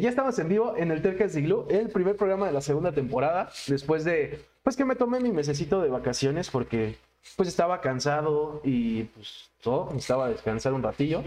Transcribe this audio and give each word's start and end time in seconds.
Ya 0.00 0.10
estamos 0.10 0.38
en 0.38 0.48
vivo 0.48 0.76
en 0.76 0.92
el 0.92 1.02
Tercas 1.02 1.34
Igloo, 1.34 1.66
el 1.68 1.88
primer 1.88 2.14
programa 2.14 2.46
de 2.46 2.52
la 2.52 2.60
segunda 2.60 2.92
temporada, 2.92 3.50
después 3.66 4.04
de, 4.04 4.38
pues 4.62 4.76
que 4.76 4.84
me 4.84 4.94
tomé 4.94 5.18
mi 5.18 5.32
mesecito 5.32 5.82
de 5.82 5.88
vacaciones 5.88 6.50
porque 6.50 6.94
pues 7.36 7.48
estaba 7.48 7.80
cansado 7.80 8.60
y 8.62 9.02
pues 9.04 9.50
todo, 9.60 9.92
estaba 9.96 10.28
descansar 10.28 10.72
un 10.72 10.84
ratillo. 10.84 11.24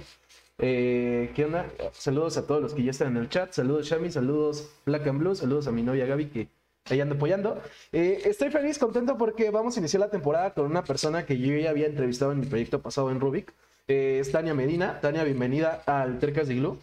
Eh, 0.58 1.34
¿Qué 1.36 1.44
onda? 1.44 1.66
Saludos 1.92 2.38
a 2.38 2.48
todos 2.48 2.62
los 2.62 2.74
que 2.74 2.84
ya 2.84 2.92
están 2.92 3.10
en 3.10 3.18
el 3.18 3.28
chat, 3.28 3.52
saludos 3.52 3.90
Shami, 3.90 4.10
saludos 4.10 4.70
Black 4.86 5.06
and 5.06 5.20
Blue, 5.20 5.36
saludos 5.36 5.68
a 5.68 5.72
mi 5.74 5.84
novia 5.84 6.06
Gaby 6.06 6.28
que 6.28 6.48
ahí 6.86 7.02
anda 7.02 7.16
apoyando. 7.16 7.62
Eh, 7.92 8.22
estoy 8.24 8.52
feliz, 8.52 8.80
contento 8.80 9.18
porque 9.18 9.50
vamos 9.50 9.76
a 9.76 9.82
iniciar 9.82 10.00
la 10.00 10.10
temporada 10.10 10.54
con 10.54 10.66
una 10.66 10.86
persona 10.86 11.26
que 11.26 11.38
yo 11.38 11.54
ya 11.58 11.72
había 11.72 11.88
entrevistado 11.88 12.32
en 12.32 12.40
mi 12.40 12.46
proyecto 12.46 12.82
pasado 12.82 13.12
en 13.12 13.20
Rubik. 13.20 13.52
Eh, 13.90 14.20
es 14.22 14.32
Tania 14.32 14.54
Medina. 14.54 15.02
Tania, 15.02 15.26
bienvenida 15.26 15.84
al 15.86 16.20
Tercas 16.20 16.48
de 16.48 16.54
Igloo. 16.54 16.78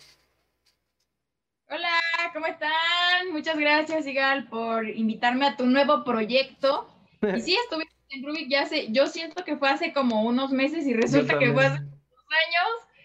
¿Cómo 2.39 2.47
están? 2.47 3.33
Muchas 3.33 3.59
gracias, 3.59 4.07
Igal, 4.07 4.47
por 4.49 4.89
invitarme 4.89 5.45
a 5.45 5.57
tu 5.57 5.67
nuevo 5.67 6.05
proyecto. 6.05 6.89
Y 7.21 7.41
sí, 7.41 7.57
estuve 7.65 7.85
en 8.11 8.25
Rubik 8.25 8.49
ya 8.49 8.63
hace, 8.63 8.93
yo 8.93 9.09
siento 9.09 9.45
que 9.45 9.57
fue 9.57 9.69
hace 9.69 9.93
como 9.93 10.23
unos 10.23 10.53
meses 10.53 10.87
y 10.87 10.95
resulta 10.95 11.37
que 11.37 11.53
fue 11.53 11.67
hace 11.67 11.81
unos 11.81 11.99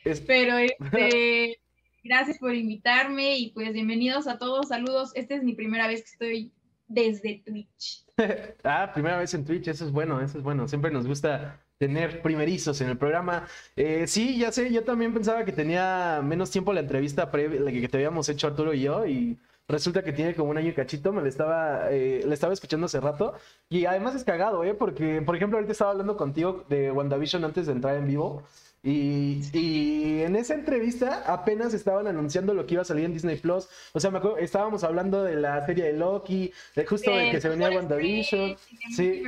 años, 0.06 0.23
pero 0.28 0.58
este, 0.59 1.59
gracias 2.04 2.38
por 2.38 2.54
invitarme 2.54 3.38
y 3.38 3.52
pues 3.54 3.73
bienvenidos 3.73 4.28
a 4.28 4.38
todos, 4.38 4.68
saludos. 4.68 5.12
Esta 5.16 5.34
es 5.34 5.44
mi 5.44 5.54
primera 5.54 5.88
vez 5.88 6.04
que 6.04 6.12
estoy 6.12 6.52
desde 6.88 7.42
Twitch. 7.44 8.06
ah, 8.64 8.92
primera 8.94 9.18
vez 9.18 9.34
en 9.34 9.45
Twitch, 9.45 9.68
eso 9.68 9.86
es 9.86 9.92
bueno, 9.92 10.22
eso 10.22 10.38
es 10.38 10.44
bueno. 10.44 10.68
Siempre 10.68 10.92
nos 10.92 11.08
gusta 11.08 11.62
tener 11.84 12.22
primerizos 12.22 12.80
en 12.80 12.90
el 12.90 12.98
programa. 12.98 13.46
Eh, 13.76 14.05
sí, 14.08 14.38
ya 14.38 14.54
sé, 14.54 14.72
yo 14.72 14.86
también 14.86 15.14
pensaba 15.14 15.44
que 15.44 15.52
tenía 15.52 16.22
menos 16.23 16.50
tiempo 16.50 16.72
la 16.72 16.80
entrevista 16.80 17.30
previa, 17.30 17.59
la 17.59 17.72
que 17.72 17.90
te 17.90 17.98
habíamos 17.98 18.30
hecho 18.30 18.48
Arturo 18.48 18.73
y 18.73 18.84
yo, 18.84 19.06
y 19.06 19.38
resulta 19.68 20.02
que 20.02 20.14
tiene 20.14 20.34
como 20.34 20.52
un 20.52 20.58
año 20.58 20.70
y 20.70 20.73
cachito, 20.73 21.12
me 21.12 21.22
la 21.22 21.28
estaba, 21.28 21.92
eh, 21.92 22.23
le 22.26 22.34
estaba 22.34 22.54
escuchando 22.54 22.86
hace 22.86 23.02
rato, 23.02 23.34
y 23.70 23.84
además 23.86 24.16
es 24.16 24.23
cagado, 24.23 24.64
¿eh? 24.64 24.73
Porque, 24.73 25.22
por 25.22 25.36
ejemplo, 25.36 25.58
ahorita 25.58 25.73
estaba 25.73 25.92
hablando 25.92 26.16
contigo 26.16 26.64
de 26.70 26.89
WandaVision 26.89 27.44
antes 27.44 27.66
de 27.66 27.73
entrar 27.73 27.98
en 27.98 28.08
vivo, 28.08 28.44
y, 28.81 29.42
y, 29.54 30.22
en 30.22 30.38
esa 30.38 30.54
entrevista 30.54 31.23
apenas 31.26 31.73
estaban 31.73 32.08
anunciando 32.08 32.54
lo 32.54 32.66
que 32.66 32.76
iba 32.76 32.81
a 32.81 32.86
salir 32.86 33.06
en 33.06 33.14
Disney 33.14 33.38
Plus. 33.38 33.67
O 33.94 34.00
sea, 34.00 34.11
me 34.11 34.17
acuerdo, 34.17 34.38
estábamos 34.38 34.84
hablando 34.84 35.23
de 35.23 35.36
la 35.36 35.66
serie 35.66 35.86
de 35.86 35.94
Loki, 35.94 36.52
de 36.76 36.86
justo 36.86 37.11
de 37.11 37.31
que 37.31 37.39
se 37.39 37.48
venía 37.48 37.70
WandaVision. 37.70 38.58
Sí. 38.94 39.23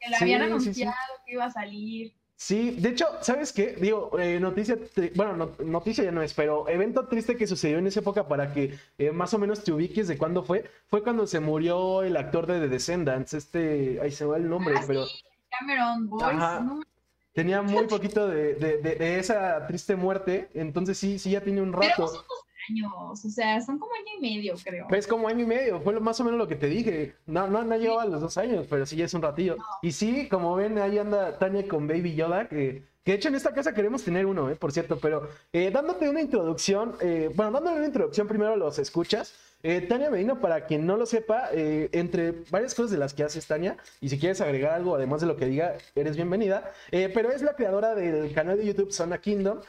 Que 0.00 0.10
la 0.10 0.18
habían 0.18 0.42
anunciado 0.42 0.94
que 1.26 1.32
iba 1.32 1.44
a 1.44 1.50
salir. 1.50 2.12
Sí, 2.36 2.70
de 2.70 2.88
hecho, 2.88 3.06
¿sabes 3.20 3.52
qué? 3.52 3.76
Digo, 3.78 4.18
eh, 4.18 4.40
noticia, 4.40 4.78
bueno, 5.14 5.52
noticia 5.62 6.04
ya 6.04 6.10
no 6.10 6.22
es, 6.22 6.32
pero 6.32 6.66
evento 6.70 7.06
triste 7.06 7.36
que 7.36 7.46
sucedió 7.46 7.76
en 7.76 7.86
esa 7.86 8.00
época 8.00 8.26
para 8.28 8.54
que 8.54 8.78
eh, 8.96 9.10
más 9.12 9.34
o 9.34 9.38
menos 9.38 9.62
te 9.62 9.72
ubiques 9.72 10.08
de 10.08 10.16
cuándo 10.16 10.42
fue, 10.42 10.64
fue 10.88 11.02
cuando 11.02 11.26
se 11.26 11.38
murió 11.38 12.02
el 12.02 12.16
actor 12.16 12.46
de 12.46 12.60
The 12.60 12.68
Descendants, 12.68 13.34
este, 13.34 14.00
ahí 14.00 14.10
se 14.10 14.24
va 14.24 14.38
el 14.38 14.48
nombre, 14.48 14.74
ah, 14.78 14.84
pero... 14.86 15.04
Cameron 15.50 16.08
Boyce, 16.08 16.86
Tenía 17.34 17.60
muy 17.60 17.86
poquito 17.88 18.26
de, 18.26 18.54
de, 18.54 18.78
de, 18.78 19.18
esa 19.18 19.66
triste 19.66 19.94
muerte, 19.94 20.48
entonces 20.54 20.96
sí, 20.96 21.18
sí 21.18 21.32
ya 21.32 21.42
tiene 21.42 21.60
un 21.60 21.74
rato 21.74 22.24
años, 22.68 23.24
o 23.24 23.28
sea, 23.28 23.60
son 23.60 23.78
como 23.78 23.92
año 23.94 24.18
y 24.18 24.20
medio, 24.20 24.54
creo. 24.62 24.86
Pues 24.88 25.06
como 25.06 25.28
año 25.28 25.42
y 25.42 25.46
medio, 25.46 25.80
fue 25.80 25.98
más 26.00 26.20
o 26.20 26.24
menos 26.24 26.38
lo 26.38 26.48
que 26.48 26.56
te 26.56 26.66
dije. 26.66 27.14
No, 27.26 27.48
no, 27.48 27.62
no 27.62 27.76
llegado 27.76 28.00
a 28.00 28.06
los 28.06 28.20
dos 28.20 28.36
años, 28.38 28.66
pero 28.68 28.86
sí 28.86 28.96
ya 28.96 29.04
es 29.04 29.14
un 29.14 29.22
ratillo. 29.22 29.56
Y 29.82 29.92
sí, 29.92 30.28
como 30.28 30.54
ven, 30.54 30.78
ahí 30.78 30.98
anda 30.98 31.38
Tania 31.38 31.66
con 31.66 31.86
Baby 31.86 32.14
Yoda, 32.14 32.48
que, 32.48 32.84
que 33.04 33.12
de 33.12 33.16
hecho 33.16 33.28
en 33.28 33.34
esta 33.34 33.54
casa 33.54 33.72
queremos 33.74 34.04
tener 34.04 34.26
uno, 34.26 34.50
eh, 34.50 34.56
por 34.56 34.72
cierto, 34.72 34.98
pero 35.00 35.28
eh, 35.52 35.70
dándote 35.70 36.08
una 36.08 36.20
introducción, 36.20 36.94
eh, 37.00 37.30
bueno, 37.34 37.52
dándole 37.52 37.78
una 37.78 37.86
introducción 37.86 38.28
primero 38.28 38.52
a 38.52 38.56
los 38.56 38.78
escuchas. 38.78 39.34
Eh, 39.62 39.82
Tania 39.82 40.10
Medina, 40.10 40.40
para 40.40 40.64
quien 40.64 40.86
no 40.86 40.96
lo 40.96 41.04
sepa, 41.04 41.50
eh, 41.52 41.90
entre 41.92 42.32
varias 42.50 42.74
cosas 42.74 42.92
de 42.92 42.96
las 42.96 43.12
que 43.12 43.24
haces 43.24 43.46
Tania, 43.46 43.76
y 44.00 44.08
si 44.08 44.18
quieres 44.18 44.40
agregar 44.40 44.72
algo 44.72 44.94
además 44.94 45.20
de 45.20 45.26
lo 45.26 45.36
que 45.36 45.44
diga, 45.44 45.76
eres 45.94 46.16
bienvenida, 46.16 46.72
eh, 46.90 47.10
pero 47.12 47.30
es 47.30 47.42
la 47.42 47.54
creadora 47.54 47.94
del 47.94 48.32
canal 48.32 48.56
de 48.56 48.64
YouTube 48.64 48.90
Zona 48.92 49.20
Kingdom, 49.20 49.60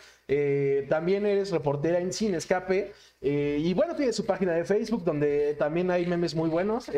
también 0.88 1.26
eres 1.26 1.52
reportera 1.52 2.00
en 2.00 2.14
Cine 2.14 2.38
Escape, 2.38 2.94
y 3.20 3.74
bueno, 3.74 3.96
tiene 3.96 4.14
su 4.14 4.26
página 4.26 4.54
de 4.54 4.64
Facebook 4.64 5.04
donde 5.04 5.56
también 5.56 5.92
hay 5.92 6.06
memes 6.06 6.36
muy 6.36 6.50
buenos 6.50 6.90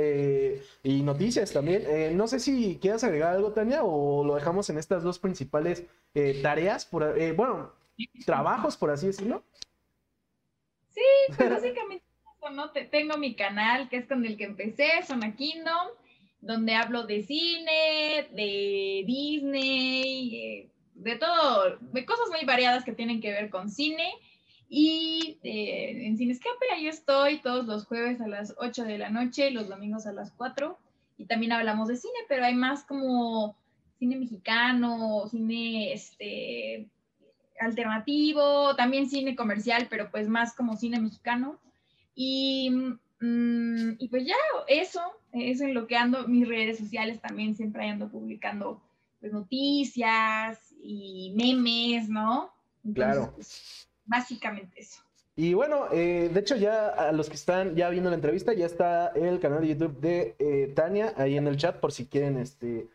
y 0.84 1.01
noticias 1.01 1.51
también. 1.51 2.16
no 2.16 2.28
sé 2.28 2.39
si 2.39 2.78
quieras 2.79 3.03
agregar 3.03 3.34
algo, 3.34 3.51
Tania, 3.51 3.84
o 3.84 4.23
lo 4.23 4.35
dejamos 4.35 4.69
en 4.69 4.78
estas 4.78 5.01
dos 5.01 5.18
principales 5.18 5.84
tareas, 6.44 6.85
por, 6.85 7.12
bueno, 7.34 7.72
trabajos, 8.23 8.78
por 8.78 8.91
así 8.91 9.07
decirlo. 9.07 9.41
Sí, 10.89 11.01
pues 11.35 11.50
básicamente 11.50 12.03
¿no? 12.52 12.72
tengo 12.72 13.18
mi 13.18 13.36
canal 13.36 13.90
que 13.90 13.98
es 13.98 14.08
con 14.08 14.26
el 14.26 14.38
que 14.38 14.46
empecé, 14.46 14.90
Zona 15.06 15.36
Kingdom, 15.36 15.88
donde 16.42 16.76
hablo 16.76 17.06
de 17.06 17.24
cine, 17.24 18.28
de 18.31 19.04
Disney, 19.06 20.36
eh, 20.36 20.70
de 20.96 21.16
todo, 21.16 21.78
de 21.80 22.06
cosas 22.06 22.30
muy 22.30 22.46
variadas 22.46 22.84
que 22.84 22.94
tienen 22.94 23.22
que 23.22 23.31
ver 23.31 23.50
con 23.50 23.70
cine. 23.70 24.12
Y 24.70 25.38
eh, 25.44 26.08
en 26.08 26.18
Cine 26.18 26.34
Escape 26.34 26.72
ahí 26.74 26.88
estoy 26.88 27.40
todos 27.40 27.66
los 27.66 27.86
jueves 27.86 28.20
a 28.22 28.28
las 28.28 28.56
8 28.58 28.86
de 28.86 28.98
la 28.98 29.10
noche, 29.10 29.52
los 29.52 29.70
domingos 29.70 30.08
a 30.08 30.14
las 30.14 30.31
4. 30.31 30.78
Y 31.18 31.25
también 31.25 31.52
hablamos 31.52 31.88
de 31.88 31.96
cine, 31.96 32.18
pero 32.28 32.44
hay 32.44 32.56
más 32.56 32.84
como 32.84 33.56
cine 34.00 34.16
mexicano, 34.16 35.28
cine 35.30 35.94
este, 35.94 36.88
alternativo, 37.60 38.75
también 38.75 39.10
cine 39.10 39.36
comercial, 39.36 39.88
pero 39.90 40.10
pues 40.12 40.28
más 40.28 40.56
como 40.56 40.75
cine 40.75 41.00
mexicano. 41.00 41.60
Y, 42.16 42.69
mm, 43.19 43.96
y 44.00 44.07
pues 44.09 44.25
ya, 44.25 44.35
eso, 44.68 45.01
es 45.31 45.62
en 45.62 45.74
lo 45.74 45.88
que 45.88 45.96
ando, 45.96 46.28
mis 46.28 46.47
redes 46.47 46.78
sociales 46.78 47.19
también 47.22 47.56
siempre 47.56 47.88
ando 47.90 48.09
publicando 48.09 48.81
pues, 49.19 49.34
noticias 49.34 50.59
y 50.81 51.34
memes, 51.35 52.09
¿no? 52.09 52.53
claro. 52.94 53.31
Pues, 53.35 53.88
básicamente 54.06 54.81
eso. 54.81 55.01
Y 55.35 55.56
bueno, 55.56 55.88
eh, 55.91 56.29
de 56.31 56.40
hecho 56.40 56.56
ya 56.56 56.90
a 56.90 57.12
los 57.12 57.28
que 57.28 57.35
están 57.35 57.75
ya 57.75 57.90
viendo 57.90 58.09
la 58.09 58.16
entrevista, 58.16 58.53
ya 58.53 58.68
está 58.68 59.07
el 59.07 59.40
canal 59.40 59.62
de 59.62 59.69
YouTube 59.69 60.00
de 60.00 60.35
eh, 60.38 60.72
Tania 60.75 61.13
ahí 61.18 61.38
en 61.38 61.47
el 61.47 61.57
chat 61.57 61.80
por 61.80 61.91
si 61.91 62.06
quieren 62.06 62.38
este, 62.38 62.88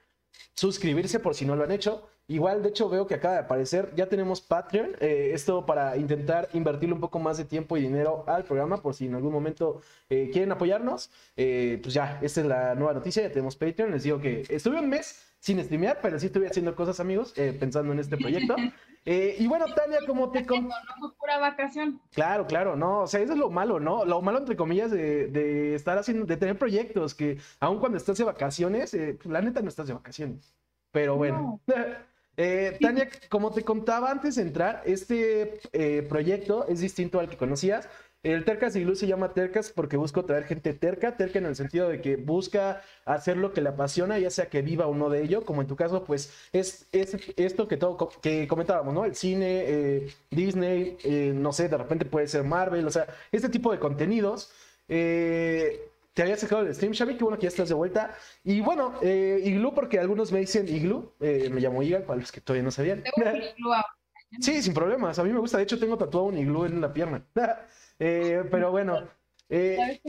suscribirse, 0.55 1.19
por 1.19 1.35
si 1.35 1.45
no 1.45 1.57
lo 1.57 1.65
han 1.65 1.73
hecho. 1.73 2.09
Igual, 2.31 2.63
de 2.63 2.69
hecho, 2.69 2.91
veo 2.91 3.07
que 3.07 3.15
acaba 3.15 3.35
de 3.35 3.41
aparecer, 3.41 3.91
ya 3.97 4.07
tenemos 4.07 4.43
Patreon, 4.43 4.91
eh, 5.01 5.31
esto 5.33 5.65
para 5.65 5.97
intentar 5.97 6.47
invertirle 6.53 6.95
un 6.95 7.01
poco 7.01 7.19
más 7.19 7.39
de 7.39 7.47
tiempo 7.47 7.79
y 7.79 7.81
dinero 7.81 8.25
al 8.27 8.45
programa, 8.45 8.83
por 8.83 8.93
si 8.93 9.07
en 9.07 9.15
algún 9.15 9.33
momento 9.33 9.81
eh, 10.11 10.29
quieren 10.31 10.53
apoyarnos, 10.53 11.11
eh, 11.39 11.79
pues 11.83 11.95
ya, 11.95 12.19
esta 12.21 12.43
es 12.43 12.47
la 12.47 12.75
nueva 12.75 12.93
noticia, 12.93 13.23
ya 13.23 13.31
tenemos 13.31 13.57
Patreon, 13.57 13.93
les 13.93 14.03
digo 14.03 14.21
que 14.21 14.45
estuve 14.51 14.79
un 14.79 14.91
mes 14.91 15.25
sin 15.39 15.59
streamear, 15.65 16.01
pero 16.03 16.21
sí 16.21 16.27
estuve 16.27 16.49
haciendo 16.49 16.77
cosas, 16.77 17.01
amigos, 17.01 17.33
pensando 17.33 17.95
en 17.95 17.99
este 17.99 18.19
proyecto. 18.19 18.57
y 19.07 19.47
bueno, 19.47 19.65
Tania, 19.75 20.01
como 20.07 20.31
te... 20.31 20.43
No 20.43 21.15
pura 21.19 21.39
vacación. 21.39 21.99
Claro, 22.13 22.47
claro, 22.47 22.77
no, 22.77 23.05
o 23.05 23.07
sea, 23.07 23.21
eso 23.21 23.33
es 23.33 23.39
lo 23.39 23.49
malo, 23.49 23.81
¿no? 23.81 24.05
Lo 24.05 24.21
malo, 24.21 24.37
entre 24.37 24.55
comillas, 24.57 24.91
de, 24.91 25.29
de 25.29 25.75
estar 25.75 25.97
haciendo, 25.97 26.27
de 26.27 26.37
tener 26.37 26.59
proyectos 26.59 27.15
que 27.15 27.39
aun 27.59 27.79
cuando 27.79 27.97
estás 27.97 28.19
de 28.19 28.25
vacaciones, 28.25 28.91
pues, 28.91 29.25
la 29.25 29.41
neta 29.41 29.63
no 29.63 29.69
estás 29.71 29.87
de 29.87 29.95
vacaciones. 29.95 30.55
Pero 30.91 31.17
bueno. 31.17 31.59
Eh, 32.41 32.79
Tania, 32.81 33.09
como 33.29 33.51
te 33.51 33.65
contaba 33.65 34.13
antes 34.13 34.37
de 34.37 34.43
entrar, 34.43 34.83
este 34.87 35.61
eh, 35.73 36.07
proyecto 36.09 36.69
es 36.69 36.79
distinto 36.79 37.19
al 37.19 37.29
que 37.29 37.37
conocías. 37.37 37.89
El 38.23 38.45
Tercas 38.45 38.77
Iglú 38.77 38.95
se 38.95 39.09
llama 39.09 39.35
Tercas 39.35 39.71
porque 39.71 39.97
busco 39.97 40.25
traer 40.25 40.45
gente 40.45 40.73
terca, 40.73 41.17
terca 41.17 41.41
en 41.41 41.47
el 41.47 41.57
sentido 41.57 41.89
de 41.89 42.01
que 42.01 42.15
busca 42.17 42.81
hacer 43.05 43.37
lo 43.37 43.53
que 43.53 43.61
le 43.61 43.71
apasiona, 43.71 44.21
ya 44.21 44.31
sea 44.31 44.49
que 44.49 44.63
viva 44.63 44.87
uno 44.87 45.09
de 45.11 45.23
ello, 45.23 45.45
como 45.45 45.63
en 45.63 45.67
tu 45.69 45.75
caso, 45.75 46.05
pues 46.05 46.33
es, 46.53 46.87
es 46.93 47.17
esto 47.37 47.67
que 47.67 47.77
todo 47.77 48.09
que 48.23 48.47
comentábamos, 48.47 48.95
¿no? 48.95 49.05
El 49.05 49.17
cine, 49.17 49.65
eh, 49.67 50.15
Disney, 50.31 50.97
no 51.35 51.53
sé, 51.53 51.69
de 51.69 51.77
repente 51.77 52.05
puede 52.05 52.29
ser 52.29 52.45
Marvel, 52.45 52.87
o 52.87 52.91
sea, 52.91 53.07
este 53.33 53.49
tipo 53.49 53.73
de 53.73 53.81
contenidos. 53.81 54.53
Eh, 54.89 55.91
te 56.19 56.23
había 56.23 56.37
sacado 56.37 56.63
el 56.63 56.75
stream, 56.75 56.95
Xavi, 56.95 57.17
qué 57.17 57.23
bueno 57.23 57.39
que 57.39 57.45
ya 57.45 57.49
estás 57.49 57.69
de 57.69 57.77
vuelta. 57.77 58.13
Y 58.43 58.61
bueno, 58.61 58.95
eh, 59.03 59.41
Iglu, 59.45 59.73
porque 59.73 60.01
algunos 60.01 60.33
me 60.33 60.41
dicen 60.41 60.67
Iglu, 60.67 61.13
eh, 61.21 61.49
me 61.49 61.61
llamo 61.61 61.81
Igal, 61.81 62.03
para 62.03 62.19
los 62.19 62.33
que 62.33 62.41
todavía 62.41 62.65
no 62.65 62.73
sabían. 62.73 63.05
sí, 64.41 64.61
sin 64.61 64.75
problemas, 64.75 65.17
a 65.21 65.23
mí 65.23 65.33
me 65.33 65.39
gusta, 65.39 65.59
de 65.59 65.63
hecho 65.63 65.79
tengo 65.79 65.97
tatuado 65.97 66.27
un 66.27 66.37
Iglu 66.37 66.65
en 66.65 66.81
la 66.81 66.93
pierna. 66.93 67.25
eh, 68.01 68.43
pero 68.51 68.73
bueno. 68.73 69.09
Eh, 69.49 70.01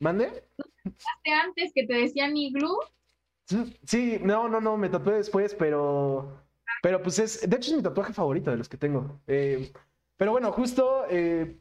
¿Mande? 0.00 0.44
antes 1.24 1.72
que 1.74 1.86
te 1.86 1.94
decían 1.94 2.36
Iglu? 2.36 2.76
Sí, 3.86 4.18
no, 4.20 4.50
no, 4.50 4.60
no, 4.60 4.76
me 4.76 4.90
tatué 4.90 5.14
después, 5.14 5.54
pero... 5.54 6.44
Pero 6.82 7.02
pues 7.02 7.18
es, 7.20 7.48
de 7.48 7.56
hecho 7.56 7.70
es 7.70 7.76
mi 7.78 7.82
tatuaje 7.82 8.12
favorito 8.12 8.50
de 8.50 8.58
los 8.58 8.68
que 8.68 8.76
tengo. 8.76 9.18
Eh, 9.26 9.72
pero 10.18 10.32
bueno, 10.32 10.52
justo... 10.52 11.06
Eh, 11.08 11.56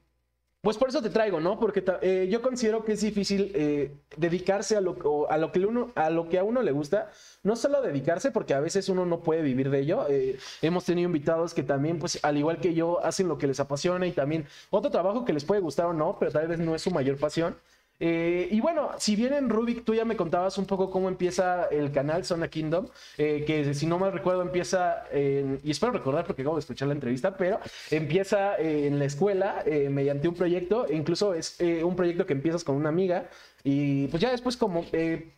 Pues 0.61 0.77
por 0.77 0.89
eso 0.89 1.01
te 1.01 1.09
traigo, 1.09 1.39
¿no? 1.39 1.59
Porque 1.59 1.83
eh, 2.03 2.27
yo 2.29 2.43
considero 2.43 2.85
que 2.85 2.91
es 2.91 3.01
difícil 3.01 3.51
eh, 3.55 3.95
dedicarse 4.15 4.77
a 4.77 4.81
lo, 4.81 5.27
a, 5.27 5.37
lo 5.39 5.51
que 5.51 5.65
uno, 5.65 5.91
a 5.95 6.11
lo 6.11 6.29
que 6.29 6.37
a 6.37 6.43
uno 6.43 6.61
le 6.61 6.71
gusta. 6.71 7.09
No 7.41 7.55
solo 7.55 7.81
dedicarse, 7.81 8.29
porque 8.29 8.53
a 8.53 8.59
veces 8.59 8.87
uno 8.87 9.07
no 9.07 9.23
puede 9.23 9.41
vivir 9.41 9.71
de 9.71 9.79
ello. 9.79 10.05
Eh, 10.07 10.37
hemos 10.61 10.85
tenido 10.85 11.07
invitados 11.07 11.55
que 11.55 11.63
también, 11.63 11.97
pues, 11.97 12.19
al 12.21 12.37
igual 12.37 12.59
que 12.59 12.75
yo, 12.75 13.03
hacen 13.03 13.27
lo 13.27 13.39
que 13.39 13.47
les 13.47 13.59
apasiona 13.59 14.05
y 14.05 14.11
también 14.11 14.45
otro 14.69 14.91
trabajo 14.91 15.25
que 15.25 15.33
les 15.33 15.45
puede 15.45 15.61
gustar 15.61 15.87
o 15.87 15.93
no, 15.93 16.17
pero 16.19 16.31
tal 16.31 16.47
vez 16.47 16.59
no 16.59 16.75
es 16.75 16.83
su 16.83 16.91
mayor 16.91 17.17
pasión. 17.17 17.55
Eh, 18.03 18.47
y 18.49 18.59
bueno, 18.61 18.89
si 18.97 19.15
bien 19.15 19.31
en 19.31 19.47
Rubik 19.47 19.85
tú 19.85 19.93
ya 19.93 20.05
me 20.05 20.15
contabas 20.15 20.57
un 20.57 20.65
poco 20.65 20.89
cómo 20.89 21.07
empieza 21.07 21.65
el 21.65 21.91
canal 21.91 22.25
Zona 22.25 22.47
Kingdom, 22.47 22.87
eh, 23.19 23.43
que 23.45 23.75
si 23.75 23.85
no 23.85 23.99
mal 23.99 24.11
recuerdo 24.11 24.41
empieza, 24.41 25.03
y 25.13 25.69
espero 25.69 25.91
recordar 25.91 26.25
porque 26.25 26.41
acabo 26.41 26.55
de 26.55 26.61
escuchar 26.61 26.87
la 26.87 26.95
entrevista, 26.95 27.37
pero 27.37 27.59
empieza 27.91 28.57
en 28.57 28.97
la 28.97 29.05
escuela 29.05 29.61
eh, 29.67 29.89
mediante 29.89 30.27
un 30.27 30.33
proyecto, 30.33 30.87
e 30.87 30.95
incluso 30.95 31.35
es 31.35 31.57
un 31.83 31.95
proyecto 31.95 32.25
que 32.25 32.33
empiezas 32.33 32.63
con 32.63 32.75
una 32.75 32.89
amiga 32.89 33.29
y 33.63 34.07
pues 34.07 34.19
ya 34.19 34.31
después 34.31 34.57
como 34.57 34.83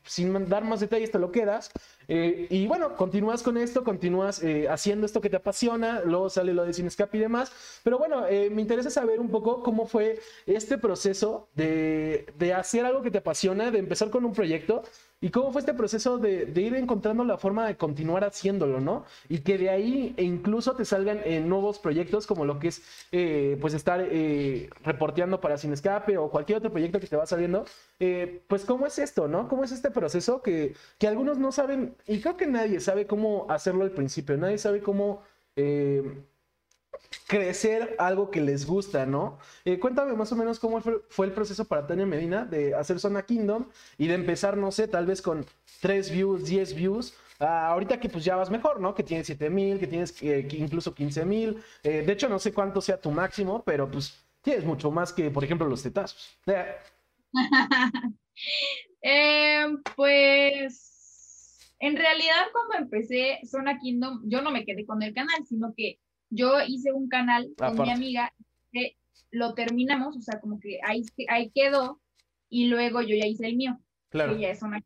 sin 0.06 0.48
dar 0.48 0.64
más 0.64 0.80
detalles 0.80 1.12
te 1.12 1.20
lo 1.20 1.34
quedas. 1.34 1.70
Y 2.08 2.68
bueno, 2.68 2.96
continúas 2.96 3.44
con 3.44 3.58
esto, 3.58 3.84
continúas 3.84 4.42
haciendo 4.70 5.06
esto 5.06 5.22
que 5.22 5.30
te 5.30 5.38
apasiona, 5.38 6.02
luego 6.02 6.30
sale 6.30 6.54
lo 6.54 6.66
de 6.66 6.74
Sin 6.74 6.88
Escape 6.88 7.18
y 7.18 7.22
demás. 7.22 7.52
Pero 7.84 7.98
bueno, 7.98 8.26
me 8.52 8.62
interesa 8.62 8.90
saber 8.90 9.20
un 9.20 9.30
poco 9.30 9.64
cómo 9.64 9.86
fue 9.86 10.20
este 10.46 10.78
proceso 10.78 11.48
de, 11.56 12.26
de 12.38 12.54
hacer 12.54 12.86
algo 12.86 13.02
que 13.02 13.12
te 13.12 13.20
apasiona, 13.20 13.72
de 13.72 13.80
empezar 13.80 14.10
con 14.10 14.26
un 14.26 14.34
proyecto 14.34 14.84
y 15.24 15.30
cómo 15.30 15.54
fue 15.54 15.62
este 15.62 15.74
proceso 15.74 16.18
de, 16.18 16.52
ir 16.54 16.76
encontrando 16.76 17.24
la 17.24 17.38
forma 17.38 17.66
de 17.66 17.78
continuar 17.78 18.26
haciéndolo, 18.26 18.82
¿no? 18.82 19.06
Y 19.30 19.40
que 19.40 19.58
de 19.58 19.70
ahí 19.70 20.14
e 20.18 20.24
incluso 20.24 20.76
te 20.76 20.84
salgan 20.84 21.22
eh, 21.24 21.40
nuevos 21.40 21.80
proyectos 21.80 22.28
como 22.28 22.44
lo 22.44 22.60
que 22.60 22.68
es 22.68 22.84
eh, 23.14 23.58
pues 23.62 23.74
estar 23.74 24.02
eh, 24.02 24.70
reporteando 24.84 25.40
para 25.40 25.58
Sin 25.58 25.72
Escape 25.72 26.18
o 26.18 26.30
cualquier 26.30 26.58
otro 26.58 26.72
proyecto 26.72 27.00
que 27.00 27.08
te 27.08 27.16
va 27.16 27.26
saliendo. 27.26 27.64
pues 28.50 28.66
cómo 28.66 28.86
es 28.86 29.00
esto, 29.00 29.30
¿no? 29.30 29.48
¿Cómo 29.48 29.64
es 29.64 29.72
este 29.72 29.92
proceso 29.92 30.42
que, 30.42 30.76
que 30.98 31.08
algunos 31.08 31.38
no 31.38 31.54
saben 31.54 31.96
y 32.06 32.20
creo 32.20 32.36
que 32.36 32.46
nadie 32.46 32.82
sabe 32.82 33.08
cómo 33.08 33.48
hacerlo 33.50 33.86
al 33.86 33.92
principio, 33.92 34.36
nadie 34.36 34.58
sabe 34.58 34.82
cómo 34.82 35.22
crecer 37.34 37.96
algo 37.98 38.30
que 38.30 38.42
les 38.42 38.68
gusta, 38.68 39.08
¿no? 39.08 39.40
Eh, 39.66 39.80
cuéntame 39.80 40.14
más 40.14 40.32
o 40.32 40.36
menos 40.36 40.60
cómo 40.60 40.80
fue, 40.82 41.26
el 41.26 41.32
proceso 41.32 41.66
para 41.66 41.88
Tania 41.88 42.06
Medina 42.06 42.46
de 42.46 42.76
hacer 42.76 43.00
Zona 43.00 43.24
Kingdom 43.24 43.66
y 43.98 44.06
de 44.06 44.14
empezar, 44.14 44.56
no 44.56 44.72
sé, 44.72 44.88
tal 44.88 45.08
vez 45.08 45.24
con 45.24 45.44
3 45.82 46.12
views, 46.12 46.46
10 46.46 46.76
views. 46.76 47.16
ahorita 47.40 48.00
que 48.00 48.08
pues 48.08 48.24
ya 48.24 48.36
vas 48.36 48.52
mejor, 48.52 48.80
¿no? 48.80 48.94
Que 48.94 49.02
tienes 49.02 49.26
7 49.26 49.50
mil, 49.50 49.80
que 49.80 49.88
tienes 49.88 50.14
eh, 50.22 50.48
incluso 50.52 50.94
15 50.94 51.26
mil. 51.26 51.64
Eh, 51.82 52.04
de 52.06 52.14
hecho, 52.14 52.30
no 52.30 52.38
sé 52.38 52.54
cuánto 52.54 52.82
sea 52.82 53.02
tu 53.02 53.10
máximo, 53.10 53.64
pero 53.66 53.90
pues 53.90 54.24
tienes 54.44 54.64
mucho 54.64 54.92
más 54.92 55.12
que, 55.12 55.32
por 55.32 55.44
ejemplo, 55.44 55.68
los 55.68 55.82
tetazos. 55.82 56.38
pues 59.96 61.74
en 61.80 61.98
realidad 61.98 62.46
cuando 62.52 62.78
empecé 62.78 63.40
Zona 63.44 63.80
Kingdom, 63.80 64.22
yo 64.26 64.44
no 64.44 64.52
me 64.52 64.66
quedé 64.66 64.86
con 64.86 65.02
el 65.02 65.16
canal, 65.16 65.48
sino 65.48 65.74
que 65.76 66.00
yo 66.34 66.62
hice 66.68 66.92
un 66.92 67.08
canal 67.08 67.54
con 67.58 67.82
mi 67.82 67.92
amiga 67.92 68.34
que 68.72 68.98
lo 69.32 69.54
terminamos, 69.54 70.18
o 70.18 70.22
sea, 70.22 70.40
como 70.40 70.60
que 70.60 70.80
ahí, 70.84 71.04
ahí 71.30 71.52
quedó 71.54 72.02
y 72.50 72.68
luego 72.68 73.02
yo 73.02 73.16
ya 73.16 73.28
hice 73.28 73.48
el 73.48 73.56
mío. 73.56 73.80
Claro. 74.10 74.38
ya 74.38 74.50
es 74.50 74.62
una... 74.62 74.84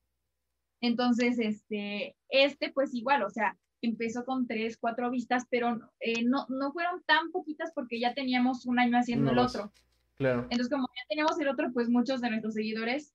Entonces, 0.79 1.39
este, 1.39 2.15
este 2.29 2.71
pues 2.71 2.93
igual, 2.93 3.23
o 3.23 3.29
sea, 3.29 3.57
empezó 3.81 4.25
con 4.25 4.47
tres, 4.47 4.77
cuatro 4.77 5.09
vistas, 5.09 5.45
pero 5.49 5.79
eh, 5.99 6.23
no, 6.23 6.45
no 6.49 6.71
fueron 6.71 7.03
tan 7.03 7.31
poquitas 7.31 7.71
porque 7.73 7.99
ya 7.99 8.13
teníamos 8.13 8.65
un 8.65 8.79
año 8.79 8.97
haciendo 8.97 9.31
el 9.31 9.39
otro. 9.39 9.71
Claro. 10.17 10.43
Entonces, 10.43 10.69
como 10.69 10.87
ya 10.87 11.03
teníamos 11.09 11.39
el 11.39 11.47
otro, 11.47 11.71
pues 11.73 11.89
muchos 11.89 12.21
de 12.21 12.29
nuestros 12.29 12.53
seguidores 12.53 13.13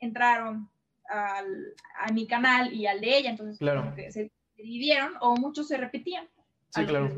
entraron 0.00 0.68
al, 1.08 1.74
a 1.98 2.12
mi 2.12 2.26
canal 2.26 2.72
y 2.72 2.86
al 2.86 3.00
de 3.00 3.18
ella, 3.18 3.30
entonces 3.30 3.58
claro. 3.58 3.94
se 4.10 4.30
dividieron 4.56 5.12
o 5.20 5.36
muchos 5.36 5.68
se 5.68 5.76
repetían. 5.76 6.28
Sí, 6.80 6.86
claro. 6.86 7.10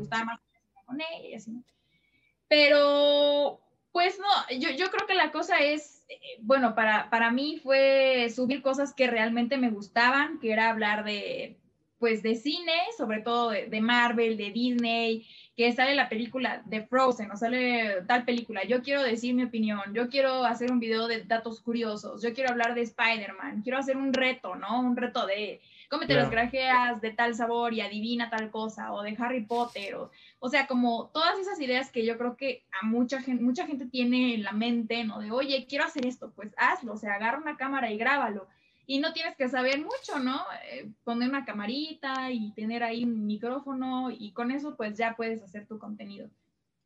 Pero, 2.47 3.61
pues 3.91 4.19
no, 4.19 4.57
yo, 4.57 4.69
yo 4.71 4.89
creo 4.89 5.05
que 5.07 5.13
la 5.13 5.31
cosa 5.31 5.59
es, 5.59 6.03
eh, 6.09 6.17
bueno, 6.41 6.73
para, 6.73 7.09
para 7.09 7.31
mí 7.31 7.59
fue 7.61 8.29
subir 8.33 8.61
cosas 8.61 8.93
que 8.93 9.07
realmente 9.07 9.57
me 9.57 9.69
gustaban, 9.69 10.39
que 10.39 10.51
era 10.51 10.69
hablar 10.69 11.03
de, 11.03 11.59
pues, 11.99 12.23
de 12.23 12.35
cine, 12.35 12.73
sobre 12.97 13.21
todo 13.21 13.49
de, 13.49 13.81
Marvel, 13.81 14.37
de 14.37 14.51
Disney, 14.51 15.27
que 15.55 15.71
sale 15.73 15.93
la 15.93 16.09
película 16.09 16.63
de 16.65 16.87
Frozen 16.87 17.29
o 17.31 17.37
sale 17.37 18.03
tal 18.07 18.23
película. 18.23 18.63
Yo 18.63 18.81
quiero 18.81 19.03
decir 19.03 19.35
mi 19.35 19.43
opinión, 19.43 19.81
yo 19.93 20.09
quiero 20.09 20.45
hacer 20.45 20.71
un 20.71 20.79
video 20.79 21.07
de 21.07 21.23
datos 21.25 21.61
curiosos, 21.61 22.23
yo 22.23 22.33
quiero 22.33 22.51
hablar 22.51 22.73
de 22.73 22.81
Spider-Man, 22.81 23.61
quiero 23.61 23.77
hacer 23.77 23.97
un 23.97 24.13
reto, 24.13 24.55
¿no? 24.55 24.79
Un 24.79 24.95
reto 24.95 25.25
de 25.27 25.61
cómete 25.89 26.13
las 26.13 26.29
grajeas 26.29 27.01
de 27.01 27.11
tal 27.11 27.33
sabor 27.33 27.73
y 27.73 27.81
adivina 27.81 28.29
tal 28.29 28.51
cosa, 28.51 28.93
o 28.93 29.01
de 29.01 29.15
Harry 29.19 29.43
Potter, 29.43 29.95
o, 29.95 30.11
o 30.39 30.49
sea, 30.49 30.67
como 30.67 31.09
todas 31.11 31.37
esas 31.39 31.59
ideas 31.59 31.91
que 31.91 32.05
yo 32.05 32.17
creo 32.17 32.37
que 32.37 32.63
a 32.79 32.85
mucha 32.85 33.21
gente, 33.21 33.43
mucha 33.43 33.65
gente 33.65 33.87
tiene 33.87 34.35
en 34.35 34.43
la 34.43 34.51
mente, 34.51 35.03
¿no? 35.03 35.19
De, 35.19 35.31
oye, 35.31 35.65
quiero 35.67 35.85
hacer 35.85 36.05
esto, 36.05 36.31
pues 36.35 36.53
hazlo, 36.57 36.93
o 36.93 36.97
sea, 36.97 37.15
agarra 37.15 37.39
una 37.39 37.57
cámara 37.57 37.91
y 37.91 37.97
grábalo. 37.97 38.47
Y 38.85 38.99
no 38.99 39.13
tienes 39.13 39.35
que 39.35 39.49
saber 39.49 39.79
mucho, 39.79 40.19
¿no? 40.19 40.41
Eh, 40.71 40.89
poner 41.03 41.29
una 41.29 41.45
camarita 41.45 42.31
y 42.31 42.51
tener 42.53 42.83
ahí 42.83 43.03
un 43.03 43.27
micrófono 43.27 44.09
y 44.09 44.31
con 44.31 44.49
eso 44.49 44.75
pues 44.75 44.97
ya 44.97 45.15
puedes 45.15 45.43
hacer 45.43 45.67
tu 45.67 45.77
contenido. 45.77 46.29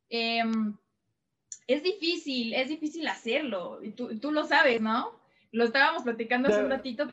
Em, 0.09 0.75
es 1.67 1.83
difícil, 1.83 2.53
es 2.53 2.69
difícil 2.69 3.07
hacerlo, 3.07 3.83
y 3.83 3.91
tú, 3.91 4.17
tú, 4.19 4.31
lo 4.31 4.45
sabes, 4.45 4.81
¿no? 4.81 5.11
Lo 5.51 5.65
estábamos 5.65 6.03
platicando 6.03 6.49
hace 6.49 6.63
un 6.63 6.69
ratito, 6.69 7.07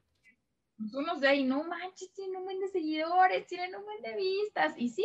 pues, 0.81 0.95
unos 0.95 1.21
de 1.21 1.29
ahí, 1.29 1.45
no 1.45 1.63
manches, 1.65 2.11
tienen 2.15 2.37
un 2.37 2.45
buen 2.45 2.59
de 2.59 2.69
seguidores, 2.69 3.47
tienen 3.47 3.75
un 3.77 3.85
buen 3.85 4.01
de 4.01 4.17
vistas, 4.17 4.75
y 4.79 4.89
sí, 4.89 5.05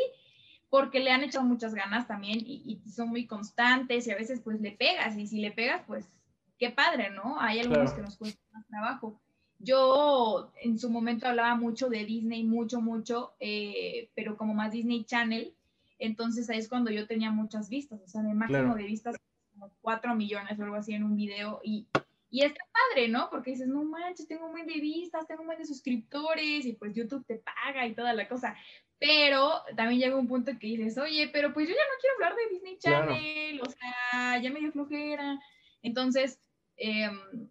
porque 0.69 0.99
le 0.99 1.11
han 1.11 1.23
echado 1.23 1.45
muchas 1.45 1.75
ganas 1.75 2.07
también 2.07 2.39
y, 2.39 2.81
son 2.89 3.09
muy 3.09 3.27
constantes 3.27 4.07
y 4.07 4.11
a 4.11 4.15
veces 4.15 4.41
pues 4.41 4.61
le 4.61 4.71
pegas, 4.71 5.17
y 5.17 5.27
si 5.27 5.39
le 5.39 5.51
pegas, 5.51 5.83
pues 5.85 6.05
qué 6.57 6.69
padre, 6.69 7.09
¿no? 7.09 7.39
Hay 7.39 7.59
algunos 7.59 7.93
que 7.93 8.01
nos 8.01 8.17
cuesta 8.17 8.41
más 8.53 8.65
trabajo. 8.67 9.19
Yo 9.59 10.51
en 10.61 10.79
su 10.79 10.89
momento 10.89 11.27
hablaba 11.27 11.55
mucho 11.55 11.89
de 11.89 12.05
Disney, 12.05 12.43
mucho, 12.43 12.81
mucho, 12.81 13.33
eh, 13.39 14.09
pero 14.15 14.37
como 14.37 14.53
más 14.53 14.71
Disney 14.71 15.03
Channel, 15.03 15.53
entonces 15.99 16.49
ahí 16.49 16.59
es 16.59 16.69
cuando 16.69 16.91
yo 16.91 17.07
tenía 17.07 17.31
muchas 17.31 17.69
vistas, 17.69 18.01
o 18.01 18.07
sea, 18.07 18.21
el 18.21 18.35
máximo 18.35 18.75
de 18.75 18.83
vistas 18.83 19.15
como 19.53 19.71
4 19.81 20.15
millones 20.15 20.57
o 20.59 20.63
algo 20.63 20.75
así 20.75 20.93
en 20.93 21.03
un 21.03 21.15
video 21.15 21.61
y 21.63 21.87
y 22.35 22.43
está 22.43 22.61
padre, 22.73 23.07
¿no? 23.07 23.29
Porque 23.29 23.51
dices, 23.51 23.69
no 23.69 23.85
manches, 23.85 24.27
tengo 24.27 24.47
un 24.47 24.51
buen 24.51 24.67
de 24.67 24.73
vistas, 24.73 25.25
tengo 25.25 25.43
un 25.43 25.47
buen 25.47 25.57
de 25.57 25.65
suscriptores 25.65 26.65
y 26.65 26.73
pues 26.73 26.93
YouTube 26.93 27.25
te 27.25 27.37
paga 27.37 27.87
y 27.87 27.95
toda 27.95 28.11
la 28.11 28.27
cosa. 28.27 28.57
Pero 28.99 29.61
también 29.77 30.01
llega 30.01 30.17
un 30.17 30.27
punto 30.27 30.51
que 30.59 30.67
dices, 30.67 30.97
oye, 30.97 31.29
pero 31.31 31.53
pues 31.53 31.69
yo 31.69 31.73
ya 31.73 31.79
no 31.79 31.97
quiero 32.01 32.15
hablar 32.15 32.35
de 32.35 32.53
Disney 32.53 32.77
Channel, 32.77 33.61
o 33.61 33.69
sea, 33.69 34.37
ya 34.41 34.51
me 34.51 34.59
dio 34.59 34.73
flojera. 34.73 35.39
Entonces, 35.81 36.37
em, 36.75 37.47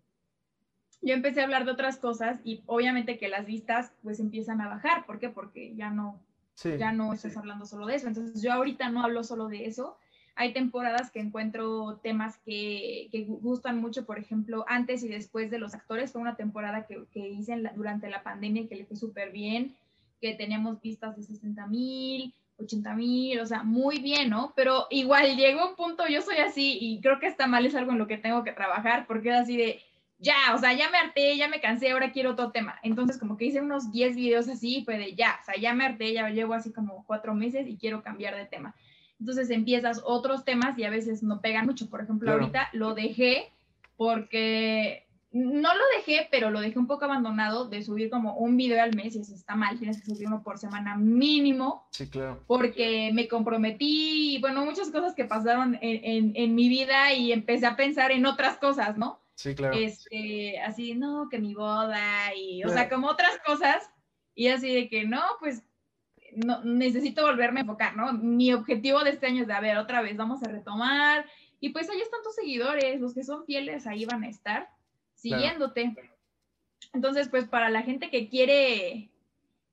yo 1.01 1.15
empecé 1.15 1.41
a 1.41 1.45
hablar 1.45 1.65
de 1.65 1.73
otras 1.73 1.97
cosas 1.97 2.39
y 2.45 2.63
obviamente 2.67 3.17
que 3.17 3.29
las 3.29 3.47
vistas 3.47 3.91
pues 4.03 4.21
empiezan 4.21 4.61
a 4.61 4.69
bajar. 4.69 5.07
¿Por 5.07 5.19
qué? 5.19 5.31
Porque 5.31 5.75
ya 5.77 5.89
no, 5.89 6.21
ya 6.63 6.93
no 6.93 7.15
estás 7.15 7.39
hablando 7.39 7.65
solo 7.65 7.87
de 7.87 7.95
eso. 7.95 8.07
Entonces, 8.07 8.43
yo 8.43 8.53
ahorita 8.53 8.91
no 8.91 9.03
hablo 9.03 9.25
solo 9.25 9.49
de 9.49 9.65
eso 9.65 9.97
hay 10.37 10.53
temporadas 10.53 11.11
que 11.11 11.21
encuentro 11.21 12.01
temas 12.03 12.39
que, 12.39 13.09
que, 13.13 13.25
gustan 13.25 13.81
mucho, 13.81 14.05
por 14.05 14.19
ejemplo, 14.19 14.65
antes 14.69 15.03
y 15.05 15.09
después 15.09 15.51
de 15.51 15.59
los 15.59 15.75
actores. 15.75 16.13
Fue 16.13 16.21
una 16.21 16.37
temporada 16.37 16.87
que, 16.87 17.05
que 17.13 17.29
hice 17.29 17.57
durante 17.77 18.11
la 18.11 18.23
pandemia 18.23 18.63
y 18.63 18.67
que 18.67 18.77
le 18.77 18.85
fue 18.85 18.97
súper 18.97 19.31
bien, 19.31 19.77
que 20.21 20.35
teníamos 20.35 20.81
vistas 20.81 21.17
de 21.17 21.23
60 21.23 21.67
mil, 21.69 22.35
80 22.59 22.95
mil, 22.95 23.41
o 23.41 23.47
sea, 23.47 23.63
muy 23.63 24.01
bien, 24.01 24.31
¿no? 24.31 24.53
Pero 24.57 24.87
igual 24.91 25.37
llegó 25.37 25.71
un 25.71 25.77
punto, 25.77 26.07
yo 26.09 26.21
soy 26.23 26.37
así 26.39 26.79
y 26.81 27.01
creo 27.01 27.21
que 27.21 27.27
está 27.27 27.47
mal, 27.47 27.67
es 27.67 27.75
algo 27.75 27.93
en 27.93 27.99
lo 27.99 28.07
que 28.07 28.19
tengo 28.19 28.43
que 28.43 28.53
trabajar, 28.53 29.07
porque 29.07 29.31
es 29.31 29.37
así 29.37 29.57
de, 29.57 29.81
ya, 30.19 30.55
o 30.55 30.59
sea, 30.59 30.73
ya 30.73 30.91
me 30.91 30.99
harté, 30.99 31.37
ya 31.37 31.49
me 31.49 31.61
cansé, 31.61 31.91
ahora 31.91 32.13
quiero 32.13 32.33
otro 32.33 32.51
tema. 32.51 32.79
Entonces, 32.83 33.19
como 33.19 33.37
que 33.37 33.47
hice 33.47 33.61
unos 33.61 33.93
10 33.93 34.17
videos 34.17 34.49
así, 34.49 34.83
fue 34.85 34.99
de 34.99 35.15
ya, 35.15 35.39
o 35.43 35.45
sea, 35.45 35.57
ya 35.61 35.75
me 35.75 35.85
harté, 35.85 36.13
ya 36.13 36.29
llevo 36.31 36.55
así 36.55 36.73
como 36.73 37.05
cuatro 37.07 37.35
meses 37.35 37.67
y 37.69 37.77
quiero 37.77 38.03
cambiar 38.03 38.35
de 38.35 38.47
tema. 38.47 38.75
Entonces 39.25 39.49
empiezas 39.49 40.03
otros 40.05 40.45
temas 40.45 40.79
y 40.79 40.85
a 40.85 40.91
veces 40.91 41.23
no 41.23 41.41
pegan 41.41 41.65
mucho. 41.65 41.89
Por 41.89 42.03
ejemplo, 42.03 42.31
ahorita 42.31 42.69
lo 42.75 42.93
dejé 42.93 43.51
porque 43.97 45.07
no 45.33 45.75
lo 45.75 45.83
dejé, 45.97 46.29
pero 46.31 46.51
lo 46.51 46.61
dejé 46.61 46.79
un 46.79 46.87
poco 46.87 47.07
abandonado 47.07 47.67
de 47.67 47.83
subir 47.83 48.11
como 48.11 48.37
un 48.37 48.59
video 48.59 48.83
al 48.83 48.95
mes 48.95 49.17
y 49.17 49.21
eso 49.21 49.35
está 49.35 49.57
mal, 49.57 49.79
tienes 49.79 50.03
que 50.03 50.15
subir 50.15 50.27
uno 50.27 50.43
por 50.43 50.59
semana 50.59 50.95
mínimo. 50.95 51.89
Sí, 51.91 52.07
claro. 52.11 52.45
Porque 52.47 53.13
me 53.15 53.27
comprometí, 53.27 54.37
bueno, 54.43 54.63
muchas 54.67 54.91
cosas 54.91 55.15
que 55.15 55.25
pasaron 55.25 55.79
en, 55.81 56.33
en, 56.37 56.55
mi 56.55 56.69
vida 56.69 57.15
y 57.15 57.33
empecé 57.33 57.65
a 57.65 57.77
pensar 57.77 58.13
en 58.13 58.27
otras 58.27 58.59
cosas, 58.59 58.99
¿no? 58.99 59.23
Sí, 59.37 59.55
claro. 59.55 59.75
Este, 59.75 60.61
así, 60.61 60.95
no, 60.95 61.31
que 61.31 61.39
mi 61.39 61.55
boda 61.55 62.35
y, 62.37 62.63
o 62.63 62.69
sea, 62.69 62.91
como 62.91 63.09
otras 63.09 63.39
cosas. 63.47 63.91
Y 64.35 64.49
así 64.49 64.71
de 64.71 64.91
que, 64.91 65.07
no, 65.07 65.23
pues 65.41 65.63
no, 66.37 66.63
necesito 66.65 67.23
volverme 67.23 67.61
a 67.61 67.63
enfocar, 67.63 67.97
¿no? 67.97 68.13
Mi 68.13 68.53
objetivo 68.53 69.03
de 69.05 69.11
este 69.11 69.27
año 69.27 69.43
es 69.43 69.49
de, 69.49 69.55
a 69.55 69.61
ver, 69.61 69.77
otra 69.77 70.03
vez 70.03 70.17
vamos 70.17 70.43
a 70.43 70.49
retomar, 70.49 71.27
Y 71.61 71.71
pues 71.71 71.89
ahí 71.89 72.01
están 72.01 72.23
tus 72.23 72.35
seguidores, 72.35 73.01
los 73.01 73.15
que 73.15 73.25
son 73.25 73.45
fieles 73.45 73.87
ahí 73.87 74.05
van 74.05 74.25
a 74.25 74.29
estar 74.29 74.69
siguiéndote. 75.15 75.97
Entonces, 76.93 77.29
pues 77.29 77.47
para 77.49 77.71
la 77.71 77.83
gente 77.83 78.11
que 78.11 78.29
quiere 78.29 79.11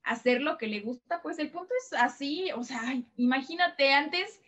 hacer 0.04 0.42
lo 0.42 0.58
que 0.58 0.68
le 0.68 0.82
gusta, 0.82 1.22
pues 1.22 1.38
el 1.40 1.52
punto 1.52 1.74
es 1.78 1.94
así, 1.94 2.52
o 2.56 2.64
sea, 2.64 2.82
imagínate 3.18 3.94
antes 3.94 4.42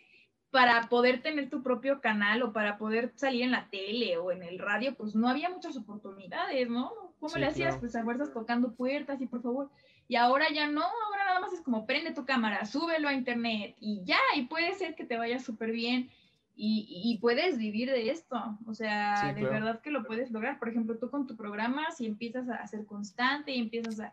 para 0.50 0.88
poder 0.88 1.20
tener 1.20 1.50
tu 1.50 1.62
propio 1.62 2.00
canal 2.00 2.42
o 2.42 2.52
para 2.52 2.78
poder 2.78 3.12
salir 3.16 3.42
en 3.42 3.50
la 3.50 3.68
tele 3.70 4.16
o 4.18 4.30
en 4.30 4.42
el 4.42 4.58
radio, 4.58 4.94
pues 4.94 5.14
no 5.14 5.28
había 5.28 5.50
muchas 5.50 5.76
oportunidades, 5.76 6.68
¿no? 6.70 6.92
¿Cómo 7.18 7.36
le 7.36 7.46
hacías? 7.46 7.76
Pues 7.78 7.96
a 7.96 8.04
fuerzas 8.04 8.32
tocando 8.32 8.72
puertas 8.74 9.20
y 9.20 9.26
por 9.26 9.42
favor. 9.42 9.70
Y 10.06 10.16
ahora 10.16 10.46
ya 10.52 10.68
no, 10.68 10.82
ahora 10.82 11.24
nada 11.26 11.40
más 11.40 11.52
es 11.52 11.60
como 11.60 11.86
prende 11.86 12.12
tu 12.12 12.24
cámara, 12.24 12.66
súbelo 12.66 13.08
a 13.08 13.14
internet 13.14 13.74
y 13.80 14.02
ya, 14.04 14.18
y 14.36 14.42
puede 14.42 14.74
ser 14.74 14.94
que 14.94 15.04
te 15.04 15.16
vaya 15.16 15.38
súper 15.38 15.72
bien 15.72 16.10
y, 16.56 17.18
puedes 17.20 17.58
vivir 17.58 17.90
de 17.90 18.10
esto. 18.10 18.36
O 18.66 18.74
sea, 18.74 19.32
de 19.32 19.42
verdad 19.42 19.80
que 19.80 19.90
lo 19.90 20.04
puedes 20.04 20.30
lograr. 20.30 20.58
Por 20.58 20.68
ejemplo, 20.68 20.96
tú 20.98 21.10
con 21.10 21.26
tu 21.26 21.36
programa, 21.36 21.90
si 21.90 22.06
empiezas 22.06 22.48
a 22.48 22.64
ser 22.66 22.86
constante 22.86 23.52
y 23.52 23.58
empiezas 23.58 24.00
a, 24.00 24.12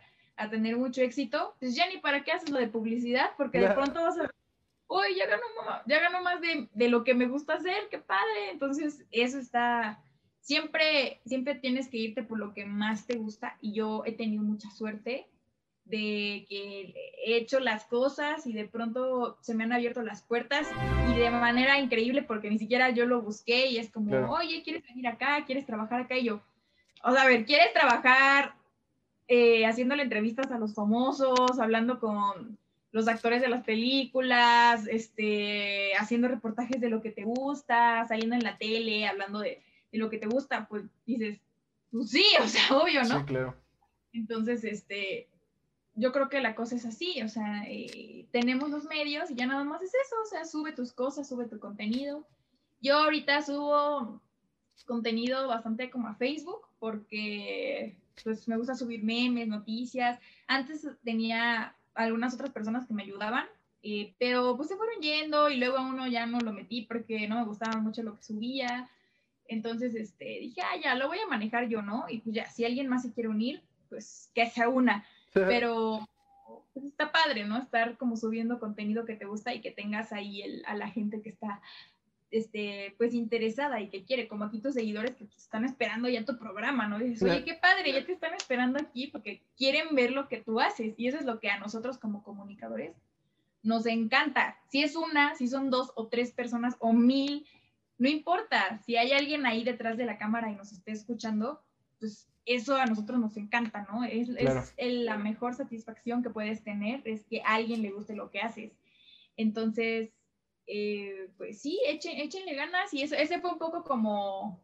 tener 0.50 0.76
mucho 0.76 1.04
éxito, 1.04 1.56
pues 1.60 1.76
ya 1.76 1.88
ni 1.88 2.00
para 2.00 2.24
qué 2.24 2.32
haces 2.32 2.50
lo 2.50 2.58
de 2.58 2.68
publicidad, 2.68 3.30
porque 3.38 3.60
de 3.60 3.70
pronto 3.70 4.02
vas 4.02 4.18
a 4.18 4.28
uy, 4.88 5.16
ya 5.16 5.28
gano, 5.28 5.44
ya 5.86 6.00
gano 6.00 6.24
más 6.24 6.42
de, 6.42 6.68
de, 6.74 6.90
lo 6.90 7.04
que 7.04 7.14
me 7.14 7.28
gusta 7.28 7.54
hacer, 7.54 7.88
qué 7.92 8.00
padre. 8.00 8.50
Entonces, 8.52 9.06
eso 9.12 9.38
está, 9.38 10.02
siempre, 10.40 11.22
siempre 11.26 11.54
tienes 11.54 11.90
que 11.90 11.98
irte 11.98 12.24
por 12.24 12.40
lo 12.40 12.54
que 12.56 12.66
más 12.66 13.06
te 13.06 13.18
gusta 13.18 13.56
y 13.62 13.74
yo 13.74 14.04
he 14.06 14.14
tenido 14.14 14.42
mucha 14.42 14.72
suerte 14.72 15.28
de 15.92 16.46
que 16.48 16.94
he 17.26 17.36
hecho 17.36 17.60
las 17.60 17.86
cosas 17.86 18.48
y 18.48 18.54
de 18.54 18.66
pronto 18.66 19.38
se 19.42 19.54
me 19.54 19.66
han 19.66 19.74
abierto 19.74 20.02
las 20.02 20.24
puertas 20.24 20.68
y 21.10 21.20
de 21.20 21.30
manera 21.30 21.78
increíble 21.78 22.24
porque 22.24 22.50
ni 22.50 22.58
siquiera 22.58 22.90
yo 22.90 23.06
lo 23.06 23.22
busqué 23.22 23.68
y 23.68 23.78
es 23.78 23.92
como, 23.92 24.32
oye, 24.32 24.64
¿quieres 24.64 24.84
venir 24.84 25.08
acá? 25.08 25.44
¿Quieres 25.46 25.66
trabajar 25.66 26.02
acá? 26.02 26.18
Y 26.18 26.24
yo, 26.24 26.42
o 27.04 27.12
sea, 27.12 27.24
a 27.24 27.28
ver, 27.28 27.46
¿quieres 27.46 27.74
trabajar 27.74 28.56
eh, 29.28 29.66
haciéndole 29.66 30.04
entrevistas 30.04 30.52
a 30.52 30.58
los 30.58 30.74
famosos, 30.74 31.60
hablando 31.60 32.00
con 32.00 32.58
los 32.92 33.08
actores 33.08 33.42
de 33.42 33.50
las 33.50 33.64
películas, 33.64 34.88
este, 34.88 35.94
haciendo 35.98 36.30
reportajes 36.30 36.80
de 36.80 36.90
lo 36.90 37.02
que 37.02 37.12
te 37.12 37.24
gusta, 37.24 38.06
saliendo 38.08 38.36
en 38.36 38.44
la 38.44 38.58
tele, 38.58 39.08
hablando 39.08 39.40
de, 39.40 39.62
de 39.92 39.98
lo 39.98 40.10
que 40.10 40.18
te 40.18 40.28
gusta? 40.28 40.68
Pues 40.68 40.84
dices, 41.06 41.40
pues 41.92 42.12
sí, 42.12 42.26
o 42.42 42.48
sea, 42.48 42.78
obvio, 42.78 43.04
¿no? 43.04 43.20
Sí, 43.20 43.26
claro. 43.26 43.56
Entonces, 44.14 44.64
este, 44.64 45.28
yo 45.96 46.12
creo 46.12 46.30
que 46.30 46.42
la 46.42 46.56
cosa 46.56 46.76
es 46.76 46.86
así, 46.86 47.22
o 47.22 47.28
sea, 47.28 47.64
eh, 47.68 48.26
tenemos 48.32 48.70
los 48.70 48.86
medios 48.86 49.30
y 49.30 49.36
ya 49.36 49.46
nada 49.46 49.64
más 49.64 49.82
es 49.82 49.94
eso, 49.94 50.16
o 50.24 50.26
sea, 50.26 50.46
sube 50.46 50.72
tus 50.72 50.94
cosas, 50.94 51.28
sube 51.28 51.46
tu 51.46 51.60
contenido. 51.60 52.26
Yo 52.82 52.98
ahorita 52.98 53.42
subo 53.42 54.22
contenido 54.86 55.48
bastante 55.48 55.90
como 55.90 56.08
a 56.08 56.16
Facebook 56.16 56.62
porque 56.80 57.96
pues 58.24 58.48
me 58.48 58.58
gusta 58.58 58.76
subir 58.76 59.04
memes, 59.04 59.48
noticias. 59.48 60.20
Antes 60.48 60.88
tenía 61.04 61.76
algunas 61.94 62.34
otras 62.34 62.52
personas 62.52 62.88
que 62.88 62.94
me 62.94 63.04
ayudaban, 63.04 63.46
eh, 63.84 64.14
pero 64.18 64.56
pues 64.56 64.70
se 64.70 64.78
fueron 64.78 65.02
yendo 65.02 65.50
y 65.50 65.58
luego 65.58 65.78
a 65.78 65.86
uno 65.86 66.08
ya 66.08 66.26
no 66.26 66.40
lo 66.40 66.54
metí 66.54 66.84
porque 66.84 67.28
no 67.28 67.36
me 67.36 67.46
gustaba 67.46 67.80
mucho 67.80 68.04
lo 68.04 68.16
que 68.16 68.24
subía. 68.24 68.90
Entonces, 69.48 69.96
este, 69.96 70.26
dije, 70.40 70.62
ah, 70.62 70.80
ya, 70.82 70.96
lo 70.96 71.08
voy 71.08 71.20
a 71.20 71.28
manejar 71.28 71.68
yo, 71.68 71.82
¿no? 71.82 72.06
Y 72.10 72.20
pues 72.20 72.36
ya, 72.36 72.50
si 72.50 72.64
alguien 72.64 72.88
más 72.88 73.02
se 73.02 73.12
quiere 73.12 73.30
unir, 73.30 73.62
pues 73.90 74.32
que 74.34 74.50
sea 74.50 74.70
una 74.70 75.06
pero 75.48 76.08
pues 76.74 76.86
está 76.86 77.12
padre, 77.12 77.46
¿no? 77.46 77.58
Estar 77.58 77.98
como 77.98 78.16
subiendo 78.16 78.60
contenido 78.60 79.06
que 79.06 79.16
te 79.16 79.26
gusta 79.26 79.54
y 79.54 79.62
que 79.62 79.72
tengas 79.72 80.14
ahí 80.14 80.42
el, 80.42 80.64
a 80.66 80.76
la 80.76 80.90
gente 80.90 81.22
que 81.22 81.30
está, 81.30 81.62
este, 82.32 82.96
pues 82.98 83.14
interesada 83.14 83.82
y 83.82 83.90
que 83.90 84.06
quiere, 84.06 84.28
como 84.28 84.46
aquí 84.46 84.60
tus 84.60 84.74
seguidores 84.74 85.16
que 85.16 85.26
están 85.36 85.66
esperando 85.66 86.08
ya 86.08 86.24
tu 86.24 86.38
programa, 86.38 86.88
¿no? 86.88 87.00
dices, 87.00 87.24
oye, 87.24 87.44
qué 87.44 87.56
padre, 87.56 87.92
ya 87.92 88.06
te 88.06 88.14
están 88.14 88.34
esperando 88.34 88.80
aquí 88.80 89.08
porque 89.08 89.42
quieren 89.58 89.96
ver 89.96 90.12
lo 90.12 90.30
que 90.30 90.38
tú 90.38 90.60
haces 90.60 90.94
y 90.98 91.08
eso 91.08 91.18
es 91.18 91.26
lo 91.26 91.40
que 91.40 91.50
a 91.50 91.60
nosotros 91.60 91.98
como 91.98 92.24
comunicadores 92.24 92.96
nos 93.64 93.86
encanta. 93.86 94.58
Si 94.70 94.82
es 94.82 94.96
una, 94.96 95.36
si 95.36 95.48
son 95.48 95.70
dos 95.70 95.92
o 95.96 96.08
tres 96.08 96.32
personas 96.32 96.76
o 96.80 96.94
mil, 96.94 97.46
no 97.98 98.10
importa. 98.10 98.82
Si 98.86 98.96
hay 98.96 99.12
alguien 99.12 99.46
ahí 99.46 99.64
detrás 99.64 99.98
de 99.98 100.06
la 100.06 100.18
cámara 100.18 100.50
y 100.50 100.56
nos 100.56 100.72
esté 100.72 100.92
escuchando, 100.92 101.62
pues 102.00 102.31
eso 102.46 102.76
a 102.76 102.86
nosotros 102.86 103.20
nos 103.20 103.38
encanta, 103.38 103.88
¿no? 103.92 104.04
Es, 104.04 104.30
la 104.78 105.18
mejor 105.18 105.54
satisfacción 105.54 106.24
que 106.24 106.30
puedes 106.30 106.64
tener, 106.64 107.02
es 107.06 107.26
que 107.26 107.42
a 107.42 107.56
alguien 107.56 107.82
le 107.82 107.92
guste 107.92 108.16
lo 108.16 108.30
que 108.30 108.42
haces. 108.42 108.72
Entonces, 109.38 110.12
eh, 110.68 111.30
pues 111.38 111.62
sí, 111.62 111.80
echen, 111.88 112.20
échenle 112.20 112.56
ganas 112.56 112.94
y 112.94 113.04
eso, 113.04 113.16
ese 113.16 113.40
fue 113.40 113.52
un 113.52 113.60
poco 113.60 113.84
como 113.84 114.60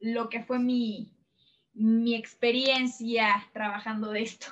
lo 0.00 0.28
que 0.28 0.42
fue 0.42 0.58
mi, 0.58 1.12
mi 1.72 2.14
experiencia 2.14 3.48
trabajando 3.52 4.10
de 4.10 4.22
esto. 4.22 4.46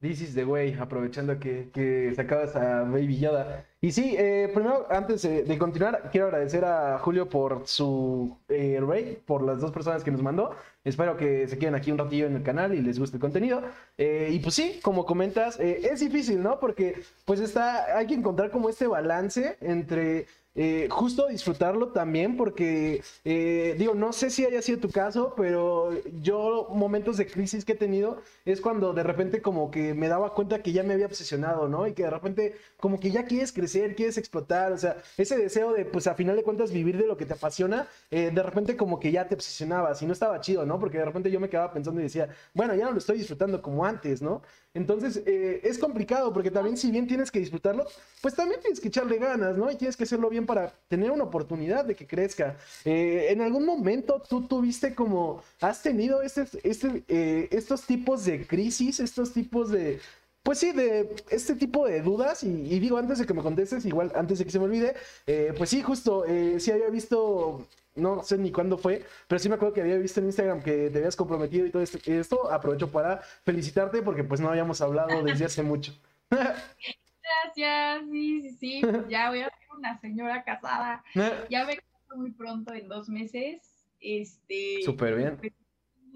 This 0.00 0.20
is 0.20 0.34
the 0.34 0.44
way, 0.44 0.74
aprovechando 0.74 1.40
que, 1.40 1.70
que 1.72 2.12
sacabas 2.14 2.54
a 2.54 2.84
Baby 2.84 3.18
Yoda. 3.18 3.66
Y 3.80 3.90
sí, 3.90 4.14
eh, 4.16 4.48
primero, 4.54 4.86
antes 4.90 5.22
de, 5.22 5.58
continuar, 5.58 6.08
quiero 6.12 6.28
agradecer 6.28 6.64
a 6.64 7.00
Julio 7.00 7.28
por 7.28 7.66
su 7.66 8.38
eh, 8.48 8.78
rate, 8.80 9.20
por 9.26 9.42
las 9.42 9.60
dos 9.60 9.72
personas 9.72 10.04
que 10.04 10.12
nos 10.12 10.22
mandó. 10.22 10.54
Espero 10.88 11.16
que 11.16 11.46
se 11.48 11.58
queden 11.58 11.74
aquí 11.74 11.90
un 11.90 11.98
ratillo 11.98 12.26
en 12.26 12.36
el 12.36 12.42
canal 12.42 12.74
y 12.74 12.80
les 12.80 12.98
guste 12.98 13.16
el 13.16 13.20
contenido. 13.20 13.62
Eh, 13.96 14.30
y 14.32 14.38
pues 14.38 14.54
sí, 14.54 14.80
como 14.82 15.04
comentas, 15.04 15.58
es 15.60 16.00
difícil, 16.00 16.42
¿no? 16.42 16.58
Porque 16.58 17.02
pues 17.24 17.40
está, 17.40 17.96
hay 17.96 18.06
que 18.06 18.14
encontrar 18.14 18.50
como 18.50 18.68
este 18.68 18.86
balance 18.86 19.56
entre 19.60 20.26
eh, 20.60 20.88
justo 20.90 21.28
disfrutarlo 21.28 21.92
también 21.92 22.36
porque, 22.36 23.00
eh, 23.24 23.76
digo, 23.78 23.94
no 23.94 24.12
sé 24.12 24.28
si 24.28 24.44
haya 24.44 24.60
sido 24.60 24.80
tu 24.80 24.90
caso, 24.90 25.34
pero 25.36 25.90
yo 26.20 26.66
momentos 26.70 27.16
de 27.16 27.28
crisis 27.28 27.64
que 27.64 27.74
he 27.74 27.76
tenido 27.76 28.20
es 28.44 28.60
cuando 28.60 28.92
de 28.92 29.04
repente 29.04 29.40
como 29.40 29.70
que 29.70 29.94
me 29.94 30.08
daba 30.08 30.34
cuenta 30.34 30.60
que 30.60 30.72
ya 30.72 30.82
me 30.82 30.94
había 30.94 31.06
obsesionado, 31.06 31.68
¿no? 31.68 31.86
Y 31.86 31.92
que 31.92 32.02
de 32.02 32.10
repente 32.10 32.56
como 32.80 32.98
que 32.98 33.12
ya 33.12 33.24
quieres 33.24 33.52
crecer, 33.52 33.94
quieres 33.94 34.18
explotar, 34.18 34.72
o 34.72 34.78
sea, 34.78 34.96
ese 35.16 35.38
deseo 35.38 35.72
de, 35.72 35.84
pues 35.84 36.08
a 36.08 36.14
final 36.16 36.34
de 36.34 36.42
cuentas, 36.42 36.72
vivir 36.72 36.98
de 36.98 37.06
lo 37.06 37.16
que 37.16 37.24
te 37.24 37.34
apasiona, 37.34 37.86
eh, 38.10 38.32
de 38.34 38.42
repente 38.42 38.76
como 38.76 38.98
que 38.98 39.12
ya 39.12 39.28
te 39.28 39.36
obsesionabas 39.36 40.02
y 40.02 40.06
no 40.06 40.12
estaba 40.12 40.40
chido, 40.40 40.66
¿no? 40.66 40.80
Porque 40.80 40.98
de 40.98 41.04
repente 41.04 41.30
yo 41.30 41.38
me 41.38 41.48
quedaba 41.48 41.72
pensando 41.72 42.00
y 42.00 42.04
decía, 42.04 42.30
bueno, 42.52 42.74
ya 42.74 42.86
no 42.86 42.90
lo 42.92 42.98
estoy 42.98 43.18
disfrutando 43.18 43.62
como 43.62 43.84
antes, 43.84 44.22
¿no? 44.22 44.42
Entonces 44.74 45.22
es 45.26 45.78
complicado 45.78 46.32
porque 46.32 46.50
también 46.50 46.76
si 46.76 46.90
bien 46.90 47.06
tienes 47.06 47.30
que 47.30 47.40
disfrutarlo, 47.40 47.86
pues 48.20 48.34
también 48.34 48.60
tienes 48.60 48.80
que 48.80 48.88
echarle 48.88 49.18
ganas, 49.18 49.56
¿no? 49.56 49.70
Y 49.70 49.76
tienes 49.76 49.96
que 49.96 50.04
hacerlo 50.04 50.28
bien 50.28 50.46
para 50.46 50.72
tener 50.88 51.10
una 51.10 51.24
oportunidad 51.24 51.84
de 51.84 51.94
que 51.94 52.06
crezca. 52.06 52.56
Eh, 52.84 53.28
¿En 53.30 53.40
algún 53.40 53.64
momento 53.64 54.22
tú 54.28 54.46
tuviste 54.46 54.94
como, 54.94 55.42
has 55.60 55.82
tenido 55.82 56.22
este, 56.22 56.46
este, 56.62 57.04
eh, 57.08 57.48
estos 57.50 57.82
tipos 57.82 58.24
de 58.24 58.46
crisis, 58.46 59.00
estos 59.00 59.32
tipos 59.32 59.70
de, 59.70 60.00
pues 60.48 60.60
sí, 60.60 60.72
de 60.72 61.14
este 61.28 61.56
tipo 61.56 61.86
de 61.86 62.00
dudas. 62.00 62.42
Y, 62.42 62.78
digo, 62.78 62.96
antes 62.96 63.18
de 63.18 63.26
que 63.26 63.34
me 63.34 63.42
contestes, 63.42 63.84
igual 63.84 64.10
antes 64.14 64.38
de 64.38 64.46
que 64.46 64.50
se 64.50 64.58
me 64.58 64.64
olvide, 64.64 64.94
eh, 65.26 65.52
pues 65.54 65.68
sí, 65.68 65.82
justo, 65.82 66.24
sí 66.56 66.70
había 66.70 66.88
visto, 66.88 67.68
no 67.94 68.22
sé 68.22 68.38
ni 68.38 68.50
cuándo 68.50 68.78
fue, 68.78 69.04
pero 69.26 69.38
sí 69.38 69.50
me 69.50 69.56
acuerdo 69.56 69.74
que 69.74 69.82
había 69.82 69.98
visto 69.98 70.20
en 70.20 70.26
Instagram 70.26 70.62
que 70.62 70.88
te 70.88 71.00
habías 71.00 71.16
comprometido 71.16 71.66
y 71.66 71.70
todo 71.70 71.82
esto. 71.82 71.98
esto 72.06 72.50
aprovecho 72.50 72.90
para 72.90 73.18
felicitarte 73.44 74.00
porque 74.00 74.24
pues 74.24 74.40
no 74.40 74.48
habíamos 74.48 74.80
hablado 74.80 75.22
desde 75.22 75.44
hace 75.44 75.62
mucho. 75.62 75.92
Gracias, 76.30 78.08
sí, 78.10 78.40
sí, 78.40 78.56
sí, 78.58 78.80
pues 78.80 79.06
ya 79.06 79.28
voy 79.28 79.40
a 79.40 79.50
ser 79.50 79.68
una 79.76 80.00
señora 80.00 80.44
casada. 80.44 81.04
Ya 81.50 81.66
me 81.66 81.76
caso 81.76 82.16
muy 82.16 82.30
pronto, 82.30 82.72
en 82.72 82.88
dos 82.88 83.10
meses. 83.10 83.60
Este. 84.00 84.80
Súper 84.82 85.14
bien. 85.14 85.38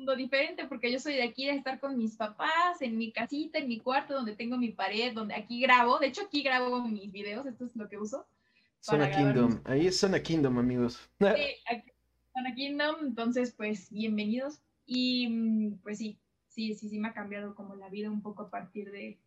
Un 0.03 0.07
mundo 0.07 0.17
diferente, 0.17 0.65
porque 0.67 0.91
yo 0.91 0.99
soy 0.99 1.15
de 1.15 1.23
aquí 1.23 1.47
de 1.47 1.53
estar 1.53 1.79
con 1.79 1.97
mis 1.97 2.17
papás, 2.17 2.81
en 2.81 2.99
mi 2.99 3.13
casita, 3.13 3.59
en 3.59 3.69
mi 3.69 3.79
cuarto, 3.79 4.15
donde 4.15 4.35
tengo 4.35 4.57
mi 4.57 4.73
pared, 4.73 5.15
donde 5.15 5.33
aquí 5.33 5.61
grabo. 5.61 6.01
De 6.01 6.09
hecho, 6.09 6.23
aquí 6.23 6.43
grabo 6.43 6.83
mis 6.89 7.13
videos, 7.13 7.47
esto 7.47 7.67
es 7.67 7.77
lo 7.77 7.89
que 7.89 7.99
uso. 7.99 8.27
Zona 8.81 9.09
Kingdom, 9.13 9.61
ahí 9.63 9.87
es 9.87 10.01
Zona 10.01 10.21
Kingdom, 10.21 10.59
amigos. 10.59 10.99
Sí, 11.21 11.45
aquí 11.71 11.93
Zona 12.35 12.53
Kingdom, 12.53 12.97
entonces, 13.03 13.55
pues, 13.57 13.93
bienvenidos. 13.93 14.61
Y 14.87 15.29
mm, 15.29 15.79
pues 15.85 15.99
sí, 15.99 16.19
sí, 16.49 16.75
sí, 16.75 16.89
sí 16.89 16.99
me 16.99 17.07
ha 17.07 17.13
cambiado 17.13 17.55
como 17.55 17.77
la 17.77 17.89
vida 17.89 18.11
un 18.11 18.23
poco 18.23 18.43
a 18.43 18.51
partir 18.51 18.91
de, 18.91 19.21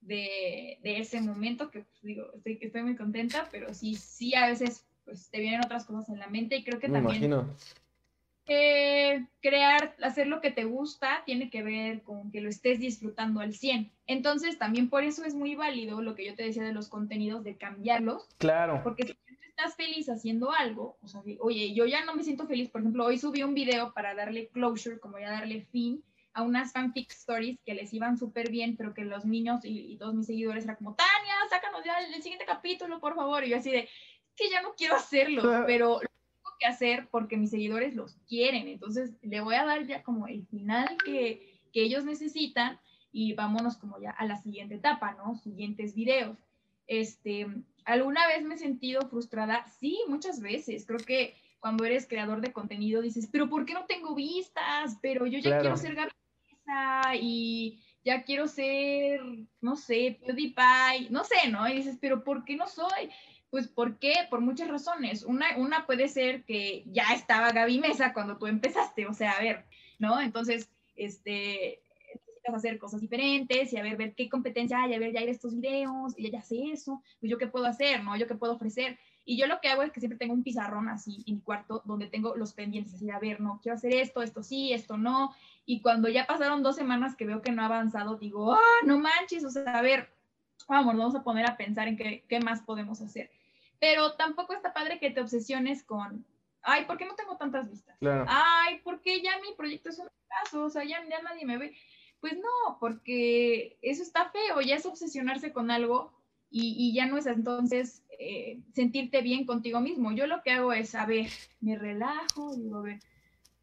de, 0.00 0.78
ese 0.82 1.20
momento, 1.20 1.70
que 1.70 1.80
pues, 1.80 2.02
digo, 2.02 2.32
estoy, 2.32 2.58
estoy 2.62 2.82
muy 2.82 2.96
contenta, 2.96 3.46
pero 3.52 3.74
sí, 3.74 3.94
sí, 3.96 4.34
a 4.34 4.46
veces 4.46 4.86
pues 5.04 5.28
te 5.28 5.38
vienen 5.38 5.60
otras 5.62 5.84
cosas 5.84 6.08
en 6.08 6.18
la 6.18 6.28
mente 6.28 6.56
y 6.56 6.64
creo 6.64 6.80
que 6.80 6.88
también... 6.88 7.24
Imagino. 7.24 7.54
Eh, 8.46 9.26
crear, 9.40 9.96
hacer 10.02 10.26
lo 10.26 10.42
que 10.42 10.50
te 10.50 10.64
gusta 10.64 11.22
tiene 11.24 11.48
que 11.48 11.62
ver 11.62 12.02
con 12.02 12.30
que 12.30 12.42
lo 12.42 12.50
estés 12.50 12.78
disfrutando 12.78 13.40
al 13.40 13.54
100. 13.54 13.90
Entonces, 14.06 14.58
también 14.58 14.90
por 14.90 15.02
eso 15.02 15.24
es 15.24 15.34
muy 15.34 15.54
válido 15.54 16.02
lo 16.02 16.14
que 16.14 16.26
yo 16.26 16.34
te 16.34 16.42
decía 16.42 16.62
de 16.62 16.74
los 16.74 16.88
contenidos, 16.88 17.42
de 17.42 17.56
cambiarlos. 17.56 18.28
Claro. 18.36 18.82
Porque 18.84 19.06
si 19.06 19.16
estás 19.48 19.76
feliz 19.76 20.08
haciendo 20.10 20.52
algo, 20.52 20.98
o 21.00 21.08
sea, 21.08 21.22
oye, 21.40 21.72
yo 21.74 21.86
ya 21.86 22.04
no 22.04 22.14
me 22.14 22.22
siento 22.22 22.46
feliz, 22.46 22.68
por 22.68 22.82
ejemplo, 22.82 23.06
hoy 23.06 23.18
subí 23.18 23.42
un 23.42 23.54
video 23.54 23.94
para 23.94 24.14
darle 24.14 24.48
closure, 24.48 24.98
como 24.98 25.18
ya 25.18 25.30
darle 25.30 25.62
fin 25.62 26.04
a 26.34 26.42
unas 26.42 26.72
fanfic 26.72 27.10
stories 27.12 27.60
que 27.64 27.74
les 27.74 27.94
iban 27.94 28.18
súper 28.18 28.50
bien, 28.50 28.76
pero 28.76 28.92
que 28.92 29.04
los 29.04 29.24
niños 29.24 29.60
y, 29.62 29.96
todos 29.96 30.14
mis 30.14 30.26
seguidores 30.26 30.64
eran 30.64 30.76
como, 30.76 30.96
Tania, 30.96 31.34
sácanos 31.48 31.82
ya 31.84 31.98
el, 32.00 32.22
siguiente 32.22 32.44
capítulo, 32.44 33.00
por 33.00 33.14
favor. 33.14 33.44
Y 33.44 33.50
yo 33.50 33.56
así 33.56 33.70
de, 33.70 33.88
que 34.36 34.50
ya 34.50 34.60
no 34.60 34.74
quiero 34.74 34.96
hacerlo, 34.96 35.42
pero 35.66 36.00
que 36.58 36.66
hacer 36.66 37.08
porque 37.10 37.36
mis 37.36 37.50
seguidores 37.50 37.94
los 37.94 38.16
quieren. 38.28 38.68
Entonces, 38.68 39.14
le 39.22 39.40
voy 39.40 39.54
a 39.54 39.64
dar 39.64 39.86
ya 39.86 40.02
como 40.02 40.26
el 40.26 40.46
final 40.46 40.96
que, 41.04 41.60
que 41.72 41.82
ellos 41.82 42.04
necesitan 42.04 42.78
y 43.12 43.34
vámonos 43.34 43.76
como 43.76 44.00
ya 44.00 44.10
a 44.10 44.26
la 44.26 44.36
siguiente 44.36 44.74
etapa, 44.74 45.14
¿no? 45.14 45.36
Siguientes 45.36 45.94
videos. 45.94 46.36
Este, 46.86 47.46
¿alguna 47.84 48.26
vez 48.26 48.42
me 48.44 48.56
he 48.56 48.58
sentido 48.58 49.02
frustrada? 49.08 49.66
Sí, 49.78 49.98
muchas 50.08 50.40
veces. 50.40 50.84
Creo 50.86 50.98
que 50.98 51.34
cuando 51.60 51.84
eres 51.84 52.06
creador 52.06 52.40
de 52.40 52.52
contenido 52.52 53.00
dices, 53.00 53.28
pero 53.30 53.48
¿por 53.48 53.64
qué 53.64 53.72
no 53.72 53.86
tengo 53.86 54.14
vistas? 54.14 54.98
Pero 55.00 55.26
yo 55.26 55.38
ya 55.38 55.60
quiero 55.60 55.76
ser 55.76 55.94
Gabriela 55.94 57.16
y 57.20 57.80
ya 58.04 58.22
quiero 58.22 58.48
ser, 58.48 59.20
no 59.60 59.76
sé, 59.76 60.18
PewDiePie, 60.26 61.10
no 61.10 61.24
sé, 61.24 61.48
¿no? 61.50 61.66
Y 61.68 61.76
dices, 61.76 61.96
pero 62.00 62.22
¿por 62.22 62.44
qué 62.44 62.56
no 62.56 62.66
soy? 62.66 63.10
Pues 63.54 63.68
¿por 63.68 64.00
qué? 64.00 64.14
Por 64.30 64.40
muchas 64.40 64.66
razones. 64.66 65.22
Una, 65.22 65.56
una 65.58 65.86
puede 65.86 66.08
ser 66.08 66.42
que 66.42 66.82
ya 66.86 67.04
estaba 67.14 67.52
Gaby 67.52 67.78
Mesa 67.78 68.12
cuando 68.12 68.36
tú 68.36 68.48
empezaste, 68.48 69.06
o 69.06 69.14
sea, 69.14 69.30
a 69.30 69.40
ver, 69.40 69.64
¿no? 70.00 70.20
Entonces, 70.20 70.68
este, 70.96 71.80
necesitas 72.12 72.52
hacer 72.52 72.78
cosas 72.80 73.00
diferentes 73.00 73.72
y 73.72 73.76
a 73.76 73.84
ver, 73.84 73.96
ver 73.96 74.14
qué 74.16 74.28
competencia 74.28 74.82
hay, 74.82 74.94
a 74.94 74.98
ver, 74.98 75.12
ya 75.12 75.20
hay 75.20 75.28
estos 75.28 75.54
videos, 75.54 76.14
y 76.16 76.28
ya, 76.32 76.42
sé 76.42 76.72
eso, 76.72 77.00
pues 77.20 77.30
yo 77.30 77.38
qué 77.38 77.46
puedo 77.46 77.66
hacer, 77.66 78.02
¿no? 78.02 78.16
Yo 78.16 78.26
qué 78.26 78.34
puedo 78.34 78.54
ofrecer. 78.54 78.98
Y 79.24 79.38
yo 79.38 79.46
lo 79.46 79.60
que 79.60 79.68
hago 79.68 79.84
es 79.84 79.92
que 79.92 80.00
siempre 80.00 80.18
tengo 80.18 80.34
un 80.34 80.42
pizarrón 80.42 80.88
así 80.88 81.22
en 81.28 81.36
mi 81.36 81.40
cuarto 81.40 81.80
donde 81.84 82.08
tengo 82.08 82.34
los 82.34 82.54
pendientes, 82.54 82.94
así, 82.94 83.08
a 83.08 83.20
ver, 83.20 83.40
no, 83.40 83.60
quiero 83.62 83.76
hacer 83.76 83.94
esto, 83.94 84.22
esto 84.22 84.42
sí, 84.42 84.72
esto 84.72 84.96
no. 84.96 85.32
Y 85.64 85.80
cuando 85.80 86.08
ya 86.08 86.26
pasaron 86.26 86.64
dos 86.64 86.74
semanas 86.74 87.14
que 87.14 87.24
veo 87.24 87.40
que 87.40 87.52
no 87.52 87.62
ha 87.62 87.66
avanzado, 87.66 88.16
digo, 88.16 88.52
ah, 88.52 88.80
no 88.84 88.98
manches, 88.98 89.44
o 89.44 89.50
sea, 89.50 89.62
a 89.62 89.80
ver, 89.80 90.08
vamos, 90.66 90.96
vamos 90.96 91.14
a 91.14 91.22
poner 91.22 91.48
a 91.48 91.56
pensar 91.56 91.86
en 91.86 91.96
qué, 91.96 92.24
qué 92.28 92.40
más 92.40 92.60
podemos 92.60 93.00
hacer. 93.00 93.30
Pero 93.84 94.14
tampoco 94.14 94.54
está 94.54 94.72
padre 94.72 94.98
que 94.98 95.10
te 95.10 95.20
obsesiones 95.20 95.82
con, 95.82 96.24
ay, 96.62 96.86
¿por 96.86 96.96
qué 96.96 97.04
no 97.04 97.14
tengo 97.16 97.36
tantas 97.36 97.68
vistas? 97.68 97.94
Ay, 98.26 98.78
¿por 98.78 99.02
qué 99.02 99.20
ya 99.20 99.32
mi 99.40 99.54
proyecto 99.54 99.90
es 99.90 99.98
un 99.98 100.08
caso? 100.26 100.64
O 100.64 100.70
sea, 100.70 100.84
ya, 100.84 101.06
ya 101.06 101.20
nadie 101.20 101.44
me 101.44 101.58
ve. 101.58 101.76
Pues 102.18 102.32
no, 102.32 102.78
porque 102.80 103.76
eso 103.82 104.02
está 104.02 104.30
feo, 104.30 104.62
ya 104.62 104.76
es 104.76 104.86
obsesionarse 104.86 105.52
con 105.52 105.70
algo 105.70 106.14
y, 106.48 106.94
ya 106.94 107.04
no 107.04 107.18
es 107.18 107.26
entonces 107.26 108.02
eh, 108.18 108.58
sentirte 108.72 109.20
bien 109.20 109.44
contigo 109.44 109.82
mismo. 109.82 110.12
Yo 110.12 110.26
lo 110.26 110.42
que 110.42 110.52
hago 110.52 110.72
es, 110.72 110.94
a 110.94 111.04
ver, 111.04 111.28
me 111.60 111.76
relajo, 111.76 112.56
digo, 112.56 112.78
a 112.78 112.82
ver, 112.84 113.00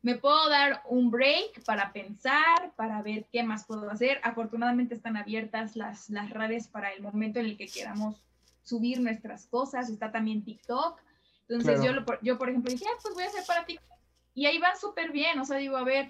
me 0.04 0.18
puedo 0.18 0.50
dar 0.50 0.84
un 0.88 1.10
break 1.10 1.64
para 1.66 1.92
pensar, 1.94 2.76
para 2.76 3.02
ver 3.02 3.26
qué 3.32 3.42
más 3.42 3.66
puedo 3.66 3.90
hacer. 3.90 4.22
Afortunadamente 4.22 4.94
están 4.94 5.18
abiertas 5.18 5.76
las, 5.76 6.12
las 6.12 6.30
redes 6.30 6.68
para 6.68 6.94
el 6.94 7.02
momento 7.02 7.40
en 7.40 7.48
el 7.48 7.58
que 7.58 7.68
queramos 7.68 8.24
subir 8.64 9.00
nuestras 9.02 9.46
cosas. 9.48 9.90
Está 9.90 10.12
también 10.12 10.44
TikTok. 10.44 11.00
Entonces 11.48 11.84
yo, 11.84 11.92
yo, 12.22 12.38
por 12.38 12.50
ejemplo, 12.50 12.72
dije, 12.72 12.86
ah, 12.88 12.98
pues 13.02 13.14
voy 13.14 13.24
a 13.24 13.28
hacer 13.28 13.44
para 13.46 13.66
TikTok. 13.66 13.98
Y 14.34 14.46
ahí 14.46 14.58
va 14.58 14.76
súper 14.76 15.12
bien. 15.12 15.40
O 15.40 15.46
sea, 15.46 15.58
digo, 15.58 15.76
a 15.76 15.84
ver, 15.84 16.10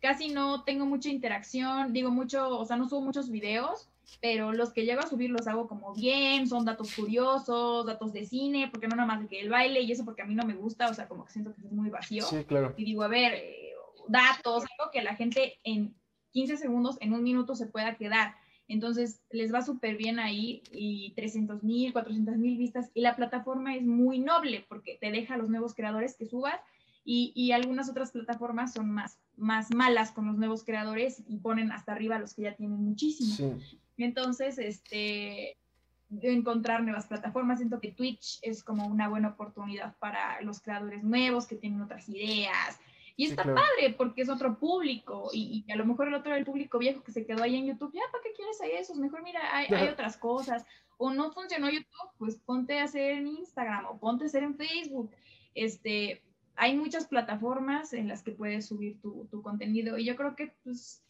casi 0.00 0.28
no 0.28 0.64
tengo 0.64 0.86
mucha 0.86 1.08
interacción, 1.08 1.92
digo 1.92 2.10
mucho, 2.10 2.58
o 2.58 2.64
sea, 2.64 2.76
no 2.76 2.88
subo 2.88 3.00
muchos 3.00 3.30
videos, 3.30 3.88
pero 4.20 4.52
los 4.52 4.72
que 4.72 4.84
llego 4.84 5.00
a 5.00 5.06
subir 5.06 5.30
los 5.30 5.46
hago 5.46 5.68
como 5.68 5.94
bien, 5.94 6.46
son 6.48 6.64
datos 6.64 6.94
curiosos, 6.94 7.86
datos 7.86 8.12
de 8.12 8.24
cine, 8.24 8.68
porque 8.70 8.88
no 8.88 8.96
nada 8.96 9.06
más 9.06 9.26
que 9.28 9.40
el 9.40 9.50
baile 9.50 9.80
y 9.80 9.92
eso 9.92 10.04
porque 10.04 10.22
a 10.22 10.26
mí 10.26 10.34
no 10.34 10.44
me 10.44 10.54
gusta, 10.54 10.88
o 10.88 10.94
sea, 10.94 11.08
como 11.08 11.24
que 11.24 11.32
siento 11.32 11.54
que 11.54 11.60
es 11.60 11.72
muy 11.72 11.90
vacío. 11.90 12.24
Sí, 12.24 12.44
claro. 12.44 12.74
Y 12.76 12.84
digo, 12.84 13.02
a 13.02 13.08
ver, 13.08 13.34
eh, 13.34 13.72
datos, 14.08 14.64
algo 14.78 14.90
que 14.92 15.02
la 15.02 15.14
gente 15.14 15.58
en 15.64 15.94
15 16.32 16.56
segundos, 16.56 16.96
en 17.00 17.12
un 17.12 17.22
minuto 17.22 17.54
se 17.54 17.66
pueda 17.66 17.96
quedar. 17.96 18.34
Entonces, 18.68 19.22
les 19.30 19.52
va 19.52 19.62
súper 19.62 19.96
bien 19.96 20.18
ahí 20.18 20.62
y 20.70 21.12
300 21.14 21.62
mil, 21.62 21.92
400 21.92 22.36
mil 22.36 22.58
vistas. 22.58 22.90
Y 22.94 23.00
la 23.00 23.16
plataforma 23.16 23.74
es 23.74 23.84
muy 23.84 24.18
noble 24.18 24.66
porque 24.68 24.98
te 25.00 25.10
deja 25.10 25.34
a 25.34 25.38
los 25.38 25.48
nuevos 25.48 25.74
creadores 25.74 26.16
que 26.16 26.26
subas 26.26 26.60
y, 27.04 27.32
y, 27.34 27.52
algunas 27.52 27.88
otras 27.88 28.12
plataformas 28.12 28.74
son 28.74 28.90
más, 28.90 29.18
más 29.36 29.74
malas 29.74 30.12
con 30.12 30.26
los 30.26 30.36
nuevos 30.36 30.62
creadores 30.62 31.22
y 31.26 31.38
ponen 31.38 31.72
hasta 31.72 31.92
arriba 31.92 32.16
a 32.16 32.18
los 32.18 32.34
que 32.34 32.42
ya 32.42 32.54
tienen 32.54 32.84
muchísimo. 32.84 33.34
Sí. 33.34 33.78
Entonces, 33.96 34.58
este, 34.58 35.56
encontrar 36.10 36.82
nuevas 36.82 37.06
plataformas. 37.06 37.58
Siento 37.58 37.80
que 37.80 37.92
Twitch 37.92 38.38
es 38.42 38.62
como 38.62 38.86
una 38.86 39.08
buena 39.08 39.28
oportunidad 39.28 39.96
para 39.98 40.40
los 40.42 40.60
creadores 40.60 41.02
nuevos 41.02 41.46
que 41.46 41.56
tienen 41.56 41.80
otras 41.80 42.08
ideas. 42.08 42.78
Y 43.18 43.26
está 43.26 43.42
padre 43.42 43.96
porque 43.96 44.22
es 44.22 44.28
otro 44.28 44.60
público 44.60 45.28
y, 45.32 45.64
a 45.72 45.74
lo 45.74 45.84
mejor 45.84 46.06
el 46.06 46.14
otro 46.14 46.36
el 46.36 46.44
público 46.44 46.78
viejo 46.78 47.02
que 47.02 47.10
se 47.10 47.26
quedó 47.26 47.42
ahí 47.42 47.56
en 47.56 47.66
YouTube, 47.66 47.92
ya, 47.92 48.02
¿para 48.12 48.22
qué 48.22 48.32
quieres 48.32 48.60
ahí 48.60 48.70
esos? 48.78 48.96
Mejor 48.96 49.24
mira, 49.24 49.40
hay, 49.56 49.66
hay, 49.74 49.88
otras 49.88 50.16
cosas. 50.16 50.64
O 50.98 51.10
no 51.10 51.32
funcionó 51.32 51.68
YouTube, 51.68 52.10
pues 52.16 52.36
ponte 52.36 52.78
a 52.78 52.84
hacer 52.84 53.10
en 53.10 53.26
Instagram 53.26 53.86
o 53.86 53.98
ponte 53.98 54.22
a 54.22 54.26
hacer 54.28 54.44
en 54.44 54.56
Facebook. 54.56 55.10
Este, 55.56 56.22
hay 56.54 56.76
muchas 56.76 57.08
plataformas 57.08 57.92
en 57.92 58.06
las 58.06 58.22
que 58.22 58.30
puedes 58.30 58.68
subir 58.68 59.00
tu, 59.00 59.26
tu 59.32 59.42
contenido 59.42 59.98
y 59.98 60.04
yo 60.04 60.14
creo 60.14 60.36
que 60.36 60.54
pues 60.62 61.02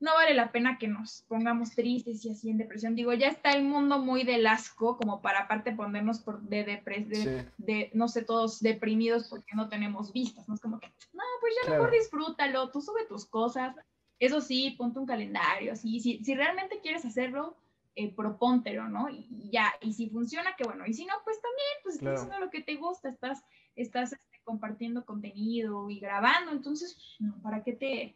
no 0.00 0.14
vale 0.14 0.34
la 0.34 0.50
pena 0.50 0.78
que 0.78 0.88
nos 0.88 1.22
pongamos 1.28 1.74
tristes 1.74 2.24
y 2.24 2.30
así 2.30 2.50
en 2.50 2.56
depresión. 2.56 2.94
Digo, 2.94 3.12
ya 3.12 3.28
está 3.28 3.52
el 3.52 3.64
mundo 3.64 3.98
muy 3.98 4.24
del 4.24 4.46
asco 4.46 4.96
como 4.96 5.20
para 5.20 5.40
aparte 5.40 5.72
ponernos 5.72 6.20
por 6.20 6.40
de, 6.40 6.64
de, 6.64 7.46
de, 7.58 7.90
no 7.92 8.08
sé, 8.08 8.24
todos 8.24 8.60
deprimidos 8.60 9.28
porque 9.28 9.54
no 9.54 9.68
tenemos 9.68 10.12
vistas, 10.12 10.48
¿no? 10.48 10.54
Es 10.54 10.60
como 10.60 10.80
que, 10.80 10.88
no, 11.12 11.22
pues 11.40 11.54
ya 11.62 11.70
mejor 11.70 11.90
disfrútalo, 11.90 12.70
tú 12.70 12.80
sube 12.80 13.04
tus 13.06 13.26
cosas. 13.26 13.76
Eso 14.18 14.40
sí, 14.40 14.74
ponte 14.76 14.98
un 14.98 15.06
calendario, 15.06 15.72
así, 15.72 16.00
si, 16.00 16.22
si 16.22 16.34
realmente 16.34 16.80
quieres 16.80 17.04
hacerlo, 17.06 17.56
eh, 17.96 18.14
propóntelo, 18.14 18.88
¿no? 18.88 19.08
Y, 19.08 19.50
ya, 19.50 19.72
y 19.80 19.92
si 19.92 20.08
funciona, 20.08 20.54
que 20.56 20.64
bueno, 20.64 20.86
y 20.86 20.94
si 20.94 21.04
no, 21.04 21.14
pues 21.24 21.40
también, 21.40 21.68
pues 21.82 21.94
estás 21.96 22.20
haciendo 22.20 22.44
lo 22.44 22.50
que 22.50 22.62
te 22.62 22.76
gusta, 22.76 23.08
estás, 23.08 23.42
estás 23.76 24.12
este, 24.12 24.40
compartiendo 24.44 25.04
contenido 25.04 25.90
y 25.90 26.00
grabando, 26.00 26.52
entonces, 26.52 27.16
no, 27.18 27.40
¿para 27.42 27.62
qué 27.62 27.72
te 27.72 28.14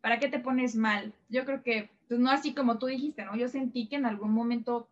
¿para 0.00 0.18
qué 0.18 0.28
te 0.28 0.38
pones 0.38 0.74
mal? 0.74 1.12
Yo 1.28 1.44
creo 1.44 1.62
que, 1.62 1.90
pues 2.08 2.20
no 2.20 2.30
así 2.30 2.54
como 2.54 2.78
tú 2.78 2.86
dijiste, 2.86 3.24
¿no? 3.24 3.36
Yo 3.36 3.48
sentí 3.48 3.86
que 3.86 3.96
en 3.96 4.06
algún 4.06 4.32
momento 4.32 4.88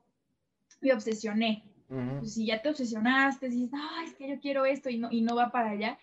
me 0.81 0.93
obsesioné. 0.93 1.63
pues, 1.89 2.35
si 2.35 2.47
ya 2.47 2.63
te 2.63 2.69
obsesionaste, 2.69 3.49
dices, 3.49 3.71
ah, 3.75 4.03
es 4.05 4.15
que 4.15 4.29
yo 4.29 4.41
quiero 4.41 4.65
esto 4.65 4.91
y 4.91 4.99
no, 4.99 5.09
y 5.11 5.21
no 5.21 5.37
va 5.37 5.51
para 5.51 5.71
allá, 5.71 5.99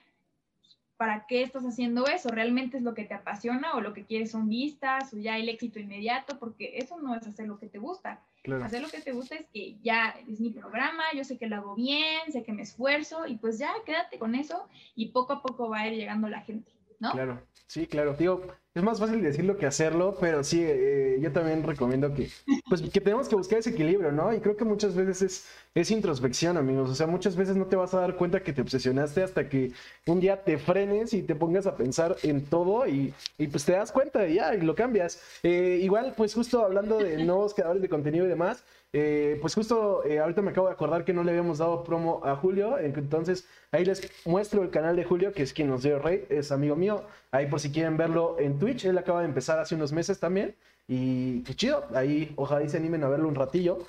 ¿para 0.98 1.26
qué 1.28 1.42
estás 1.42 1.66
haciendo 1.66 2.08
eso? 2.08 2.30
¿Realmente 2.30 2.78
es 2.78 2.84
lo 2.84 2.94
que 2.94 3.04
te 3.04 3.14
apasiona 3.14 3.74
o 3.74 3.82
lo 3.82 3.94
que 3.94 4.06
quieres 4.06 4.32
son 4.32 4.48
vistas 4.48 5.14
o 5.14 5.18
ya 5.18 5.38
el 5.38 5.50
éxito 5.50 5.80
inmediato? 5.80 6.40
Porque 6.40 6.78
eso 6.78 7.00
no 7.00 7.16
es 7.16 7.28
hacer 7.28 7.48
lo 7.48 7.60
que 7.60 7.68
te 7.68 7.80
gusta. 7.80 8.22
Hacer 8.64 8.82
lo 8.82 8.90
que 8.90 9.00
te 9.00 9.14
gusta 9.14 9.36
es 9.36 9.46
que 9.54 9.78
ya 9.82 10.16
es 10.28 10.42
mi 10.42 10.50
programa, 10.50 11.04
yo 11.16 11.24
sé 11.24 11.38
que 11.38 11.48
lo 11.48 11.56
hago 11.56 11.76
bien, 11.76 12.30
sé 12.30 12.44
que 12.44 12.52
me 12.52 12.64
esfuerzo 12.64 13.26
y 13.26 13.36
pues 13.36 13.58
ya 13.58 13.74
quédate 13.86 14.20
con 14.20 14.36
eso 14.36 14.68
y 14.96 15.10
poco 15.10 15.34
a 15.34 15.42
poco 15.42 15.70
va 15.70 15.80
a 15.80 15.88
ir 15.88 15.98
llegando 15.98 16.28
la 16.28 16.42
gente, 16.42 16.70
Claro, 17.10 17.42
sí, 17.68 17.86
claro. 17.88 18.16
Digo, 18.16 18.42
es 18.74 18.82
más 18.82 19.00
fácil 19.00 19.22
decirlo 19.22 19.58
que 19.58 19.68
hacerlo, 19.68 20.18
pero 20.20 20.44
sí, 20.44 20.62
eh, 20.64 21.18
yo 21.22 21.32
también 21.32 21.62
recomiendo 21.64 22.14
que, 22.14 22.30
pues, 22.68 22.82
que 22.82 23.02
tenemos 23.02 23.30
que 23.30 23.36
buscar 23.36 23.60
ese 23.60 23.70
equilibrio, 23.70 24.12
¿no? 24.12 24.34
Y 24.34 24.40
creo 24.40 24.56
que 24.58 24.66
muchas 24.66 24.96
veces 24.96 25.22
es, 25.22 25.48
es 25.76 25.92
introspección, 25.92 26.58
amigos. 26.58 26.90
O 26.90 26.96
sea, 26.96 27.06
muchas 27.06 27.36
veces 27.36 27.56
no 27.56 27.68
te 27.68 27.76
vas 27.76 27.94
a 27.94 28.00
dar 28.00 28.16
cuenta 28.16 28.42
que 28.42 28.52
te 28.54 28.62
obsesionaste 28.62 29.22
hasta 29.22 29.48
que 29.48 29.74
un 30.08 30.20
día 30.20 30.44
te 30.44 30.58
frenes 30.58 31.14
y 31.14 31.22
te 31.22 31.36
pongas 31.36 31.68
a 31.68 31.76
pensar 31.78 32.16
en 32.24 32.46
todo 32.46 32.88
y, 32.88 33.14
y 33.38 33.48
pues 33.48 33.64
te 33.66 33.74
das 33.74 33.92
cuenta 33.92 34.28
y 34.28 34.36
ya, 34.36 34.56
y 34.56 34.62
lo 34.62 34.74
cambias. 34.74 35.22
Eh, 35.44 35.80
igual, 35.84 36.14
pues 36.18 36.34
justo 36.34 36.64
hablando 36.66 36.98
de 36.98 37.24
nuevos 37.24 37.54
creadores 37.54 37.82
de 37.82 37.90
contenido 37.90 38.26
y 38.26 38.30
demás, 38.30 38.64
eh, 38.96 39.40
pues 39.42 39.56
justo 39.56 40.06
eh, 40.06 40.20
ahorita 40.20 40.44
me 40.44 40.52
acabo 40.52 40.68
de 40.68 40.74
acordar 40.74 41.04
que 41.04 41.14
no 41.14 41.24
le 41.24 41.32
habíamos 41.32 41.58
dado 41.58 41.84
promo 41.84 42.22
a 42.24 42.36
Julio, 42.36 42.78
entonces 42.78 43.48
ahí 43.72 43.84
les 43.84 44.08
muestro 44.24 44.62
el 44.62 44.70
canal 44.70 44.96
de 44.96 45.04
Julio, 45.04 45.34
que 45.34 45.42
es 45.42 45.52
quien 45.52 45.68
nos 45.70 45.82
dio 45.82 45.98
rey, 45.98 46.26
es 46.30 46.52
amigo 46.52 46.76
mío, 46.76 47.04
ahí 47.32 47.48
por 47.48 47.60
si 47.60 47.72
quieren 47.72 47.98
verlo 47.98 48.38
en 48.40 48.60
Twitch, 48.60 48.86
él 48.86 48.96
acaba 49.00 49.22
de 49.22 49.26
empezar 49.26 49.58
hace 49.58 49.74
unos 49.74 49.92
meses 49.92 50.20
también, 50.20 50.56
y 50.88 51.42
qué 51.42 51.56
chido, 51.56 51.86
ahí 51.96 52.34
ojalá 52.36 52.64
y 52.64 52.70
se 52.70 52.78
animen 52.78 53.04
a 53.04 53.10
verlo 53.10 53.28
un 53.28 53.36
ratillo. 53.36 53.80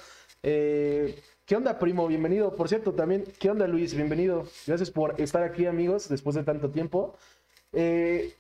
Eh, 0.43 1.21
¿Qué 1.45 1.57
onda, 1.57 1.79
primo? 1.79 2.07
Bienvenido. 2.07 2.55
Por 2.57 2.69
cierto, 2.71 2.93
también, 2.93 3.25
¿qué 3.39 3.51
onda, 3.51 3.67
Luis? 3.67 3.95
Bienvenido. 3.95 4.45
Gracias 4.67 4.91
por 4.91 5.21
estar 5.21 5.43
aquí, 5.43 5.67
amigos, 5.67 6.09
después 6.09 6.37
de 6.37 6.43
tanto 6.45 6.71
tiempo. 6.71 7.17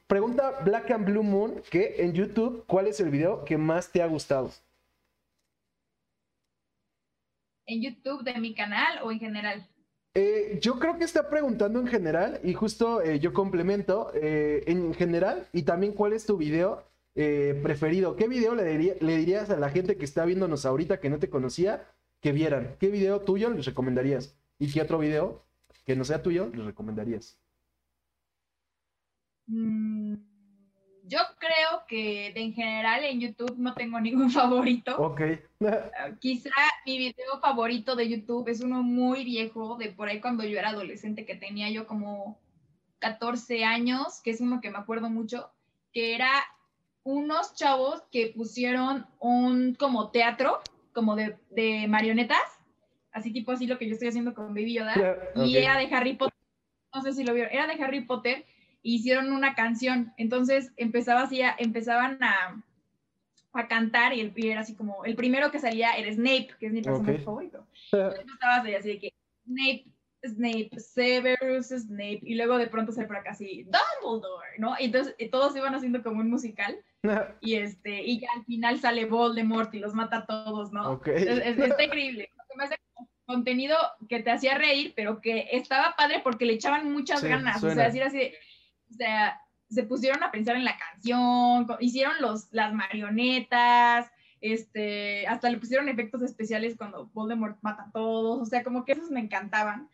pregunta 0.06 0.60
Black 0.64 0.90
and 0.90 1.04
Blue 1.04 1.22
Moon 1.22 1.60
que 1.70 1.96
en 1.98 2.14
YouTube, 2.14 2.64
¿cuál 2.66 2.86
es 2.86 3.00
el 3.00 3.10
video 3.10 3.44
que 3.44 3.58
más 3.58 3.90
te 3.90 4.00
ha 4.00 4.06
gustado? 4.06 4.50
En 7.66 7.82
YouTube 7.82 8.22
de 8.22 8.38
mi 8.40 8.54
canal 8.54 9.00
o 9.02 9.10
en 9.10 9.18
general? 9.18 9.66
Eh, 10.14 10.60
yo 10.62 10.78
creo 10.78 10.96
que 10.96 11.04
está 11.04 11.28
preguntando 11.28 11.80
en 11.80 11.88
general 11.88 12.40
y 12.44 12.54
justo 12.54 13.02
eh, 13.02 13.18
yo 13.18 13.32
complemento 13.32 14.12
eh, 14.14 14.62
en 14.68 14.94
general 14.94 15.48
y 15.52 15.62
también 15.62 15.92
cuál 15.92 16.12
es 16.12 16.24
tu 16.24 16.36
video 16.36 16.84
preferido. 17.14 18.16
¿Qué 18.16 18.26
video 18.26 18.56
le, 18.56 18.96
le, 19.00 19.16
dirías 19.16 19.48
a 19.48 19.56
la 19.56 19.70
gente 19.70 19.96
que 19.96 20.04
está 20.04 20.24
viéndonos 20.24 20.66
ahorita 20.66 20.98
que 20.98 21.10
no 21.10 21.20
te 21.20 21.30
conocía 21.30 21.86
que 22.20 22.32
vieran? 22.32 22.74
¿Qué 22.80 22.88
video 22.88 23.20
tuyo 23.20 23.50
les 23.50 23.66
recomendarías? 23.66 24.36
¿Y 24.58 24.72
qué 24.72 24.82
otro 24.82 24.98
video 24.98 25.44
que 25.84 25.94
no 25.94 26.04
sea 26.04 26.24
tuyo 26.24 26.50
les 26.52 26.64
recomendarías? 26.64 27.38
Mm, 29.46 30.14
yo 31.06 31.18
creo 31.38 31.84
que 31.86 32.32
en 32.34 32.54
general 32.54 33.04
en 33.04 33.20
YouTube 33.20 33.54
no 33.56 33.74
tengo 33.74 34.00
ningún 34.00 34.30
favorito. 34.30 34.96
Ok. 34.96 35.20
Ah, 35.66 36.10
quizá 36.18 36.50
mi 36.86 36.98
video 36.98 37.38
favorito 37.40 37.96
de 37.96 38.08
YouTube 38.08 38.48
es 38.48 38.60
uno 38.60 38.82
muy 38.82 39.24
viejo, 39.24 39.76
de 39.76 39.90
por 39.90 40.08
ahí 40.08 40.20
cuando 40.20 40.44
yo 40.44 40.58
era 40.58 40.70
adolescente, 40.70 41.24
que 41.24 41.34
tenía 41.34 41.70
yo 41.70 41.86
como 41.86 42.38
14 42.98 43.64
años, 43.64 44.20
que 44.22 44.30
es 44.30 44.40
uno 44.40 44.60
que 44.60 44.70
me 44.70 44.78
acuerdo 44.78 45.10
mucho, 45.10 45.50
que 45.92 46.14
era 46.14 46.30
unos 47.02 47.54
chavos 47.54 48.02
que 48.10 48.32
pusieron 48.34 49.06
un 49.20 49.74
como 49.74 50.10
teatro, 50.10 50.60
como 50.92 51.16
de, 51.16 51.36
de 51.50 51.86
marionetas, 51.86 52.38
así 53.12 53.30
tipo 53.32 53.52
así 53.52 53.66
lo 53.66 53.78
que 53.78 53.86
yo 53.86 53.92
estoy 53.92 54.08
haciendo 54.08 54.34
con 54.34 54.48
Baby 54.54 54.74
Yoda, 54.74 54.94
y 55.36 55.56
era 55.58 55.76
de 55.76 55.94
Harry 55.94 56.14
Potter, 56.14 56.38
no 56.94 57.02
sé 57.02 57.12
si 57.12 57.24
lo 57.24 57.34
vieron, 57.34 57.52
era 57.52 57.66
de 57.66 57.82
Harry 57.82 58.00
Potter, 58.00 58.46
hicieron 58.84 59.32
una 59.32 59.54
canción, 59.54 60.12
entonces 60.18 60.70
empezaba 60.76 61.22
así, 61.22 61.40
empezaban 61.58 62.22
a, 62.22 62.62
a 63.54 63.66
cantar 63.66 64.12
y, 64.12 64.20
el, 64.20 64.32
y 64.36 64.50
era 64.50 64.60
así 64.60 64.76
como, 64.76 65.04
el 65.04 65.16
primero 65.16 65.50
que 65.50 65.58
salía 65.58 65.96
era 65.96 66.12
Snape, 66.12 66.50
que 66.60 66.66
es 66.66 66.72
mi 66.72 66.82
personaje 66.82 67.18
favorito. 67.18 67.66
Entonces 67.90 68.26
estaba 68.32 68.56
así, 68.56 68.74
así 68.74 68.88
de 68.90 68.98
que 68.98 69.14
Snape, 69.46 69.84
Snape, 70.22 70.70
Severus 70.78 71.68
Snape, 71.68 72.20
y 72.22 72.34
luego 72.34 72.58
de 72.58 72.66
pronto 72.66 72.92
se 72.92 73.06
por 73.06 73.16
acá 73.16 73.30
así, 73.30 73.64
Dumbledore, 73.64 74.58
¿no? 74.58 74.74
Y 74.78 74.84
entonces 74.84 75.14
todos 75.30 75.56
iban 75.56 75.74
haciendo 75.74 76.02
como 76.02 76.20
un 76.20 76.30
musical, 76.30 76.76
y 77.40 77.54
este, 77.54 78.02
y 78.02 78.20
ya 78.20 78.28
al 78.36 78.44
final 78.44 78.80
sale 78.80 79.06
Voldemort 79.06 79.74
y 79.74 79.78
los 79.78 79.94
mata 79.94 80.18
a 80.18 80.26
todos, 80.26 80.72
¿no? 80.72 81.00
está 81.04 81.14
increíble. 81.84 82.30
Me 82.56 82.64
hace 82.64 82.76
contenido 83.26 83.76
que 84.08 84.20
te 84.20 84.30
hacía 84.30 84.56
reír, 84.56 84.92
pero 84.94 85.20
que 85.20 85.48
estaba 85.52 85.96
padre 85.96 86.20
porque 86.22 86.44
le 86.44 86.52
echaban 86.52 86.92
muchas 86.92 87.24
ganas, 87.24 87.64
o 87.64 87.70
sea, 87.70 87.86
decir 87.86 88.02
así, 88.02 88.32
o 88.90 88.94
sea, 88.94 89.40
se 89.68 89.82
pusieron 89.84 90.22
a 90.22 90.30
pensar 90.30 90.56
en 90.56 90.64
la 90.64 90.76
canción, 90.76 91.66
hicieron 91.80 92.14
los, 92.20 92.52
las 92.52 92.72
marionetas, 92.72 94.10
este, 94.40 95.26
hasta 95.26 95.50
le 95.50 95.58
pusieron 95.58 95.88
efectos 95.88 96.22
especiales 96.22 96.76
cuando 96.76 97.06
Voldemort 97.14 97.58
mata 97.62 97.84
a 97.84 97.90
todos, 97.92 98.42
o 98.42 98.44
sea, 98.44 98.62
como 98.62 98.84
que 98.84 98.92
esos 98.92 99.10
me 99.10 99.20
encantaban, 99.20 99.88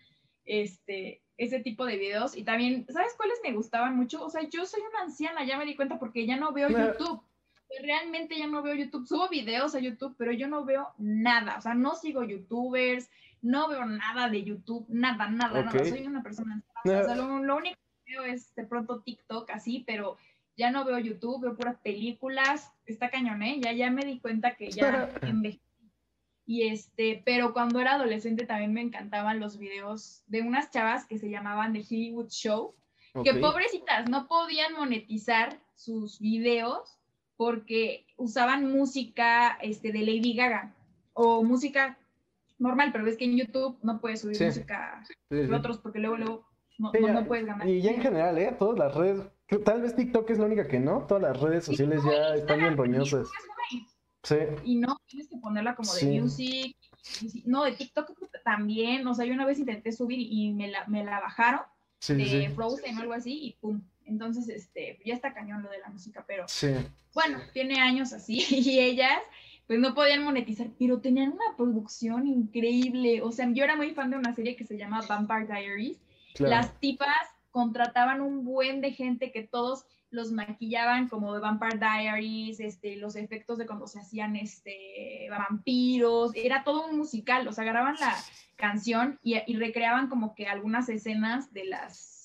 este, 0.44 1.22
ese 1.40 1.60
tipo 1.60 1.86
de 1.86 1.96
videos. 1.96 2.36
Y 2.36 2.44
también, 2.44 2.86
¿sabes 2.88 3.14
cuáles 3.16 3.38
me 3.42 3.52
gustaban 3.52 3.96
mucho? 3.96 4.22
O 4.22 4.30
sea, 4.30 4.42
yo 4.48 4.66
soy 4.66 4.82
una 4.90 5.02
anciana, 5.02 5.44
ya 5.44 5.56
me 5.56 5.64
di 5.64 5.74
cuenta 5.74 5.98
porque 5.98 6.26
ya 6.26 6.36
no 6.36 6.52
veo 6.52 6.68
YouTube. 6.68 7.22
Realmente 7.82 8.36
ya 8.36 8.46
no 8.46 8.62
veo 8.62 8.74
YouTube. 8.74 9.06
Subo 9.06 9.28
videos 9.28 9.74
a 9.74 9.80
YouTube, 9.80 10.14
pero 10.18 10.32
yo 10.32 10.48
no 10.48 10.64
veo 10.64 10.88
nada. 10.98 11.56
O 11.56 11.62
sea, 11.62 11.74
no 11.74 11.94
sigo 11.94 12.24
YouTubers, 12.24 13.08
no 13.40 13.68
veo 13.68 13.86
nada 13.86 14.28
de 14.28 14.44
YouTube, 14.44 14.84
nada, 14.88 15.28
nada, 15.28 15.62
nada. 15.62 15.84
Soy 15.84 16.06
una 16.06 16.22
persona. 16.22 16.62
O 16.84 16.88
sea, 16.88 17.14
lo, 17.14 17.56
único 17.56 17.76
que 17.76 17.89
veo 18.10 18.24
es 18.24 18.54
de 18.54 18.66
pronto 18.66 19.00
TikTok 19.00 19.50
así, 19.50 19.84
pero 19.86 20.16
ya 20.56 20.70
no 20.70 20.84
veo 20.84 20.98
YouTube, 20.98 21.42
veo 21.42 21.56
puras 21.56 21.78
películas. 21.78 22.70
Está 22.86 23.10
cañón, 23.10 23.42
¿eh? 23.42 23.60
Ya, 23.62 23.72
ya 23.72 23.90
me 23.90 24.04
di 24.04 24.18
cuenta 24.20 24.56
que 24.56 24.70
ya 24.70 25.08
envejecí 25.22 25.60
y 26.50 26.66
este, 26.66 27.22
pero 27.24 27.52
cuando 27.52 27.78
era 27.78 27.92
adolescente 27.94 28.44
también 28.44 28.72
me 28.72 28.80
encantaban 28.80 29.38
los 29.38 29.56
videos 29.56 30.24
de 30.26 30.42
unas 30.42 30.72
chavas 30.72 31.06
que 31.06 31.16
se 31.16 31.30
llamaban 31.30 31.72
The 31.72 31.84
Hollywood 31.88 32.28
Show, 32.30 32.74
que 33.22 33.34
pobrecitas 33.34 34.10
no 34.10 34.26
podían 34.26 34.72
monetizar 34.72 35.60
sus 35.76 36.18
videos 36.18 36.98
porque 37.36 38.04
usaban 38.16 38.72
música 38.72 39.58
este, 39.62 39.92
de 39.92 40.00
Lady 40.00 40.34
Gaga 40.34 40.74
o 41.12 41.44
música 41.44 41.96
normal, 42.58 42.90
pero 42.90 43.04
ves 43.04 43.16
que 43.16 43.26
en 43.26 43.36
YouTube 43.36 43.78
no 43.84 44.00
puedes 44.00 44.22
subir 44.22 44.42
música 44.42 45.04
de 45.30 45.54
otros 45.54 45.78
porque 45.78 46.00
luego, 46.00 46.16
luego 46.16 46.49
no, 46.80 47.12
no, 47.12 47.26
puedes 47.26 47.46
ganar. 47.46 47.68
Y 47.68 47.82
ya 47.82 47.90
en 47.90 48.00
general, 48.00 48.38
¿eh? 48.38 48.54
Todas 48.58 48.78
las 48.78 48.94
redes, 48.94 49.22
tal 49.64 49.82
vez 49.82 49.94
TikTok 49.94 50.30
es 50.30 50.38
la 50.38 50.46
única 50.46 50.66
que 50.66 50.80
no, 50.80 51.06
todas 51.06 51.22
las 51.22 51.40
redes 51.40 51.64
sociales 51.64 52.02
ya 52.04 52.34
están 52.34 52.58
bien 52.58 52.76
roñosas. 52.76 53.28
Y 54.64 54.76
no 54.76 54.98
tienes 55.06 55.28
que 55.28 55.36
ponerla 55.38 55.74
como 55.74 55.92
de 55.94 56.20
music. 56.20 56.76
No, 57.46 57.64
de 57.64 57.72
TikTok 57.72 58.12
también. 58.44 59.06
O 59.06 59.14
sea, 59.14 59.24
yo 59.24 59.32
una 59.32 59.46
vez 59.46 59.58
intenté 59.58 59.92
subir 59.92 60.18
y 60.20 60.52
me 60.52 60.68
la, 60.68 60.86
me 60.86 61.04
la 61.04 61.20
bajaron 61.20 61.60
de 62.08 62.50
Frozen 62.54 62.98
o 62.98 63.00
algo 63.00 63.12
así 63.12 63.38
y 63.44 63.52
pum. 63.60 63.82
Entonces, 64.04 64.48
este, 64.48 64.98
ya 65.04 65.14
está 65.14 65.32
cañón 65.32 65.62
lo 65.62 65.70
de 65.70 65.78
la 65.78 65.88
música, 65.88 66.24
pero 66.26 66.44
bueno, 67.14 67.38
tiene 67.52 67.80
años 67.80 68.12
así 68.12 68.44
y 68.50 68.80
ellas 68.80 69.20
pues 69.66 69.78
no 69.78 69.94
podían 69.94 70.24
monetizar, 70.24 70.66
pero 70.80 71.00
tenían 71.00 71.30
una 71.30 71.56
producción 71.56 72.26
increíble. 72.26 73.22
O 73.22 73.30
sea, 73.30 73.48
yo 73.52 73.62
era 73.62 73.76
muy 73.76 73.92
fan 73.92 74.10
de 74.10 74.16
una 74.16 74.34
serie 74.34 74.56
que 74.56 74.64
se 74.64 74.76
llama 74.76 75.00
Vampire 75.08 75.46
Diaries. 75.46 76.00
Las 76.38 76.78
tipas 76.80 77.08
contrataban 77.50 78.20
un 78.20 78.44
buen 78.44 78.80
de 78.80 78.92
gente 78.92 79.32
que 79.32 79.42
todos 79.42 79.84
los 80.10 80.32
maquillaban 80.32 81.08
como 81.08 81.34
de 81.34 81.40
Vampire 81.40 81.78
Diaries, 81.78 82.60
este, 82.60 82.96
los 82.96 83.16
efectos 83.16 83.58
de 83.58 83.66
cuando 83.66 83.86
se 83.86 84.00
hacían 84.00 84.36
este, 84.36 85.28
vampiros, 85.30 86.32
era 86.34 86.64
todo 86.64 86.86
un 86.86 86.98
musical, 86.98 87.46
o 87.46 87.52
sea, 87.52 87.62
agarraban 87.62 87.94
la 88.00 88.14
canción 88.56 89.18
y, 89.22 89.36
y 89.46 89.56
recreaban 89.56 90.08
como 90.08 90.34
que 90.34 90.46
algunas 90.46 90.88
escenas 90.88 91.52
de 91.52 91.64
las 91.64 92.19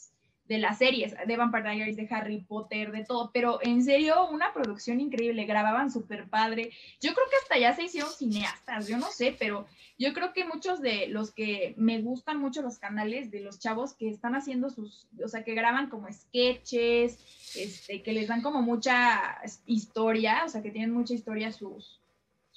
de 0.47 0.59
las 0.59 0.77
series, 0.77 1.15
de 1.25 1.37
Vampire 1.37 1.71
Diaries, 1.71 1.97
de 1.97 2.07
Harry 2.11 2.41
Potter, 2.41 2.91
de 2.91 3.03
todo, 3.03 3.31
pero 3.33 3.59
en 3.63 3.83
serio, 3.83 4.29
una 4.29 4.53
producción 4.53 4.99
increíble, 4.99 5.45
grababan 5.45 5.91
súper 5.91 6.29
padre. 6.29 6.71
Yo 7.01 7.13
creo 7.13 7.25
que 7.29 7.37
hasta 7.41 7.57
ya 7.57 7.73
se 7.73 7.83
hicieron 7.83 8.11
cineastas, 8.11 8.87
yo 8.87 8.97
no 8.97 9.07
sé, 9.07 9.35
pero 9.37 9.65
yo 9.97 10.13
creo 10.13 10.33
que 10.33 10.45
muchos 10.45 10.81
de 10.81 11.07
los 11.07 11.31
que 11.31 11.73
me 11.77 12.01
gustan 12.01 12.39
mucho 12.39 12.61
los 12.61 12.77
canales 12.77 13.31
de 13.31 13.39
los 13.39 13.59
chavos 13.59 13.93
que 13.93 14.09
están 14.09 14.35
haciendo 14.35 14.69
sus, 14.69 15.07
o 15.23 15.27
sea, 15.27 15.43
que 15.43 15.55
graban 15.55 15.89
como 15.89 16.11
sketches, 16.11 17.17
este, 17.55 18.03
que 18.03 18.13
les 18.13 18.27
dan 18.27 18.41
como 18.41 18.61
mucha 18.61 19.39
historia, 19.65 20.43
o 20.45 20.49
sea, 20.49 20.61
que 20.61 20.71
tienen 20.71 20.93
mucha 20.93 21.13
historia 21.13 21.51
sus, 21.51 21.99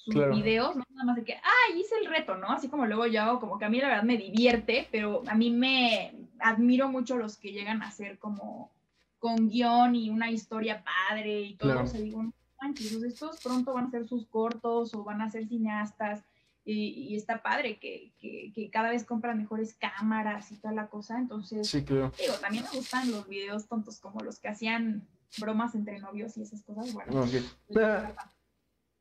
videos, 0.06 0.74
no 0.74 0.84
nada 0.88 1.04
más 1.04 1.16
de 1.16 1.24
que, 1.24 1.34
ah, 1.34 1.76
hice 1.76 1.94
el 2.00 2.06
reto, 2.06 2.34
¿no? 2.34 2.50
Así 2.50 2.68
como 2.68 2.86
luego 2.86 3.06
yo 3.06 3.20
hago, 3.20 3.40
como 3.40 3.58
que 3.58 3.66
a 3.66 3.68
mí 3.68 3.78
la 3.78 3.88
verdad 3.88 4.04
me 4.04 4.16
divierte, 4.16 4.88
pero 4.90 5.22
a 5.26 5.34
mí 5.34 5.50
me 5.50 6.14
admiro 6.40 6.88
mucho 6.88 7.16
los 7.16 7.36
que 7.36 7.52
llegan 7.52 7.82
a 7.82 7.90
ser 7.90 8.18
como 8.18 8.70
con 9.18 9.48
guion 9.48 9.96
y 9.96 10.10
una 10.10 10.30
historia 10.30 10.84
padre 10.84 11.40
y 11.40 11.54
todo, 11.56 11.82
o 11.82 11.86
sea, 11.86 12.00
digo, 12.00 12.24
manches, 12.60 12.92
estos 12.92 13.40
pronto 13.40 13.74
van 13.74 13.86
a 13.86 13.90
ser 13.90 14.06
sus 14.06 14.26
cortos 14.26 14.94
o 14.94 15.04
van 15.04 15.20
a 15.20 15.28
ser 15.28 15.48
cineastas 15.48 16.24
y, 16.64 17.16
está 17.16 17.42
padre 17.42 17.78
que, 17.78 18.12
que, 18.20 18.70
cada 18.70 18.90
vez 18.90 19.04
compran 19.04 19.38
mejores 19.38 19.74
cámaras 19.74 20.52
y 20.52 20.56
toda 20.56 20.74
la 20.74 20.88
cosa, 20.88 21.18
entonces, 21.18 21.66
sí, 21.66 21.82
claro. 21.82 22.12
digo, 22.18 22.34
también 22.34 22.64
me 22.64 22.76
gustan 22.76 23.10
los 23.10 23.26
videos 23.26 23.66
tontos 23.68 23.98
como 24.00 24.20
los 24.20 24.38
que 24.38 24.48
hacían 24.48 25.08
bromas 25.38 25.74
entre 25.74 25.98
novios 25.98 26.36
y 26.36 26.42
esas 26.42 26.62
cosas, 26.62 26.92
bueno. 26.92 27.24
Pues, 27.26 27.44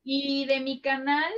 y 0.04 0.46
de 0.46 0.62
mi 0.62 0.80
canal, 0.80 1.34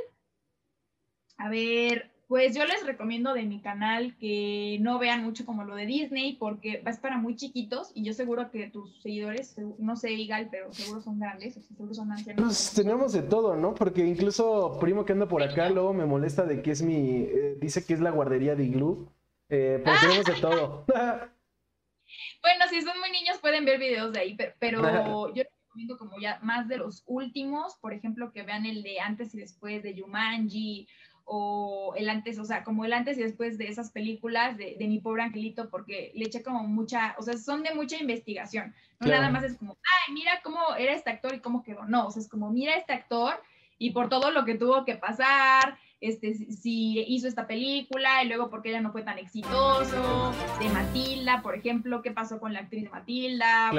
a 1.38 1.50
ver, 1.50 2.12
pues 2.30 2.56
yo 2.56 2.64
les 2.64 2.86
recomiendo 2.86 3.34
de 3.34 3.42
mi 3.42 3.60
canal 3.60 4.16
que 4.20 4.78
no 4.82 5.00
vean 5.00 5.24
mucho 5.24 5.48
como 5.48 5.64
lo 5.64 5.76
de 5.76 5.88
Disney 5.88 6.34
porque 6.34 6.84
es 6.86 7.00
para 7.00 7.18
muy 7.18 7.36
chiquitos 7.36 7.92
y 7.96 8.04
yo 8.04 8.14
seguro 8.14 8.52
que 8.52 8.70
tus 8.70 9.02
seguidores, 9.02 9.58
no 9.80 9.96
sé, 9.96 10.12
Igal, 10.12 10.48
pero 10.52 10.72
seguro 10.72 11.02
son 11.02 11.20
grandes, 11.20 11.58
o 11.58 11.62
seguro 11.64 11.92
son 11.96 12.12
ancianos. 12.12 12.46
Pues 12.46 12.72
tenemos 12.76 13.14
de 13.14 13.24
todo, 13.24 13.56
¿no? 13.56 13.74
Porque 13.74 14.06
incluso 14.06 14.78
primo 14.80 15.06
que 15.06 15.14
anda 15.14 15.28
por 15.28 15.42
acá 15.42 15.72
luego 15.72 15.92
me 15.92 16.06
molesta 16.06 16.46
de 16.46 16.62
que 16.62 16.70
es 16.70 16.84
mi, 16.84 17.24
eh, 17.24 17.58
dice 17.60 17.84
que 17.84 17.96
es 17.96 18.00
la 18.00 18.12
guardería 18.12 18.56
de 18.56 18.64
Igloo, 18.64 19.12
eh, 19.50 19.82
pero 19.84 19.98
tenemos 20.00 20.26
de 20.26 20.34
todo. 20.36 20.86
bueno, 20.88 22.66
si 22.70 22.84
son 22.84 23.00
muy 23.00 23.10
niños 23.10 23.40
pueden 23.42 23.66
ver 23.66 23.80
videos 23.80 24.14
de 24.14 24.20
ahí, 24.20 24.38
pero, 24.60 24.82
yo 25.34 25.44
recomiendo 25.64 25.98
como 25.98 26.20
ya 26.20 26.38
más 26.44 26.68
de 26.68 26.78
los 26.78 27.02
últimos, 27.08 27.76
por 27.78 27.92
ejemplo, 27.92 28.32
que 28.32 28.44
vean 28.44 28.68
el 28.68 28.84
de 28.84 29.00
antes 29.00 29.34
y 29.34 29.40
después 29.40 29.82
de 29.82 29.96
Yumanji 29.96 30.88
o 31.32 31.94
el 31.96 32.10
antes, 32.10 32.40
o 32.40 32.46
sea, 32.46 32.64
como 32.64 32.86
el 32.86 32.94
antes 32.94 33.18
y 33.20 33.22
después 33.22 33.60
de 33.60 33.68
esas 33.68 33.92
películas 33.92 34.58
de, 34.58 34.76
de, 34.80 34.88
mi 34.88 34.98
pobre 34.98 35.22
angelito, 35.22 35.70
porque 35.70 36.12
le 36.16 36.26
eché 36.26 36.42
como 36.42 36.64
mucha, 36.64 37.16
o 37.20 37.22
sea, 37.22 37.38
son 37.38 37.62
de 37.62 37.76
mucha 37.76 37.98
investigación. 37.98 38.74
No 39.00 39.10
nada 39.10 39.30
más 39.30 39.44
es 39.44 39.56
como, 39.58 39.78
ay, 40.08 40.14
mira 40.16 40.42
cómo 40.44 40.60
era 40.76 40.94
este 40.94 41.12
actor 41.12 41.36
y 41.36 41.40
cómo 41.40 41.62
quedó. 41.62 41.86
No, 41.86 42.08
o 42.08 42.12
sea, 42.12 42.24
es 42.24 42.28
como, 42.28 42.50
mira 42.50 42.74
este 42.76 42.94
actor 42.94 43.40
y 43.78 43.92
por 43.92 44.10
todo 44.10 44.32
lo 44.32 44.44
que 44.44 44.56
tuvo 44.56 44.84
que 44.86 44.96
pasar, 44.96 45.78
este, 46.02 46.34
si 46.34 47.00
hizo 47.08 47.28
esta 47.28 47.46
película 47.46 48.24
y 48.24 48.28
luego 48.28 48.50
porque 48.50 48.70
ella 48.70 48.80
no 48.80 48.92
fue 48.92 49.04
tan 49.04 49.18
exitoso, 49.18 50.32
de 50.60 50.70
Matilda, 50.70 51.42
por 51.42 51.56
ejemplo, 51.56 52.02
qué 52.02 52.12
pasó 52.12 52.40
con 52.40 52.54
la 52.54 52.62
actriz 52.62 52.84
de 52.84 52.90
Matilda, 52.90 53.72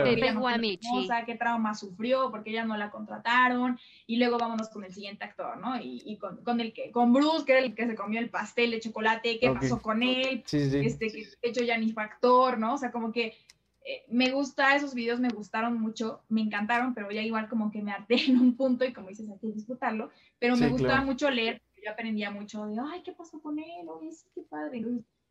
qué 1.25 1.37
trauma 1.37 1.75
sufrió, 1.75 2.31
porque 2.31 2.51
ella 2.51 2.65
no 2.65 2.77
la 2.77 2.91
contrataron, 2.91 3.79
y 4.07 4.17
luego 4.17 4.39
vámonos 4.39 4.69
con 4.69 4.85
el 4.85 4.93
siguiente 4.93 5.25
actor, 5.25 5.57
¿no? 5.59 5.81
Y, 5.81 6.19
con, 6.19 6.61
el 6.61 6.73
que, 6.73 6.91
con 6.91 7.13
Bruce, 7.13 7.45
que 7.47 7.53
era 7.53 7.61
el 7.63 7.75
que 7.75 7.87
se 7.87 7.95
comió 7.95 8.21
el 8.21 8.29
pastel 8.29 8.71
de 8.73 8.81
chocolate, 8.81 9.39
qué 9.39 9.51
pasó 9.51 9.81
con 9.81 10.03
él, 10.03 10.45
este, 10.45 11.11
que 11.11 11.27
de 11.43 11.49
hecho 11.49 11.65
ya 11.65 11.79
ni 11.79 11.93
fue 11.93 12.03
actor, 12.03 12.59
¿no? 12.59 12.75
O 12.75 12.79
sea, 12.79 12.91
como 12.91 13.13
que 13.13 13.35
eh, 13.83 14.05
me 14.09 14.31
gusta, 14.31 14.77
esos 14.77 14.95
videos 14.95 15.21
me 15.21 15.31
gustaron 15.31 15.81
mucho, 15.81 16.21
me 16.29 16.43
encantaron, 16.43 16.93
pero 16.93 17.11
ya 17.11 17.23
igual 17.23 17.49
como 17.49 17.71
que 17.71 17.81
me 17.81 17.93
harté 17.93 18.17
en 18.31 18.39
un 18.39 18.57
punto 18.57 18.85
y 18.85 18.93
como 18.93 19.09
dices, 19.09 19.29
hay 19.31 19.39
que 19.39 19.53
disfrutarlo, 19.53 20.11
pero 20.39 20.57
me 20.57 20.69
gustaba 20.69 21.01
mucho 21.01 21.31
leer 21.31 21.63
yo 21.85 21.91
aprendía 21.91 22.31
mucho 22.31 22.67
de, 22.67 22.79
ay, 22.81 23.03
¿qué 23.03 23.13
pasó 23.13 23.41
con 23.41 23.59
él? 23.59 23.89
Oye, 23.89 24.13
sí, 24.13 24.29
qué 24.35 24.43
padre. 24.43 24.85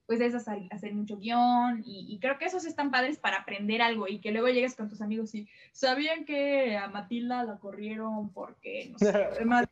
Pues 0.05 0.21
es 0.21 0.33
hacer, 0.33 0.63
hacer 0.71 0.93
mucho 0.93 1.17
guion 1.17 1.83
y, 1.85 2.17
creo 2.19 2.39
que 2.39 2.45
esos 2.45 2.65
están 2.65 2.89
padres 2.89 3.19
para 3.19 3.37
aprender 3.37 3.81
algo 3.81 4.07
y 4.07 4.19
que 4.19 4.31
luego 4.31 4.47
llegues 4.47 4.75
con 4.75 4.89
tus 4.89 5.01
amigos 5.01 5.35
y 5.35 5.47
sabían 5.71 6.25
que 6.25 6.77
a 6.77 6.87
Matilda 6.87 7.43
la 7.43 7.59
corrieron 7.59 8.31
porque, 8.33 8.89
no 8.91 8.97
sé, 8.97 9.09
además 9.31 9.67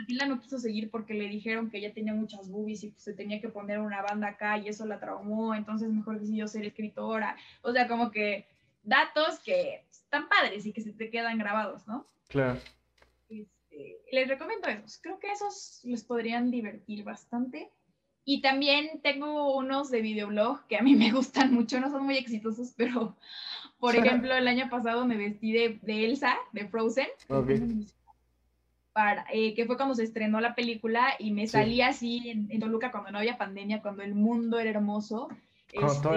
Matilda 0.00 0.26
no 0.26 0.40
quiso 0.40 0.58
seguir 0.58 0.90
porque 0.90 1.14
le 1.14 1.28
dijeron 1.28 1.70
que 1.70 1.78
ella 1.78 1.92
tenía 1.92 2.14
muchas 2.14 2.48
boobies 2.48 2.84
y 2.84 2.90
pues, 2.90 3.02
se 3.02 3.14
tenía 3.14 3.40
que 3.40 3.48
poner 3.48 3.80
una 3.80 4.00
banda 4.02 4.28
acá 4.28 4.58
y 4.58 4.68
eso 4.68 4.86
la 4.86 5.00
traumó, 5.00 5.54
entonces 5.54 5.90
mejor 5.90 6.20
decidió 6.20 6.46
ser 6.46 6.64
escritora. 6.64 7.36
O 7.62 7.72
sea, 7.72 7.88
como 7.88 8.10
que 8.10 8.46
datos 8.82 9.40
que 9.40 9.84
están 9.90 10.28
padres 10.28 10.66
y 10.66 10.72
que 10.72 10.80
se 10.80 10.92
te 10.92 11.10
quedan 11.10 11.38
grabados, 11.38 11.86
¿no? 11.86 12.06
Claro. 12.28 12.58
Les 14.12 14.28
recomiendo 14.28 14.68
esos. 14.68 14.98
Creo 14.98 15.18
que 15.18 15.30
esos 15.30 15.80
les 15.84 16.04
podrían 16.04 16.50
divertir 16.50 17.04
bastante. 17.04 17.70
Y 18.24 18.42
también 18.42 19.00
tengo 19.02 19.56
unos 19.56 19.90
de 19.90 20.02
videoblog 20.02 20.66
que 20.66 20.76
a 20.76 20.82
mí 20.82 20.94
me 20.94 21.10
gustan 21.12 21.52
mucho, 21.52 21.80
no 21.80 21.90
son 21.90 22.04
muy 22.04 22.16
exitosos, 22.16 22.72
pero 22.76 23.16
por 23.78 23.96
ejemplo, 23.96 24.34
el 24.34 24.46
año 24.46 24.68
pasado 24.70 25.04
me 25.06 25.16
vestí 25.16 25.52
de, 25.52 25.80
Elsa, 25.86 26.36
de 26.52 26.68
Frozen. 26.68 27.08
Para, 28.92 29.24
eh, 29.32 29.54
que 29.54 29.66
fue 29.66 29.76
cuando 29.76 29.94
se 29.94 30.02
estrenó 30.02 30.40
la 30.40 30.54
película 30.54 31.14
y 31.18 31.32
me 31.32 31.46
salí 31.46 31.80
así 31.80 32.28
en, 32.28 32.60
Toluca 32.60 32.90
cuando 32.90 33.12
no 33.12 33.18
había 33.18 33.38
pandemia, 33.38 33.82
cuando 33.82 34.02
el 34.02 34.14
mundo 34.14 34.58
era 34.58 34.70
hermoso. 34.70 35.28
Este... 35.72 36.08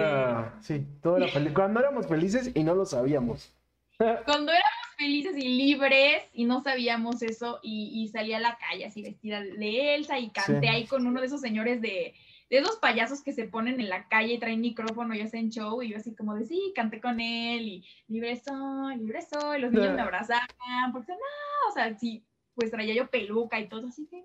sí, 0.60 0.84
cuando 1.54 1.80
éramos 1.80 2.08
felices 2.08 2.50
y 2.52 2.64
no 2.64 2.74
lo 2.74 2.84
sabíamos. 2.84 3.52
Cuando 3.96 4.50
éramos 4.52 4.73
felices 4.94 5.36
y 5.36 5.48
libres 5.48 6.22
y 6.32 6.44
no 6.44 6.62
sabíamos 6.62 7.22
eso 7.22 7.60
y, 7.62 8.08
salí 8.12 8.32
a 8.32 8.40
la 8.40 8.56
calle 8.56 8.86
así 8.86 9.02
vestida 9.02 9.40
de 9.40 9.94
Elsa 9.94 10.18
y 10.18 10.30
canté 10.30 10.68
ahí 10.68 10.86
con 10.86 11.06
uno 11.06 11.20
de 11.20 11.26
esos 11.26 11.40
señores 11.40 11.80
de, 11.80 12.14
de 12.50 12.58
esos 12.58 12.76
payasos 12.76 13.22
que 13.22 13.32
se 13.32 13.44
ponen 13.44 13.80
en 13.80 13.88
la 13.88 14.08
calle 14.08 14.34
y 14.34 14.38
traen 14.38 14.60
micrófono 14.60 15.14
y 15.14 15.20
hacen 15.20 15.50
show 15.50 15.82
y 15.82 15.90
yo 15.90 15.96
así 15.96 16.14
como 16.14 16.34
de 16.34 16.44
sí, 16.44 16.72
canté 16.74 17.00
con 17.00 17.20
él 17.20 17.62
y 17.68 17.84
libre 18.08 18.36
soy, 18.36 18.96
libre 18.96 19.22
soy, 19.22 19.60
los 19.60 19.72
niños 19.72 19.94
me 19.94 20.02
abrazaban 20.02 20.92
porque 20.92 21.12
no, 21.12 21.70
o 21.70 21.72
sea, 21.72 21.96
sí, 21.98 22.24
pues 22.54 22.70
traía 22.70 22.94
yo 22.94 23.10
peluca 23.10 23.58
y 23.60 23.68
todo 23.68 23.88
así 23.88 24.06
que, 24.06 24.24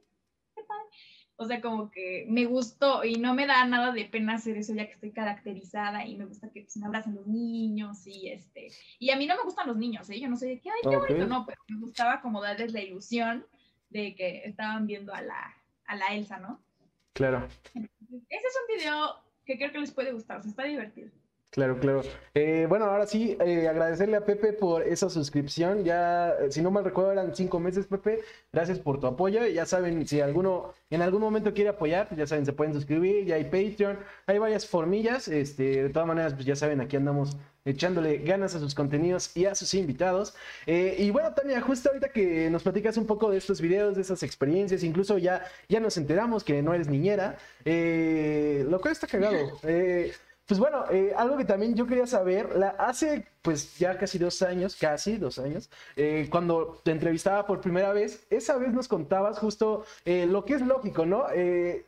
qué 0.55 0.63
padre. 0.63 0.86
O 1.41 1.45
sea, 1.45 1.62
como 1.62 1.89
que 1.89 2.25
me 2.27 2.45
gustó 2.45 3.05
y 3.05 3.15
no 3.15 3.34
me 3.34 3.47
da 3.47 3.65
nada 3.65 3.93
de 3.93 4.03
pena 4.03 4.34
hacer 4.34 4.58
eso 4.58 4.73
ya 4.75 4.86
que 4.88 4.91
estoy 4.91 5.12
caracterizada 5.12 6.05
y 6.05 6.17
me 6.17 6.25
gusta 6.25 6.49
que 6.51 6.63
pues, 6.63 6.75
me 6.75 6.86
abracen 6.86 7.15
los 7.15 7.27
niños 7.27 8.05
y 8.05 8.27
este. 8.27 8.59
Y 8.99 9.10
a 9.12 9.15
mí 9.15 9.25
no 9.25 9.36
me 9.36 9.43
gustan 9.43 9.67
los 9.67 9.77
niños, 9.77 10.10
¿eh? 10.10 10.19
Yo 10.19 10.29
no 10.29 10.36
sé 10.36 10.47
de 10.47 10.60
qué, 10.60 10.69
ay, 10.69 10.82
qué 10.89 10.95
bonito, 10.95 11.25
no, 11.27 11.45
pero 11.45 11.62
me 11.67 11.79
gustaba 11.79 12.21
como 12.21 12.41
darles 12.41 12.73
la 12.73 12.82
ilusión 12.82 13.45
de 13.89 14.15
que 14.15 14.43
estaban 14.45 14.88
viendo 14.88 15.13
a 15.13 15.21
la, 15.21 15.55
a 15.86 15.95
la 15.95 16.08
Elsa, 16.08 16.39
¿no? 16.39 16.62
Claro. 17.13 17.47
ese 17.73 17.89
es 18.29 18.58
un 18.62 18.77
video 18.77 19.15
que 19.45 19.58
creo 19.58 19.71
que 19.71 19.79
les 19.79 19.91
puede 19.91 20.12
gustar, 20.12 20.39
o 20.39 20.41
sea, 20.41 20.51
está 20.51 20.63
divertido. 20.63 21.10
Claro, 21.51 21.79
claro. 21.79 22.03
Eh, 22.35 22.67
bueno, 22.69 22.85
ahora 22.85 23.07
sí, 23.07 23.35
eh, 23.43 23.67
agradecerle 23.67 24.17
a 24.17 24.21
Pepe 24.23 24.53
por 24.53 24.83
esa 24.83 25.09
suscripción. 25.09 25.83
Ya, 25.83 26.29
eh, 26.39 26.51
si 26.51 26.62
no 26.62 26.69
mal 26.69 26.83
recuerdo, 26.83 27.12
eran 27.12 27.35
cinco 27.35 27.59
meses, 27.59 27.88
Pepe. 27.88 28.19
Gracias 28.53 28.77
por 28.77 28.99
tu 28.99 29.07
apoyo. 29.07 29.43
Ya 29.47 29.65
saben, 29.65 30.07
si 30.07 30.21
alguno 30.21 30.75
en 30.91 31.01
algún 31.01 31.21
momento 31.21 31.51
quiere 31.51 31.71
apoyar, 31.71 32.07
pues 32.07 32.19
ya 32.19 32.27
saben, 32.27 32.45
se 32.45 32.53
pueden 32.53 32.75
suscribir. 32.75 33.25
Ya 33.25 33.35
hay 33.35 33.45
Patreon, 33.45 33.97
hay 34.27 34.38
varias 34.38 34.67
formillas. 34.67 35.27
Este, 35.27 35.83
de 35.83 35.89
todas 35.89 36.07
maneras, 36.07 36.35
pues 36.35 36.45
ya 36.45 36.55
saben, 36.55 36.81
aquí 36.81 36.97
andamos 36.97 37.35
echándole 37.65 38.19
ganas 38.19 38.53
a 38.53 38.59
sus 38.59 38.75
contenidos 38.75 39.35
y 39.35 39.45
a 39.45 39.55
sus 39.55 39.73
invitados. 39.73 40.35
y 40.65 41.09
bueno, 41.09 41.33
Tania, 41.33 41.62
justo 41.62 41.89
ahorita 41.89 42.09
que 42.09 42.49
nos 42.49 42.63
platicas 42.63 42.95
un 42.97 43.05
poco 43.05 43.29
de 43.29 43.38
estos 43.38 43.59
videos, 43.59 43.95
de 43.95 44.01
esas 44.01 44.23
experiencias, 44.23 44.83
incluso 44.83 45.17
ya, 45.17 45.43
ya 45.67 45.79
nos 45.79 45.97
enteramos 45.97 46.43
que 46.43 46.62
no 46.62 46.73
eres 46.73 46.88
niñera, 46.88 47.38
lo 47.65 48.79
cual 48.79 48.91
está 48.91 49.07
cagado. 49.07 49.59
Pues 50.49 50.59
bueno, 50.59 50.85
eh, 50.89 51.13
algo 51.15 51.38
que 51.38 51.45
también 51.45 51.75
yo 51.75 51.85
quería 51.85 52.07
saber, 52.07 52.55
la, 52.55 52.69
hace 52.69 53.27
pues 53.43 53.77
ya 53.77 53.99
casi 53.99 54.17
dos 54.17 54.41
años, 54.41 54.75
casi 54.75 55.17
dos 55.17 55.38
años, 55.38 55.69
eh, 55.95 56.27
cuando 56.31 56.81
te 56.83 56.89
entrevistaba 56.89 57.45
por 57.45 57.62
primera 57.62 57.93
vez, 57.93 58.25
esa 58.31 58.57
vez 58.57 58.73
nos 58.73 58.88
contabas 58.88 59.38
justo 59.38 59.85
eh, 60.05 60.25
lo 60.25 60.45
que 60.45 60.55
es 60.55 60.62
lógico, 60.63 61.05
¿no? 61.05 61.27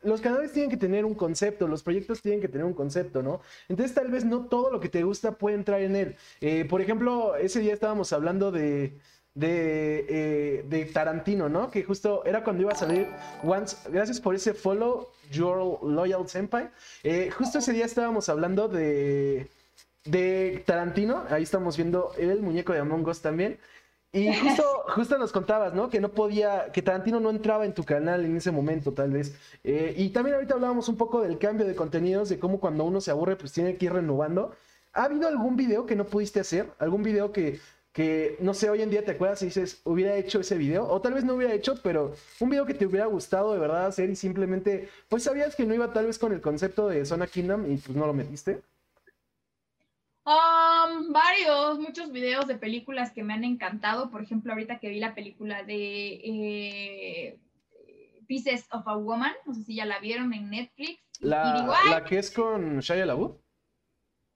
los 0.04 0.22
canales 0.22 0.52
tienen 0.54 0.70
que 0.70 0.78
tener 0.78 1.06
un 1.06 1.16
concepto, 1.16 1.68
los 1.68 1.82
proyectos 1.82 2.22
tienen 2.22 2.40
que 2.40 2.48
tener 2.50 2.66
un 2.66 2.76
concepto, 2.76 3.24
¿no? 3.24 3.42
Entonces 3.68 3.96
tal 3.96 4.12
vez 4.12 4.26
no 4.26 4.46
todo 4.46 4.70
lo 4.70 4.80
que 4.80 4.90
te 4.90 5.02
gusta 5.02 5.32
puede 5.32 5.56
entrar 5.56 5.82
en 5.82 5.96
él. 5.96 6.68
por 6.68 6.82
ejemplo, 6.82 7.36
ese 7.38 7.62
día 7.62 7.74
estábamos 7.74 8.14
hablando 8.14 8.52
de 8.52 9.00
de, 9.34 10.06
eh, 10.10 10.66
de, 10.68 10.86
Tarantino, 10.86 11.50
¿no? 11.50 11.72
Que 11.72 11.84
justo 11.84 12.24
era 12.26 12.44
cuando 12.44 12.64
iba 12.64 12.72
a 12.72 12.76
salir 12.76 13.08
Once. 13.44 13.78
Gracias 13.90 14.20
por 14.20 14.36
ese 14.36 14.54
follow, 14.54 15.10
Your 15.32 15.80
Loyal 15.84 16.28
Senpai. 16.28 16.70
Eh, 17.04 17.30
justo 17.32 17.60
ese 17.60 17.74
día 17.74 17.86
estábamos 17.86 18.30
hablando 18.30 18.68
de, 18.68 19.48
de 20.06 20.64
Tarantino. 20.66 21.24
Ahí 21.30 21.44
estamos 21.44 21.78
viendo 21.78 22.12
el 22.18 22.42
muñeco 22.42 22.74
de 22.74 22.80
Among 22.80 23.08
Us 23.08 23.22
también. 23.22 23.60
Y 24.14 24.34
justo, 24.34 24.64
justo 24.90 25.18
nos 25.18 25.32
contabas, 25.32 25.74
¿no? 25.74 25.90
Que 25.90 26.02
no 26.02 26.10
podía, 26.10 26.72
que 26.74 26.82
Tarantino 26.82 27.20
no 27.20 27.30
entraba 27.30 27.66
en 27.66 27.74
tu 27.74 27.84
canal 27.84 28.26
en 28.26 28.36
ese 28.36 28.52
momento, 28.52 28.92
tal 28.92 29.12
vez. 29.12 29.36
Eh, 29.64 29.94
y 29.98 30.10
también 30.10 30.36
ahorita 30.36 30.56
hablábamos 30.56 30.90
un 30.90 30.98
poco 30.98 31.22
del 31.22 31.38
cambio 31.38 31.66
de 31.66 31.76
contenidos, 31.76 32.28
de 32.28 32.40
cómo 32.40 32.60
cuando 32.60 32.84
uno 32.84 33.00
se 33.00 33.12
aburre, 33.12 33.38
pues 33.38 33.54
tiene 33.54 33.78
que 33.78 33.86
ir 33.86 33.94
renovando. 33.94 34.54
¿Ha 34.94 35.06
habido 35.06 35.30
algún 35.30 35.56
video 35.56 35.86
que 35.86 35.96
no 35.96 36.06
pudiste 36.06 36.42
hacer? 36.42 36.68
¿Algún 36.78 37.04
video 37.04 37.32
que 37.32 37.62
que, 37.94 38.38
no 38.40 38.54
sé, 38.54 38.70
hoy 38.70 38.82
en 38.82 38.90
día 38.90 39.04
te 39.04 39.12
acuerdas 39.12 39.42
y 39.42 39.46
dices, 39.46 39.82
hubiera 39.84 40.16
hecho 40.16 40.40
ese 40.40 40.58
video, 40.58 40.88
o 40.88 41.02
tal 41.02 41.14
vez 41.14 41.26
no 41.26 41.36
hubiera 41.36 41.54
hecho, 41.54 41.76
pero 41.84 42.16
un 42.40 42.50
video 42.50 42.66
que 42.66 42.74
te 42.74 42.86
hubiera 42.86 43.06
gustado 43.06 43.52
de 43.54 43.60
verdad 43.60 43.86
hacer 43.86 44.10
y 44.10 44.16
simplemente, 44.16 44.90
pues 45.10 45.24
sabías 45.24 45.56
que 45.56 45.66
no 45.66 45.74
iba 45.74 45.92
tal 45.92 46.06
vez 46.06 46.18
con 46.18 46.32
el 46.32 46.42
concepto 46.42 46.88
de 46.88 47.06
Zona 47.06 47.28
Kingdom 47.28 47.70
y 47.70 47.78
pues 47.78 47.96
no 47.96 48.08
lo 48.08 48.14
metiste? 48.14 48.62
Um, 50.24 51.12
varios, 51.12 51.80
muchos 51.80 52.12
videos 52.12 52.48
de 52.48 52.56
películas 52.56 53.12
que 53.12 53.24
me 53.24 53.34
han 53.34 53.44
encantado, 53.44 54.10
por 54.10 54.22
ejemplo, 54.22 54.54
ahorita 54.54 54.80
que 54.80 54.90
vi 54.90 55.00
la 55.00 55.14
película 55.14 55.64
de 55.64 56.22
eh, 56.24 57.40
Pieces 58.28 58.68
of 58.72 58.88
a 58.88 58.96
Woman, 58.96 59.34
no 59.46 59.54
sé 59.54 59.64
si 59.64 59.76
ya 59.76 59.86
la 59.86 60.00
vieron 60.00 60.34
en 60.34 60.50
Netflix. 60.50 61.02
La, 61.20 61.76
la 61.90 62.06
que 62.06 62.20
es 62.20 62.32
con 62.32 62.80
Shia 62.80 63.06
LaBeouf 63.06 63.41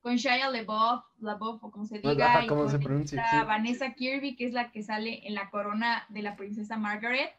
con 0.06 0.18
Shia 0.18 0.52
LaBeouf, 0.52 1.04
LaBeouf 1.20 1.64
o 1.64 1.72
como 1.72 1.88
se 1.88 1.98
diga, 1.98 2.44
y 2.44 2.46
con 2.46 2.60
Vanessa 3.48 3.92
Kirby, 3.96 4.36
que 4.36 4.46
es 4.46 4.54
la 4.54 4.70
que 4.72 4.84
sale 4.84 5.28
en 5.28 5.34
la 5.34 5.50
corona 5.50 6.06
de 6.10 6.22
la 6.22 6.36
princesa 6.36 6.78
Margaret. 6.78 7.34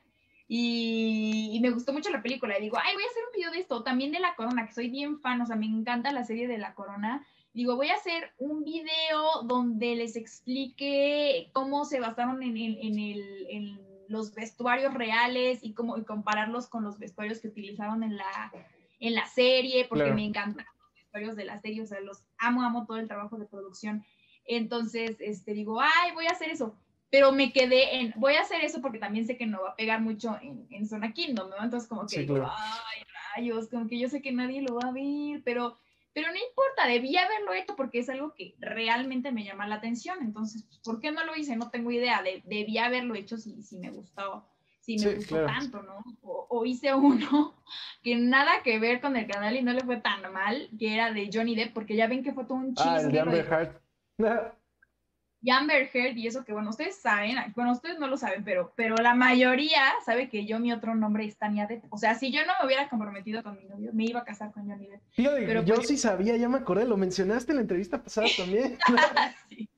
Y, 0.49 1.61
me 1.63 1.71
gustó 1.71 1.93
mucho 1.93 2.11
la 2.11 2.23
película. 2.23 2.59
Y 2.59 2.63
digo, 2.63 2.77
ay, 2.83 2.93
voy 2.95 3.05
a 3.05 3.07
hacer 3.07 3.23
un 3.25 3.37
video 3.37 3.53
de 3.53 3.61
esto, 3.61 3.85
también 3.85 4.11
de 4.11 4.19
la 4.19 4.35
corona, 4.35 4.67
que 4.67 4.73
soy 4.73 4.91
bien 4.91 5.21
fan, 5.21 5.41
o 5.41 5.47
sea, 5.47 5.55
me 5.55 5.67
encanta 5.67 6.11
la 6.11 6.25
serie 6.25 6.49
de 6.49 6.59
la 6.59 6.75
corona. 6.75 7.25
Digo, 7.55 7.77
voy 7.77 7.91
a 7.91 7.95
hacer 7.95 8.33
un 8.37 8.65
video 8.65 9.43
donde 9.45 9.95
les 9.95 10.17
explique 10.17 11.51
cómo 11.53 11.85
se 11.85 12.01
basaron 12.01 12.43
en, 12.43 12.57
en, 12.57 12.99
el, 12.99 13.47
en 13.49 13.81
los 14.09 14.35
vestuarios 14.35 14.93
reales 14.93 15.61
y 15.63 15.73
cómo 15.73 15.99
y 15.99 16.03
compararlos 16.03 16.67
con 16.67 16.83
los 16.83 16.99
vestuarios 16.99 17.39
que 17.39 17.47
utilizaron 17.47 18.03
en 18.03 18.17
la, 18.17 18.53
en 18.99 19.15
la 19.15 19.27
serie, 19.27 19.87
porque 19.89 20.11
me 20.11 20.25
encanta 20.25 20.67
de 21.12 21.45
la 21.45 21.59
serie, 21.59 21.83
o 21.83 21.87
sea, 21.87 22.01
los 22.01 22.25
amo, 22.38 22.62
amo 22.62 22.87
todo 22.87 22.99
el 22.99 23.09
trabajo 23.09 23.38
de 23.38 23.47
producción. 23.47 24.05
Entonces, 24.45 25.16
este, 25.21 25.55
digo, 25.55 25.81
ay, 25.81 26.12
voy 26.14 26.27
a 26.27 26.33
hacer 26.33 26.51
eso. 26.51 26.77
Pero 27.11 27.33
me 27.33 27.53
quedé 27.53 28.01
en, 28.01 28.12
voy 28.16 28.35
a 28.35 28.42
hacer 28.42 28.62
eso 28.64 28.83
porque 28.83 28.99
también 28.99 29.27
sé 29.27 29.37
que 29.37 29.47
no 29.47 29.62
va 29.62 29.71
a 29.71 29.77
pegar 29.77 30.01
mucho 30.01 30.37
en, 30.42 30.66
en 30.71 30.87
Zona 30.87 31.12
Kingdom, 31.12 31.51
¿no? 31.51 31.62
Entonces, 31.62 31.88
como 31.88 32.07
que 32.07 32.21
digo, 32.21 32.37
ay, 32.37 33.03
rayos, 33.37 33.69
como 33.69 33.87
que 33.87 33.99
yo 33.99 34.09
sé 34.09 34.21
que 34.21 34.33
nadie 34.33 34.61
lo 34.61 34.75
va 34.75 34.88
a 34.88 34.92
ver, 34.92 35.40
pero, 35.45 35.79
pero 36.12 36.29
no 36.29 36.37
importa, 36.37 36.87
debí 36.87 37.16
haberlo 37.16 37.55
hecho 37.55 37.77
porque 37.77 38.01
es 38.01 38.09
algo 38.09 38.35
que 38.35 38.57
realmente 38.59 39.33
me 39.33 39.45
llama 39.45 39.69
la 39.69 39.77
atención. 39.77 40.19
Entonces, 40.21 40.66
¿por 40.85 41.01
qué 41.01 41.12
no 41.12 41.25
lo 41.25 41.37
hice? 41.37 41.57
No 41.57 41.71
tengo 41.71 41.90
idea. 41.90 42.23
De, 42.23 42.42
debí 42.45 42.77
haberlo 42.79 43.14
hecho 43.14 43.38
si, 43.38 43.62
si 43.62 43.79
me 43.79 43.90
gustó 43.90 44.45
si 44.87 45.05
me 45.05 45.16
gustó 45.16 45.44
tanto, 45.44 45.83
¿no? 45.83 46.05
O, 46.22 46.64
hice 46.64 46.94
uno 46.94 47.55
que 48.03 48.14
nada 48.16 48.62
que 48.62 48.79
ver 48.79 49.01
con 49.01 49.16
el 49.16 49.27
canal 49.27 49.57
y 49.57 49.62
no 49.62 49.72
le 49.72 49.81
fue 49.81 49.96
tan 49.96 50.33
mal, 50.33 50.70
que 50.79 50.94
era 50.94 51.12
de 51.12 51.29
Johnny 51.33 51.57
Depp, 51.57 51.75
porque 51.75 51.96
ya 51.96 52.07
ven 52.07 52.22
que 52.22 52.33
fue 52.33 52.44
todo 52.44 52.55
un 52.55 52.75
chiste. 52.75 52.88
Ah, 52.88 53.01
el 53.01 53.11
de 53.11 53.20
Amber 53.20 53.46
Heard. 53.51 53.81
y 55.42 55.51
Amber 55.51 55.90
Heard, 55.92 56.16
y 56.16 56.29
eso 56.29 56.44
que, 56.44 56.53
bueno, 56.53 56.70
ustedes 56.70 56.96
saben, 56.96 57.37
bueno, 57.57 57.72
ustedes 57.72 57.99
no 57.99 58.07
lo 58.07 58.16
saben, 58.16 58.44
pero, 58.44 58.72
pero 58.77 58.94
la 58.96 59.14
mayoría 59.14 59.83
sabe 60.05 60.29
que 60.29 60.46
yo 60.46 60.61
mi 60.61 60.72
otro 60.72 60.94
nombre 60.94 61.25
es 61.25 61.37
Tania 61.37 61.66
Depp. 61.66 61.92
O 61.92 61.99
sea, 61.99 62.14
si 62.14 62.31
yo 62.31 62.46
no 62.46 62.53
me 62.61 62.66
hubiera 62.66 62.88
comprometido 62.88 63.42
con 63.42 63.57
mi 63.59 63.64
novio, 63.64 63.90
me 63.92 64.05
iba 64.05 64.20
a 64.20 64.25
casar 64.25 64.53
con 64.53 64.68
Johnny 64.68 64.87
Depp. 64.87 65.03
pero 65.16 65.64
yo 65.64 65.83
sí 65.83 65.99
sabía, 65.99 66.37
ya 66.37 66.49
me 66.49 66.59
acordé, 66.59 66.87
lo 66.87 66.96
mencionaste 66.96 67.51
en 67.51 67.57
la 67.57 67.62
entrevista 67.62 68.01
pasada 68.01 68.29
también. 68.37 68.79
sí. 69.49 69.68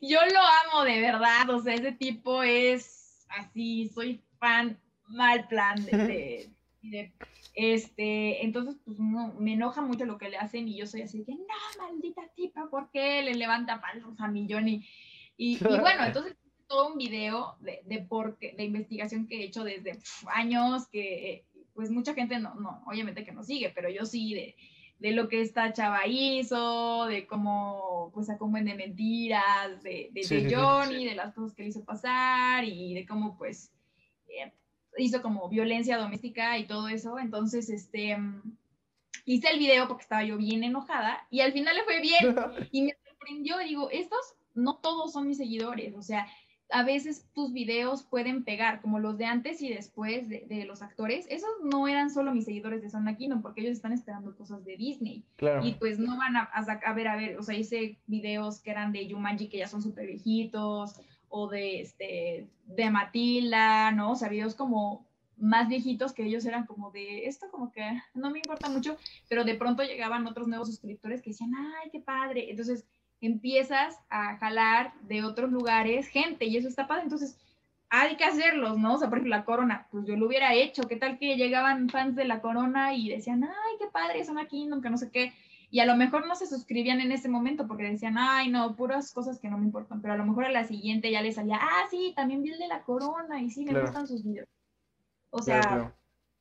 Yo 0.00 0.18
lo 0.24 0.40
amo 0.66 0.84
de 0.84 1.00
verdad, 1.00 1.50
o 1.50 1.60
sea, 1.60 1.74
ese 1.74 1.92
tipo 1.92 2.42
es 2.42 2.97
así, 3.30 3.88
soy 3.88 4.22
fan 4.38 4.78
mal 5.08 5.48
plan 5.48 5.76
de, 5.86 7.12
este, 7.54 8.44
entonces 8.44 8.76
pues 8.84 8.98
no, 8.98 9.34
me 9.34 9.54
enoja 9.54 9.82
mucho 9.82 10.04
lo 10.04 10.18
que 10.18 10.28
le 10.28 10.36
hacen 10.36 10.68
y 10.68 10.76
yo 10.76 10.86
soy 10.86 11.02
así 11.02 11.24
de 11.24 11.34
no, 11.34 11.44
maldita 11.78 12.22
tipa, 12.36 12.68
¿por 12.70 12.90
qué 12.90 13.22
le 13.22 13.34
levanta 13.34 13.80
palos 13.80 14.20
a 14.20 14.28
mi 14.28 14.46
Johnny? 14.48 14.86
Y, 15.36 15.58
bueno, 15.64 16.04
entonces 16.04 16.36
todo 16.68 16.92
un 16.92 16.98
video 16.98 17.56
de, 17.60 17.80
de, 17.86 18.06
de 18.56 18.64
investigación 18.64 19.26
que 19.26 19.40
he 19.40 19.44
hecho 19.44 19.64
desde 19.64 19.98
años, 20.34 20.86
que 20.88 21.46
pues 21.74 21.90
mucha 21.90 22.14
gente 22.14 22.38
no, 22.38 22.54
no, 22.54 22.82
obviamente 22.86 23.24
que 23.24 23.32
no 23.32 23.42
sigue, 23.42 23.70
pero 23.70 23.88
yo 23.88 24.04
sí, 24.04 24.34
de, 24.34 24.56
de 24.98 25.12
lo 25.12 25.28
que 25.28 25.40
esta 25.40 25.72
chava 25.72 26.06
hizo, 26.06 27.06
de 27.06 27.26
cómo 27.26 28.10
pues 28.12 28.28
buen 28.40 28.64
de 28.64 28.74
mentiras, 28.74 29.82
de, 29.82 30.10
de, 30.12 30.54
Johnny, 30.54 31.04
de 31.04 31.14
las 31.14 31.34
cosas 31.34 31.54
que 31.54 31.62
le 31.62 31.68
hizo 31.68 31.84
pasar 31.84 32.64
y 32.64 32.94
de 32.94 33.06
cómo 33.06 33.36
pues 33.38 33.72
eh, 34.26 34.52
hizo 34.96 35.22
como 35.22 35.48
violencia 35.48 35.98
doméstica 35.98 36.58
y 36.58 36.66
todo 36.66 36.88
eso. 36.88 37.18
Entonces, 37.18 37.70
este, 37.70 38.16
mm, 38.16 38.56
hice 39.24 39.50
el 39.50 39.58
video 39.60 39.86
porque 39.86 40.02
estaba 40.02 40.24
yo 40.24 40.36
bien 40.36 40.64
enojada 40.64 41.26
y 41.30 41.40
al 41.40 41.52
final 41.52 41.76
le 41.76 41.84
fue 41.84 42.00
bien 42.00 42.18
y 42.72 42.82
me 42.82 42.96
sorprendió. 43.08 43.58
Digo, 43.58 43.90
estos 43.90 44.34
no 44.54 44.78
todos 44.78 45.12
son 45.12 45.28
mis 45.28 45.38
seguidores, 45.38 45.94
o 45.94 46.02
sea, 46.02 46.26
a 46.70 46.82
veces 46.82 47.26
tus 47.32 47.52
videos 47.52 48.02
pueden 48.02 48.44
pegar, 48.44 48.80
como 48.80 48.98
los 48.98 49.16
de 49.16 49.24
antes 49.24 49.62
y 49.62 49.68
después 49.68 50.28
de, 50.28 50.64
los 50.66 50.82
actores. 50.82 51.26
Esos 51.30 51.48
no 51.64 51.88
eran 51.88 52.10
solo 52.10 52.34
mis 52.34 52.44
seguidores 52.44 52.82
de 52.82 52.90
Sound 52.90 53.16
Kingdom, 53.16 53.40
porque 53.40 53.62
ellos 53.62 53.72
están 53.72 53.92
esperando 53.92 54.36
cosas 54.36 54.64
de 54.64 54.76
Disney. 54.76 55.24
Y 55.62 55.74
pues 55.74 55.98
no 55.98 56.18
van 56.18 56.36
a, 56.36 56.42
a, 56.42 56.92
ver, 56.92 57.08
a 57.08 57.16
ver, 57.16 57.38
o 57.38 57.42
sea, 57.42 57.56
hice 57.56 57.98
videos 58.06 58.60
que 58.60 58.70
eran 58.70 58.92
de 58.92 59.08
Jumanji, 59.10 59.48
que 59.48 59.58
ya 59.58 59.66
son 59.66 59.82
súper 59.82 60.06
viejitos, 60.06 61.00
o 61.30 61.48
de, 61.48 61.80
este, 61.80 62.48
de 62.66 62.90
Matilda, 62.90 63.90
¿no? 63.92 64.12
O 64.12 64.16
sea, 64.16 64.28
videos 64.28 64.54
como 64.54 65.06
más 65.36 65.68
viejitos 65.68 66.12
que 66.12 66.24
ellos 66.24 66.44
eran 66.44 66.66
como 66.66 66.90
de 66.90 67.26
esto 67.26 67.46
como 67.50 67.70
que 67.70 67.82
no 68.12 68.30
me 68.30 68.38
importa 68.38 68.68
mucho, 68.68 68.96
pero 69.28 69.44
de 69.44 69.54
pronto 69.54 69.84
llegaban 69.84 70.26
otros 70.26 70.48
nuevos 70.48 70.68
suscriptores 70.68 71.22
que 71.22 71.30
decían, 71.30 71.52
ay, 71.54 71.90
qué 71.90 72.00
padre. 72.00 72.50
Entonces 72.50 72.84
empiezas 73.20 73.98
a 74.08 74.36
jalar 74.36 74.92
de 75.02 75.24
otros 75.24 75.50
lugares 75.50 76.08
gente 76.08 76.46
y 76.46 76.56
eso 76.56 76.68
está 76.68 76.86
padre. 76.86 77.04
Entonces 77.04 77.38
hay 77.90 78.16
que 78.16 78.24
hacerlos, 78.24 78.78
¿no? 78.78 78.94
O 78.94 78.98
sea, 78.98 79.08
por 79.08 79.18
ejemplo, 79.18 79.36
la 79.36 79.44
corona, 79.44 79.86
pues 79.90 80.06
yo 80.06 80.16
lo 80.16 80.26
hubiera 80.26 80.54
hecho. 80.54 80.82
¿Qué 80.82 80.96
tal 80.96 81.18
que 81.18 81.36
llegaban 81.36 81.88
fans 81.88 82.16
de 82.16 82.24
la 82.24 82.40
corona 82.40 82.94
y 82.94 83.08
decían, 83.08 83.44
ay, 83.44 83.76
qué 83.78 83.86
padre, 83.86 84.24
son 84.24 84.38
aquí, 84.38 84.66
nunca 84.66 84.90
no 84.90 84.98
sé 84.98 85.10
qué? 85.10 85.32
y 85.70 85.80
a 85.80 85.86
lo 85.86 85.96
mejor 85.96 86.26
no 86.26 86.34
se 86.34 86.46
suscribían 86.46 87.00
en 87.00 87.12
ese 87.12 87.28
momento 87.28 87.66
porque 87.66 87.84
decían, 87.84 88.16
ay, 88.18 88.50
no, 88.50 88.74
puras 88.74 89.12
cosas 89.12 89.38
que 89.38 89.50
no 89.50 89.58
me 89.58 89.66
importan, 89.66 90.00
pero 90.00 90.14
a 90.14 90.16
lo 90.16 90.24
mejor 90.24 90.46
a 90.46 90.50
la 90.50 90.64
siguiente 90.64 91.10
ya 91.10 91.20
les 91.20 91.34
salía, 91.34 91.58
ah, 91.60 91.86
sí, 91.90 92.12
también 92.16 92.42
vi 92.42 92.52
el 92.52 92.58
de 92.58 92.68
la 92.68 92.82
corona 92.82 93.42
y 93.42 93.50
sí, 93.50 93.64
me 93.64 93.78
gustan 93.78 94.06
sus 94.06 94.24
videos. 94.24 94.48
O 95.30 95.42
sea, 95.42 95.94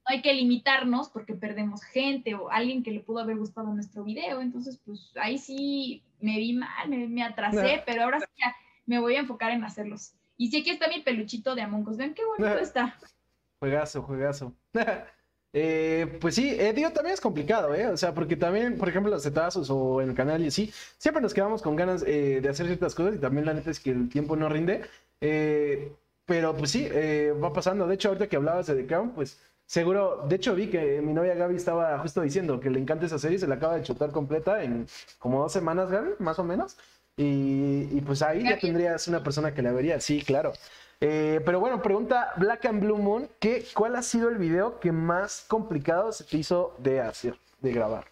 hay 0.07 0.21
que 0.21 0.33
limitarnos 0.33 1.09
porque 1.09 1.33
perdemos 1.33 1.83
gente 1.83 2.33
o 2.35 2.49
alguien 2.49 2.83
que 2.83 2.91
le 2.91 3.01
pudo 3.01 3.19
haber 3.19 3.37
gustado 3.37 3.73
nuestro 3.73 4.03
video, 4.03 4.41
entonces 4.41 4.79
pues 4.85 5.11
ahí 5.15 5.37
sí 5.37 6.03
me 6.19 6.37
vi 6.37 6.53
mal, 6.53 6.89
me, 6.89 7.23
atrasé, 7.23 7.83
pero 7.85 8.03
ahora 8.03 8.19
sí 8.19 8.25
ya 8.39 8.55
me 8.85 8.99
voy 8.99 9.15
a 9.15 9.19
enfocar 9.19 9.51
en 9.51 9.63
hacerlos. 9.63 10.13
Y 10.37 10.49
sí, 10.49 10.61
aquí 10.61 10.69
está 10.69 10.87
mi 10.87 11.01
peluchito 11.01 11.55
de 11.55 11.61
Among 11.61 11.87
Us, 11.87 11.97
ven 11.97 12.13
qué 12.13 12.23
bonito 12.25 12.57
está. 12.59 12.97
Juegazo, 13.59 14.01
juegazo. 14.03 14.53
Eh, 15.53 16.17
pues 16.21 16.35
sí, 16.35 16.49
eh, 16.49 16.73
digo, 16.73 16.91
también 16.91 17.13
es 17.13 17.21
complicado, 17.21 17.73
¿eh? 17.73 17.87
O 17.87 17.97
sea, 17.97 18.13
porque 18.13 18.35
también, 18.35 18.77
por 18.77 18.89
ejemplo, 18.89 19.09
los 19.09 19.23
setazos 19.23 19.69
o 19.71 20.01
en 20.01 20.09
el 20.09 20.15
canal 20.15 20.43
y 20.43 20.47
así, 20.47 20.71
siempre 20.99 21.21
nos 21.21 21.33
quedamos 21.33 21.63
con 21.63 21.75
ganas 21.75 22.03
eh, 22.05 22.41
de 22.41 22.49
hacer 22.49 22.67
ciertas 22.67 22.93
cosas 22.93 23.15
y 23.15 23.17
también 23.17 23.45
la 23.45 23.53
neta 23.53 23.71
es 23.71 23.79
que 23.79 23.89
el 23.89 24.09
tiempo 24.09 24.35
no 24.35 24.49
rinde. 24.49 24.81
pero 26.25 26.55
pues 26.55 26.69
sí, 26.71 26.87
va 27.41 27.53
pasando. 27.53 27.87
De 27.87 27.95
hecho, 27.95 28.09
ahorita 28.09 28.27
que 28.27 28.35
hablabas 28.35 28.67
de 28.67 28.75
The 28.75 28.85
Crown, 28.85 29.11
pues 29.11 29.39
seguro, 29.67 30.25
de 30.27 30.35
hecho 30.35 30.55
vi 30.55 30.67
que 30.71 30.99
mi 31.03 31.13
novia 31.13 31.35
Gaby 31.35 31.55
estaba 31.55 31.99
justo 31.99 32.21
diciendo 32.21 32.59
que 32.59 32.71
le 32.71 32.79
encanta 32.79 33.05
esa 33.05 33.19
serie, 33.19 33.37
se 33.37 33.45
la 33.45 33.55
acaba 33.55 33.75
de 33.75 33.83
chutar 33.83 34.11
completa 34.11 34.63
en 34.63 34.87
como 35.19 35.39
dos 35.39 35.53
semanas, 35.53 35.91
Gaby, 35.91 36.13
más 36.17 36.39
o 36.39 36.43
menos. 36.43 36.75
Y, 37.15 37.87
y 37.91 38.01
pues 38.01 38.23
ahí 38.23 38.43
ya 38.43 38.57
tendrías 38.57 39.07
una 39.07 39.23
persona 39.23 39.53
que 39.53 39.61
la 39.61 39.71
vería, 39.71 39.99
sí, 39.99 40.23
claro. 40.23 40.53
Eh, 40.99 41.41
pero 41.45 41.59
bueno, 41.59 41.81
pregunta 41.81 42.33
Black 42.37 42.65
and 42.65 42.81
Blue 42.81 42.97
Moon, 42.97 43.29
¿qué, 43.39 43.63
¿cuál 43.75 43.95
ha 43.95 44.01
sido 44.01 44.29
el 44.29 44.37
video 44.37 44.79
que 44.79 44.91
más 44.91 45.45
complicado 45.47 46.11
se 46.11 46.23
te 46.23 46.37
hizo 46.37 46.75
de 46.79 47.01
hacer, 47.01 47.37
de 47.61 47.71
grabar? 47.71 48.05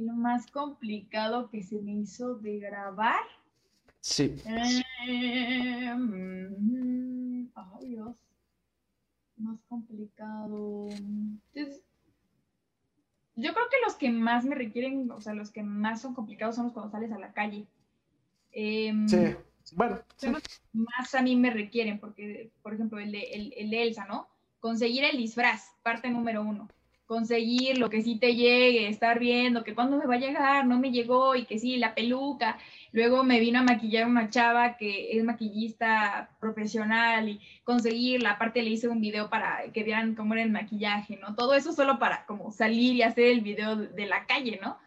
lo 0.00 0.14
más 0.14 0.50
complicado 0.50 1.50
que 1.50 1.62
se 1.62 1.80
me 1.80 1.92
hizo 1.92 2.34
de 2.36 2.58
grabar. 2.58 3.22
Sí. 4.00 4.34
Eh, 4.46 5.94
mm, 5.94 7.46
ay, 7.54 7.86
Dios. 7.88 8.16
Más 9.42 9.58
complicado. 9.68 10.88
yo 13.34 13.54
creo 13.54 13.68
que 13.70 13.80
los 13.84 13.94
que 13.96 14.10
más 14.10 14.44
me 14.44 14.54
requieren, 14.54 15.10
o 15.10 15.20
sea, 15.20 15.34
los 15.34 15.50
que 15.50 15.62
más 15.62 16.00
son 16.00 16.14
complicados 16.14 16.56
son 16.56 16.66
los 16.66 16.72
cuando 16.72 16.90
sales 16.90 17.12
a 17.12 17.18
la 17.18 17.32
calle. 17.32 17.66
Em, 18.52 19.08
sí 19.08 19.34
bueno. 19.74 20.00
Más 20.72 21.14
a 21.14 21.22
mí 21.22 21.36
me 21.36 21.50
requieren, 21.50 21.98
porque, 21.98 22.50
por 22.62 22.74
ejemplo, 22.74 22.98
el 22.98 23.12
de, 23.12 23.52
el, 23.56 23.74
Elsa, 23.74 24.06
¿no? 24.06 24.28
Conseguir 24.60 25.04
el 25.04 25.16
disfraz, 25.16 25.70
parte 25.82 26.10
número 26.10 26.42
uno. 26.42 26.68
Conseguir 27.06 27.78
lo 27.78 27.90
que 27.90 28.00
sí 28.00 28.18
te 28.18 28.34
llegue, 28.34 28.88
estar 28.88 29.18
viendo 29.18 29.64
que 29.64 29.74
cuando 29.74 29.98
me 29.98 30.06
va 30.06 30.14
a 30.14 30.18
llegar, 30.18 30.66
no 30.66 30.78
me 30.78 30.90
llegó 30.90 31.34
y 31.34 31.44
que 31.44 31.58
sí, 31.58 31.76
la 31.76 31.94
peluca. 31.94 32.58
Luego 32.92 33.22
me 33.22 33.40
vino 33.40 33.58
a 33.58 33.62
maquillar 33.62 34.06
una 34.06 34.30
chava 34.30 34.76
que 34.76 35.16
es 35.16 35.24
maquillista 35.24 36.30
profesional 36.40 37.28
y 37.28 37.40
conseguirla. 37.64 38.32
Aparte 38.32 38.62
le 38.62 38.70
hice 38.70 38.88
un 38.88 39.00
video 39.00 39.28
para 39.28 39.70
que 39.72 39.82
vieran 39.82 40.14
cómo 40.14 40.34
era 40.34 40.42
el 40.42 40.50
maquillaje, 40.50 41.16
¿no? 41.16 41.34
Todo 41.34 41.54
eso 41.54 41.72
solo 41.72 41.98
para 41.98 42.24
como 42.26 42.50
salir 42.50 42.94
y 42.94 43.02
hacer 43.02 43.26
el 43.26 43.40
video 43.42 43.76
de 43.76 44.06
la 44.06 44.26
calle, 44.26 44.58
¿no? 44.62 44.78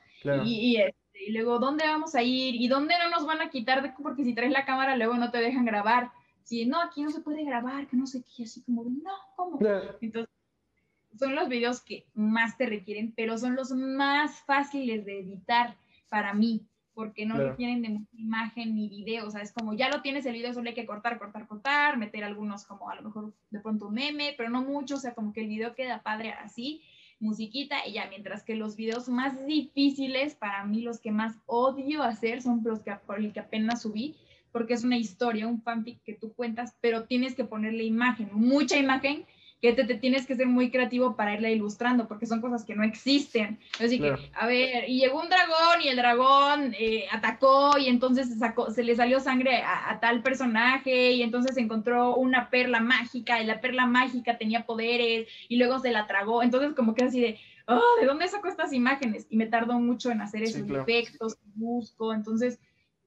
Y, 0.43 0.78
y, 0.78 0.82
y 1.28 1.32
luego, 1.32 1.60
¿dónde 1.60 1.86
vamos 1.86 2.15
a 2.15 2.23
ir? 2.23 2.56
¿Y 2.56 2.67
dónde 2.67 2.95
no 2.97 3.10
nos 3.10 3.25
van 3.25 3.41
a 3.41 3.49
quitar? 3.49 3.84
De, 3.84 3.93
porque 4.01 4.23
si 4.23 4.34
traes 4.34 4.51
la 4.51 4.65
cámara, 4.65 4.95
luego 4.95 5.15
no 5.15 5.30
te 5.32 5.38
dejan 5.38 5.65
grabar. 5.65 6.12
Si 6.43 6.65
no, 6.65 6.80
aquí 6.82 7.04
no 7.04 7.10
se 7.10 7.21
puede 7.21 7.43
grabar, 7.43 7.88
que 7.88 7.97
no 7.97 8.06
sé 8.06 8.23
qué, 8.36 8.43
así 8.43 8.63
como 8.63 8.84
no, 8.84 9.12
¿cómo? 9.36 9.58
Entonces, 10.01 10.32
son 11.17 11.36
los 11.36 11.49
videos 11.49 11.82
que 11.82 12.06
más 12.13 12.58
te 12.58 12.65
requieren, 12.65 13.13
pero 13.15 13.38
son 13.38 13.56
los 13.56 13.71
más 13.71 14.41
fáciles 14.41 15.06
de 15.06 15.19
editar 15.19 15.75
para 16.10 16.34
mí, 16.34 16.65
porque 16.93 17.25
no 17.25 17.36
requieren 17.36 17.82
de 17.82 17.99
imagen 18.13 18.75
ni 18.75 18.88
video, 18.88 19.28
o 19.28 19.32
sea, 19.32 19.41
es 19.41 19.51
como 19.51 19.73
ya 19.73 19.89
lo 19.89 20.01
tienes 20.01 20.25
el 20.25 20.34
video, 20.34 20.54
solo 20.54 20.69
hay 20.69 20.75
que 20.75 20.86
cortar, 20.86 21.19
cortar, 21.19 21.45
cortar, 21.45 21.97
meter 21.97 22.23
algunos 22.23 22.65
como 22.65 22.89
a 22.89 22.95
lo 22.95 23.01
mejor 23.01 23.34
de 23.49 23.60
pronto 23.60 23.88
un 23.88 23.95
meme, 23.95 24.34
pero 24.38 24.49
no 24.49 24.63
mucho, 24.63 24.95
o 24.95 24.99
sea, 24.99 25.13
como 25.13 25.34
que 25.34 25.41
el 25.41 25.47
video 25.47 25.75
queda 25.75 26.04
padre 26.04 26.32
así, 26.32 26.82
musiquita 27.19 27.86
y 27.86 27.93
ya, 27.93 28.08
mientras 28.08 28.43
que 28.43 28.56
los 28.56 28.75
videos 28.75 29.10
más 29.10 29.45
difíciles, 29.45 30.36
para 30.36 30.63
mí 30.65 30.82
los 30.82 30.99
que 30.99 31.12
más 31.12 31.36
odio 31.45 32.01
hacer 32.01 32.41
son 32.41 32.62
los 32.63 32.82
que, 32.82 32.93
por 33.06 33.19
el 33.19 33.34
que 33.34 33.41
apenas 33.41 33.82
subí, 33.82 34.15
porque 34.51 34.73
es 34.73 34.86
una 34.86 34.97
historia, 34.97 35.47
un 35.47 35.62
fanfic 35.62 36.01
que 36.04 36.13
tú 36.13 36.34
cuentas, 36.34 36.78
pero 36.80 37.04
tienes 37.04 37.36
que 37.36 37.43
ponerle 37.43 37.84
imagen, 37.84 38.30
mucha 38.32 38.78
imagen, 38.78 39.25
que 39.73 39.84
te, 39.84 39.95
tienes 39.95 40.25
que 40.25 40.36
ser 40.36 40.47
muy 40.47 40.69
creativo 40.69 41.15
para 41.15 41.34
irla 41.34 41.49
ilustrando, 41.49 42.08
porque 42.08 42.25
son 42.25 42.41
cosas 42.41 42.63
que 42.63 42.75
no 42.75 42.84
existen. 42.84 43.60
Así 43.80 43.99
que, 43.99 44.13
a 44.34 44.45
ver, 44.45 44.89
y 44.89 44.99
llegó 44.99 45.21
un 45.21 45.30
dragón 45.30 45.82
y 45.84 45.88
el 45.88 45.95
dragón 45.95 46.73
eh, 46.78 47.06
atacó 47.12 47.78
y 47.78 47.88
entonces 47.88 48.30
se, 48.30 48.36
sacó, 48.36 48.71
se 48.71 48.84
le 48.84 48.95
salió 48.95 49.19
sangre 49.19 49.63
a, 49.63 49.99
tal 49.99 50.21
personaje 50.21 51.13
y 51.13 51.23
entonces 51.23 51.58
encontró 51.58 52.15
una 52.15 52.49
perla 52.49 52.80
mágica 52.80 53.41
y 53.41 53.45
la 53.45 53.62
perla 53.62 53.86
mágica 53.86 54.38
tenía 54.38 54.65
poderes 54.65 55.28
y 55.49 55.58
luego 55.58 55.80
se 55.80 55.91
la 55.91 56.08
tragó. 56.08 56.43
Entonces 56.43 56.73
como 56.73 56.93
que 56.93 57.06
así 57.06 57.19
de, 57.19 57.39
oh, 57.67 57.82
¿de 57.99 58.06
dónde 58.06 58.28
sacó 58.28 58.47
estas 58.47 58.73
imágenes? 58.73 59.25
Y 59.30 59.38
me 59.38 59.47
tardó 59.47 59.80
mucho 59.80 60.12
en 60.12 60.21
hacer 60.21 60.43
esos 60.43 60.69
efectos, 60.69 61.38
busco, 61.56 62.13
entonces 62.13 62.60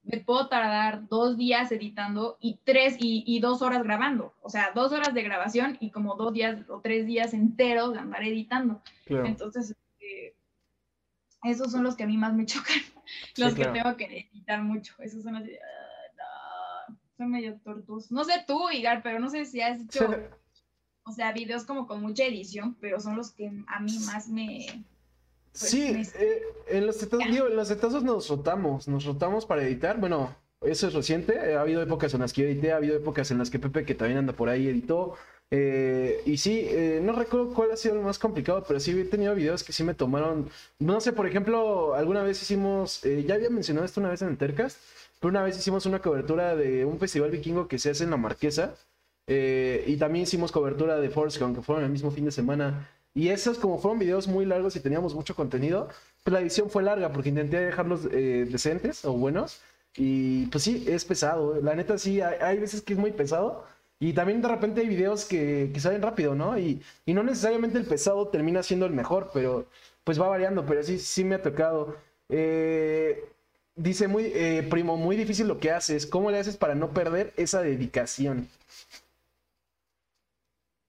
me 0.08 0.20
puedo 0.20 0.48
tardar 0.48 1.06
dos 1.06 1.36
días 1.36 1.70
editando 1.70 2.38
y 2.40 2.58
tres 2.64 2.96
y, 2.98 3.38
dos 3.40 3.60
horas 3.60 3.82
grabando. 3.82 4.32
O 4.40 4.48
sea, 4.48 4.72
dos 4.74 4.90
horas 4.92 5.12
de 5.12 5.22
grabación 5.22 5.76
y 5.80 5.90
como 5.90 6.16
dos 6.16 6.32
días 6.32 6.58
o 6.70 6.80
tres 6.80 7.06
días 7.06 7.34
enteros 7.34 7.92
de 7.92 7.98
andar 7.98 8.24
editando. 8.24 8.80
Entonces, 9.06 9.70
este, 9.70 10.34
esos 11.42 11.70
son 11.70 11.84
los 11.84 11.94
que 11.94 12.04
a 12.04 12.06
mí 12.06 12.16
más 12.16 12.32
me 12.32 12.46
chocan. 12.46 12.80
los 13.36 13.54
que 13.54 13.66
tengo 13.66 13.96
que 13.98 14.28
editar 14.32 14.62
mucho. 14.62 14.94
Esos 14.98 15.22
son 15.22 15.34
los 15.34 15.42
ah, 15.42 16.94
son 17.18 17.30
medio 17.30 17.58
tortuosos. 17.60 18.10
No 18.10 18.24
sé 18.24 18.44
tú, 18.46 18.70
Igar, 18.70 19.02
pero 19.02 19.18
no 19.18 19.28
sé 19.28 19.44
si 19.44 19.60
has 19.60 19.78
hecho, 19.78 20.08
o 21.04 21.12
sea, 21.12 21.32
videos 21.32 21.64
como 21.64 21.86
con 21.86 22.00
mucha 22.00 22.24
edición, 22.24 22.78
pero 22.80 22.98
son 22.98 23.14
los 23.14 23.32
que 23.32 23.52
a 23.66 23.80
mí 23.80 23.98
más 24.06 24.28
me 24.28 24.84
pues, 25.52 25.70
sí, 25.70 26.02
eh, 26.18 26.42
en, 26.68 26.86
los 26.86 26.96
setazos, 26.96 28.02
nos 28.04 28.28
rotamos, 28.28 28.88
nos 28.88 29.04
rotamos 29.04 29.46
para 29.46 29.62
editar. 29.62 29.98
Bueno, 29.98 30.34
eso 30.60 30.88
es 30.88 30.94
reciente. 30.94 31.34
Eh, 31.34 31.56
ha 31.56 31.62
habido 31.62 31.82
épocas 31.82 32.14
en 32.14 32.20
las 32.20 32.32
que 32.32 32.42
yo 32.42 32.48
edité, 32.48 32.72
ha 32.72 32.76
habido 32.76 32.96
épocas 32.96 33.30
en 33.30 33.38
las 33.38 33.50
que 33.50 33.58
Pepe, 33.58 33.84
que 33.84 33.94
también 33.94 34.18
anda 34.18 34.32
por 34.32 34.48
ahí, 34.48 34.68
editó. 34.68 35.14
Eh, 35.50 36.20
y 36.26 36.36
sí, 36.36 36.68
no 37.02 37.12
recuerdo 37.12 37.54
cuál 37.54 37.70
ha 37.70 37.76
sido 37.76 37.94
el 37.94 38.02
más 38.02 38.18
complicado, 38.18 38.64
pero 38.68 38.78
sí 38.80 38.90
he 38.90 39.04
tenido 39.04 39.34
videos 39.34 39.64
que 39.64 39.72
sí 39.72 39.82
me 39.82 39.94
tomaron. 39.94 40.50
No 40.78 41.00
sé, 41.00 41.12
por 41.12 41.26
ejemplo, 41.26 41.94
alguna 41.94 42.22
vez 42.22 42.42
hicimos, 42.42 43.02
ya 43.02 43.34
había 43.34 43.50
mencionado 43.50 43.86
esto 43.86 44.00
una 44.00 44.10
vez 44.10 44.20
en 44.22 44.28
el 44.28 44.36
Tercast, 44.36 44.78
pero 45.20 45.30
una 45.30 45.42
vez 45.42 45.58
hicimos 45.58 45.86
una 45.86 46.00
cobertura 46.00 46.54
de 46.54 46.84
un 46.84 46.98
festival 46.98 47.30
vikingo 47.30 47.66
que 47.66 47.78
se 47.78 47.90
hace 47.90 48.04
en 48.04 48.10
la 48.10 48.18
Marquesa. 48.18 48.74
y 49.26 49.96
también 49.96 50.24
hicimos 50.24 50.52
cobertura 50.52 50.98
de 51.00 51.10
Force, 51.10 51.42
aunque 51.42 51.62
fueron 51.62 51.84
el 51.84 51.90
mismo 51.90 52.10
fin 52.10 52.26
de 52.26 52.32
semana. 52.32 52.86
Y 53.18 53.30
esos, 53.30 53.58
como 53.58 53.78
fueron 53.78 53.98
videos 53.98 54.28
muy 54.28 54.44
largos 54.44 54.76
y 54.76 54.80
teníamos 54.80 55.12
mucho 55.12 55.34
contenido, 55.34 55.88
pues 56.22 56.32
la 56.32 56.40
edición 56.40 56.70
fue 56.70 56.84
larga 56.84 57.10
porque 57.12 57.30
intenté 57.30 57.58
dejarlos 57.58 58.02
eh, 58.12 58.46
decentes 58.48 59.04
o 59.04 59.12
buenos. 59.12 59.60
Y 59.96 60.46
pues 60.46 60.62
sí, 60.62 60.84
es 60.86 61.04
pesado. 61.04 61.60
La 61.60 61.74
neta 61.74 61.98
sí, 61.98 62.20
hay, 62.20 62.58
veces 62.60 62.80
que 62.80 62.92
es 62.92 62.98
muy 62.98 63.10
pesado. 63.10 63.64
Y 63.98 64.12
también 64.12 64.40
de 64.40 64.46
repente 64.46 64.82
hay 64.82 64.88
videos 64.88 65.24
que, 65.24 65.72
que 65.74 65.80
salen 65.80 66.00
rápido, 66.00 66.36
¿no? 66.36 66.56
Y, 66.60 66.80
y, 67.06 67.12
no 67.12 67.24
necesariamente 67.24 67.78
el 67.78 67.86
pesado 67.86 68.28
termina 68.28 68.62
siendo 68.62 68.86
el 68.86 68.92
mejor, 68.92 69.32
pero 69.34 69.66
pues 70.04 70.20
va 70.20 70.28
variando. 70.28 70.64
Pero 70.64 70.84
sí, 70.84 71.00
sí 71.00 71.24
me 71.24 71.34
ha 71.34 71.42
tocado. 71.42 71.96
Eh, 72.28 73.24
dice 73.74 74.06
muy, 74.06 74.30
eh, 74.32 74.64
primo, 74.70 74.96
muy 74.96 75.16
difícil 75.16 75.48
lo 75.48 75.58
que 75.58 75.72
haces. 75.72 76.06
¿Cómo 76.06 76.30
le 76.30 76.38
haces 76.38 76.56
para 76.56 76.76
no 76.76 76.90
perder 76.92 77.32
esa 77.36 77.62
dedicación? 77.62 78.48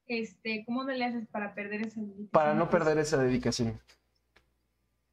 Este, 0.10 0.66
¿cómo 0.66 0.84
le 0.84 1.05
haces 1.05 1.28
para 1.28 1.53
perder 1.53 1.82
esa 1.82 2.01
dedicación? 2.01 2.30
Para 2.32 2.53
no 2.53 2.70
perder 2.70 2.97
esa 2.97 3.18
dedicación. 3.18 3.80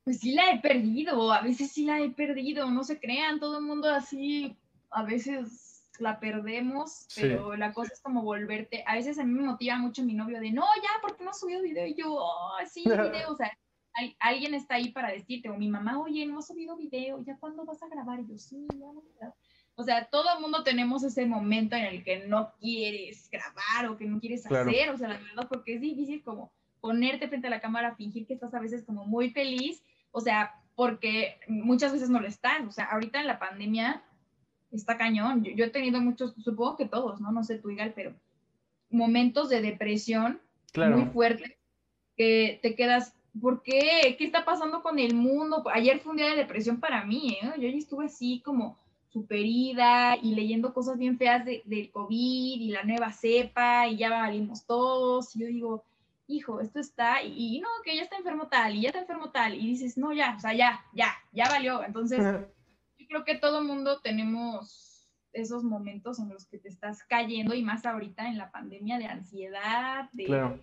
Pues 0.04 0.20
sí 0.20 0.32
la 0.32 0.50
he 0.50 0.60
perdido, 0.60 1.32
a 1.32 1.42
veces 1.42 1.72
sí 1.72 1.84
la 1.84 2.00
he 2.00 2.10
perdido, 2.10 2.70
no 2.70 2.84
se 2.84 2.98
crean, 2.98 3.40
todo 3.40 3.58
el 3.58 3.64
mundo 3.64 3.88
así, 3.90 4.56
a 4.90 5.02
veces 5.02 5.90
la 5.98 6.20
perdemos, 6.20 7.06
pero 7.14 7.56
la 7.56 7.72
cosa 7.72 7.92
es 7.92 8.00
como 8.00 8.22
volverte, 8.22 8.84
a 8.86 8.94
veces 8.94 9.18
a 9.18 9.24
mí 9.24 9.32
me 9.32 9.46
motiva 9.46 9.76
mucho 9.78 10.02
mi 10.02 10.14
novio 10.14 10.40
de, 10.40 10.52
no, 10.52 10.64
ya, 10.76 11.00
¿por 11.00 11.16
qué 11.16 11.24
no 11.24 11.30
has 11.30 11.40
subido 11.40 11.62
video? 11.62 11.86
Y 11.86 11.94
yo, 11.94 12.14
oh, 12.14 12.56
sí, 12.70 12.84
video, 12.86 13.32
o 13.32 13.36
sea, 13.36 13.50
alguien 14.20 14.54
está 14.54 14.76
ahí 14.76 14.90
para 14.90 15.10
decirte, 15.10 15.50
o 15.50 15.56
mi 15.56 15.68
mamá, 15.68 15.98
oye, 15.98 16.24
no 16.26 16.38
has 16.38 16.46
subido 16.46 16.76
video, 16.76 17.22
¿ya 17.24 17.36
cuándo 17.38 17.64
vas 17.64 17.82
a 17.82 17.88
grabar? 17.88 18.20
Y 18.20 18.28
yo, 18.28 18.38
sí, 18.38 18.66
ya, 19.20 19.34
O 19.76 19.84
sea, 19.84 20.06
todo 20.06 20.24
el 20.34 20.40
mundo 20.40 20.62
tenemos 20.64 21.04
ese 21.04 21.26
momento 21.26 21.76
en 21.76 21.84
el 21.84 22.02
que 22.02 22.26
no 22.26 22.52
quieres 22.58 23.28
grabar 23.30 23.86
o 23.88 23.96
que 23.96 24.06
no 24.06 24.18
quieres 24.18 24.44
hacer, 24.46 24.90
o 24.90 24.96
sea, 24.98 25.08
la 25.08 25.18
verdad, 25.18 25.46
porque 25.48 25.74
es 25.74 25.80
difícil 25.80 26.22
como 26.22 26.50
ponerte 26.80 27.28
frente 27.28 27.46
a 27.46 27.50
la 27.50 27.60
cámara, 27.60 27.94
fingir 27.94 28.26
que 28.26 28.34
estás 28.34 28.54
a 28.54 28.60
veces 28.60 28.84
como 28.84 29.04
muy 29.04 29.30
feliz 29.30 29.82
o 30.16 30.20
sea, 30.22 30.54
porque 30.74 31.38
muchas 31.46 31.92
veces 31.92 32.08
no 32.08 32.20
lo 32.20 32.26
están. 32.26 32.66
O 32.68 32.72
sea, 32.72 32.86
ahorita 32.86 33.20
en 33.20 33.26
la 33.26 33.38
pandemia 33.38 34.02
está 34.72 34.96
cañón. 34.96 35.44
Yo, 35.44 35.66
he 35.66 35.68
tenido 35.68 36.00
muchos, 36.00 36.34
supongo 36.42 36.78
que 36.78 36.86
todos, 36.86 37.20
¿no? 37.20 37.32
No 37.32 37.44
sé 37.44 37.58
tú, 37.58 37.68
Igal, 37.68 37.92
pero 37.94 38.14
momentos 38.88 39.50
de 39.50 39.60
depresión 39.60 40.40
muy 40.74 41.04
fuertes 41.10 41.52
que 42.16 42.58
te 42.62 42.74
quedas, 42.74 43.14
¿por 43.38 43.62
qué? 43.62 44.16
¿Qué 44.16 44.24
está 44.24 44.46
pasando 44.46 44.82
con 44.82 44.98
el 44.98 45.14
mundo? 45.14 45.62
Ayer 45.70 46.00
fue 46.00 46.12
un 46.12 46.16
día 46.16 46.30
de 46.30 46.36
depresión 46.36 46.80
para 46.80 47.04
mí, 47.04 47.36
¿eh? 47.42 47.52
Yo 47.58 47.68
ya 47.68 47.76
estuve 47.76 48.06
así 48.06 48.40
como 48.42 48.78
super 49.08 49.44
ida 49.44 50.16
y 50.16 50.34
leyendo 50.34 50.74
cosas 50.74 50.98
bien 50.98 51.18
feas 51.18 51.44
de, 51.44 51.62
del 51.64 51.90
COVID 51.90 52.60
y 52.60 52.68
la 52.68 52.82
nueva 52.84 53.12
cepa 53.12 53.88
y 53.88 53.96
ya 53.96 54.10
valimos 54.10 54.66
todos. 54.66 55.34
Y 55.36 55.40
yo 55.40 55.46
digo, 55.46 55.84
hijo, 56.28 56.60
esto 56.60 56.80
está, 56.80 57.22
y, 57.22 57.60
no, 57.60 57.68
que 57.84 57.96
ya 57.96 58.02
está 58.02 58.16
enfermo 58.16 58.48
tal, 58.48 58.74
y 58.74 58.82
ya 58.82 58.88
está 58.88 59.00
enfermo 59.00 59.30
tal, 59.30 59.54
y 59.54 59.66
dices, 59.66 59.96
no, 59.96 60.12
ya, 60.12 60.34
o 60.36 60.40
sea, 60.40 60.54
ya, 60.54 60.84
ya, 60.92 61.14
ya 61.32 61.48
valió. 61.48 61.84
Entonces, 61.84 62.20
yo 62.98 63.06
creo 63.06 63.24
que 63.24 63.36
todo 63.36 63.62
mundo 63.62 64.00
tenemos 64.00 65.08
esos 65.32 65.62
momentos 65.62 66.18
en 66.18 66.30
los 66.30 66.46
que 66.46 66.58
te 66.58 66.68
estás 66.68 67.04
cayendo, 67.04 67.54
y 67.54 67.62
más 67.62 67.86
ahorita 67.86 68.26
en 68.26 68.38
la 68.38 68.50
pandemia 68.50 68.98
de 68.98 69.06
ansiedad, 69.06 70.10
de, 70.12 70.60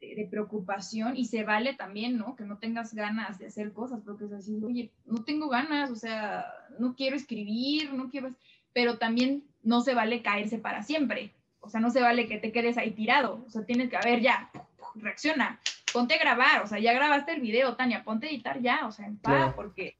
de, 0.00 0.26
preocupación, 0.30 1.16
y 1.16 1.26
se 1.26 1.44
vale 1.44 1.74
también, 1.74 2.16
¿no? 2.16 2.36
Que 2.36 2.44
no 2.44 2.58
tengas 2.58 2.94
ganas 2.94 3.38
de 3.38 3.46
hacer 3.46 3.72
cosas, 3.72 4.00
porque 4.04 4.24
es 4.24 4.32
así, 4.32 4.58
oye, 4.64 4.90
no 5.06 5.24
tengo 5.24 5.48
ganas, 5.48 5.90
o 5.90 5.96
sea, 5.96 6.46
no 6.78 6.94
quiero 6.94 7.16
escribir, 7.16 7.92
no 7.92 8.08
quiero, 8.10 8.30
pero 8.72 8.98
también 8.98 9.44
no 9.62 9.82
se 9.82 9.94
vale 9.94 10.22
caerse 10.22 10.58
para 10.58 10.82
siempre. 10.82 11.32
O 11.60 11.68
sea, 11.68 11.80
no 11.80 11.90
se 11.90 12.00
vale 12.00 12.26
que 12.26 12.38
te 12.38 12.52
quedes 12.52 12.78
ahí 12.78 12.92
tirado. 12.92 13.44
O 13.46 13.50
sea, 13.50 13.66
tienes 13.66 13.90
que, 13.90 13.96
a 13.96 14.00
ver, 14.00 14.22
ya, 14.22 14.50
reacciona, 14.94 15.60
ponte 15.92 16.14
a 16.14 16.18
grabar, 16.18 16.62
o 16.62 16.66
sea, 16.66 16.78
ya 16.78 16.92
grabaste 16.92 17.32
el 17.32 17.40
video, 17.40 17.76
Tania, 17.76 18.02
ponte 18.04 18.26
a 18.26 18.30
editar 18.30 18.60
ya, 18.60 18.86
o 18.86 18.92
sea, 18.92 19.06
en 19.06 19.16
paz, 19.16 19.54
porque 19.54 19.96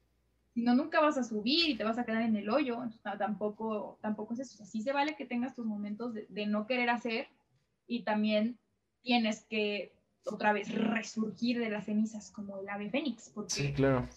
si 0.53 0.61
no, 0.61 0.75
nunca 0.75 0.99
vas 0.99 1.17
a 1.17 1.23
subir 1.23 1.69
y 1.69 1.75
te 1.75 1.83
vas 1.83 1.97
a 1.97 2.05
quedar 2.05 2.23
en 2.23 2.35
el 2.35 2.49
hoyo, 2.49 2.79
tampoco, 3.17 3.97
tampoco 4.01 4.33
es 4.33 4.41
eso, 4.41 4.63
así 4.63 4.81
se 4.81 4.93
vale 4.93 5.15
que 5.15 5.25
tengas 5.25 5.55
tus 5.55 5.65
momentos 5.65 6.13
de, 6.13 6.45
no 6.45 6.67
querer 6.67 6.89
hacer 6.89 7.27
y 7.87 8.03
también 8.03 8.57
tienes 9.01 9.45
que 9.45 9.93
otra 10.25 10.53
vez 10.53 10.73
resurgir 10.73 11.59
de 11.59 11.69
las 11.69 11.85
cenizas 11.85 12.31
como 12.31 12.59
el 12.59 12.69
ave 12.69 12.89
fénix. 12.89 13.29
Porque, 13.29 13.49
sí, 13.49 13.73
claro. 13.73 14.07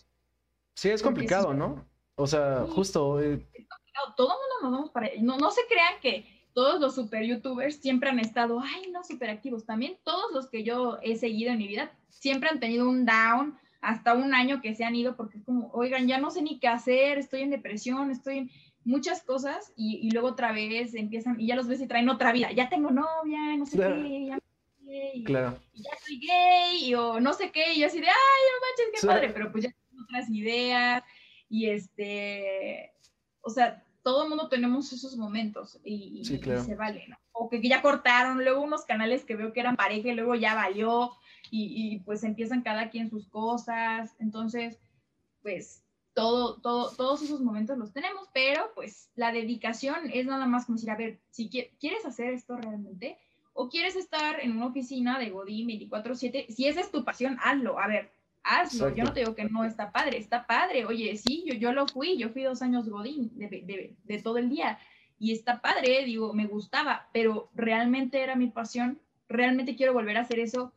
Sí, 0.75 0.91
es 0.91 1.03
complicado, 1.03 1.55
¿no? 1.55 1.87
O 2.17 2.27
sea, 2.27 2.67
justo... 2.69 3.21
Eh, 3.21 3.35
es 3.53 3.69
complicado. 3.69 4.15
Todo 4.17 4.29
el 4.29 4.39
mundo 4.39 4.55
nos 4.63 4.73
vamos 4.73 4.91
para... 4.91 5.09
No, 5.21 5.39
no 5.39 5.51
se 5.51 5.63
crean 5.69 6.01
que 6.01 6.27
todos 6.53 6.81
los 6.81 6.95
super 6.95 7.25
youtubers 7.25 7.77
siempre 7.77 8.11
han 8.11 8.21
estado, 8.21 8.61
ay, 8.61 8.91
no, 8.93 9.03
super 9.03 9.31
activos. 9.31 9.65
También 9.65 9.97
todos 10.05 10.33
los 10.33 10.49
que 10.49 10.63
yo 10.63 10.99
he 11.03 11.17
seguido 11.17 11.53
en 11.53 11.59
mi 11.59 11.69
vida 11.69 11.93
siempre 12.11 12.49
han 12.49 12.61
tenido 12.61 12.89
un 12.89 13.05
down, 13.05 13.59
hasta 13.85 14.15
un 14.15 14.35
año 14.35 14.63
que 14.63 14.75
se 14.75 14.85
han 14.85 14.95
ido 14.95 15.15
porque 15.15 15.39
es 15.39 15.45
como, 15.45 15.71
oigan, 15.73 16.09
ya 16.09 16.19
no 16.19 16.31
sé 16.31 16.43
ni 16.43 16.59
qué 16.59 16.69
hacer, 16.69 17.19
estoy 17.19 17.43
en 17.43 17.51
depresión, 17.51 18.11
estoy 18.11 18.39
en 18.39 18.51
muchas 18.85 19.23
cosas 19.23 19.73
y, 19.77 20.11
luego 20.11 20.29
otra 20.29 20.53
vez 20.53 20.95
empiezan 20.95 21.39
y 21.41 21.47
ya 21.47 21.57
los 21.57 21.69
ves 21.69 21.81
y 21.81 21.87
traen 21.87 22.09
otra 22.09 22.33
vida, 22.33 22.51
ya 22.53 22.69
tengo 22.69 22.91
novia, 22.91 23.57
no 23.57 23.67
sé 23.67 23.77
qué, 23.77 24.27
ya 24.27 24.39
y, 25.15 25.25
claro. 25.25 25.59
ya 25.75 25.91
soy 26.05 26.19
gay 26.19 26.95
o 26.95 27.21
no 27.21 27.33
sé 27.33 27.51
qué, 27.51 27.73
y 27.73 27.81
yo 27.81 27.87
así 27.87 28.01
de, 28.01 28.07
ay, 28.07 28.13
no 28.13 28.67
manches, 28.67 29.01
qué 29.01 29.07
padre, 29.07 29.31
pero 29.31 29.51
pues 29.51 29.65
ya 29.65 29.71
tengo 29.71 30.03
otras 30.05 30.29
ideas 30.31 31.03
y 31.49 31.69
este, 31.71 32.93
o 33.41 33.51
sea, 33.51 33.85
todo 34.03 34.25
el 34.25 34.29
mundo 34.29 34.49
tenemos 34.49 34.93
esos 34.93 35.17
momentos 35.17 35.81
y, 35.85 36.25
se 36.25 36.75
vale, 36.75 37.07
¿no? 37.09 37.17
O 37.33 37.49
que 37.49 37.61
ya 37.67 37.83
cortaron, 37.83 38.45
luego 38.45 38.61
unos 38.61 38.85
canales 38.85 39.25
que 39.25 39.35
veo 39.35 39.53
que 39.53 39.61
eran 39.61 39.77
pareja 39.77 40.11
y 40.11 40.15
luego 40.15 40.35
ya 40.35 40.55
valió 40.55 41.13
y, 41.51 42.01
pues 42.01 42.25
empiezan 42.25 42.63
cada 42.63 42.91
quien 42.91 43.11
sus 43.11 43.29
cosas, 43.29 44.15
entonces, 44.19 44.79
pues 45.43 45.85
todo, 46.13 46.61
todo, 46.61 46.91
todos 46.97 47.23
esos 47.23 47.41
momentos 47.41 47.79
los 47.79 47.93
tenemos, 47.93 48.29
pero 48.33 48.73
pues 48.75 49.11
la 49.15 49.33
dedicación 49.33 50.11
es 50.13 50.27
nada 50.27 50.47
más 50.47 50.67
como 50.67 50.77
decir, 50.77 50.91
a 50.91 50.97
ver, 50.97 51.21
si 51.31 51.49
quieres 51.49 52.05
hacer 52.05 52.35
esto 52.35 52.57
realmente 52.57 53.19
o 53.55 53.69
quieres 53.69 53.97
estar 53.97 54.41
en 54.41 54.57
una 54.57 54.67
oficina 54.67 55.19
de 55.19 55.31
Godín 55.31 55.69
24/7, 55.69 56.47
si 56.51 56.67
esa 56.67 56.81
es 56.81 56.91
tu 56.91 57.05
pasión, 57.05 57.39
hazlo, 57.43 57.79
a 57.79 57.87
ver, 57.87 58.11
hazlo. 58.43 58.95
Yo 58.95 59.05
no 59.05 59.13
te 59.13 59.21
digo 59.21 59.35
que 59.35 59.45
no 59.45 59.65
está 59.65 59.91
padre, 59.91 60.19
está 60.19 60.47
padre. 60.47 60.85
Oye, 60.85 61.17
sí, 61.17 61.45
yo, 61.47 61.55
yo 61.55 61.73
lo 61.73 61.87
fui, 61.87 62.19
yo 62.19 62.29
fui 62.29 62.43
dos 62.43 62.63
años 62.63 62.89
godín 62.89 63.31
de, 63.37 63.95
de, 64.05 64.23
todo 64.23 64.39
el 64.39 64.51
día 64.51 64.79
y 65.19 65.33
está 65.33 65.61
padre, 65.61 66.05
digo, 66.05 66.35
me 66.35 66.47
gustaba, 66.47 67.09
pero 67.13 67.49
realmente 67.55 68.21
era 68.21 68.35
mi 68.35 68.49
pasión, 68.49 69.01
realmente 69.29 69.77
quiero 69.77 69.95
volver 69.95 70.19
a 70.19 70.23
hacer 70.23 70.41
eso 70.41 70.73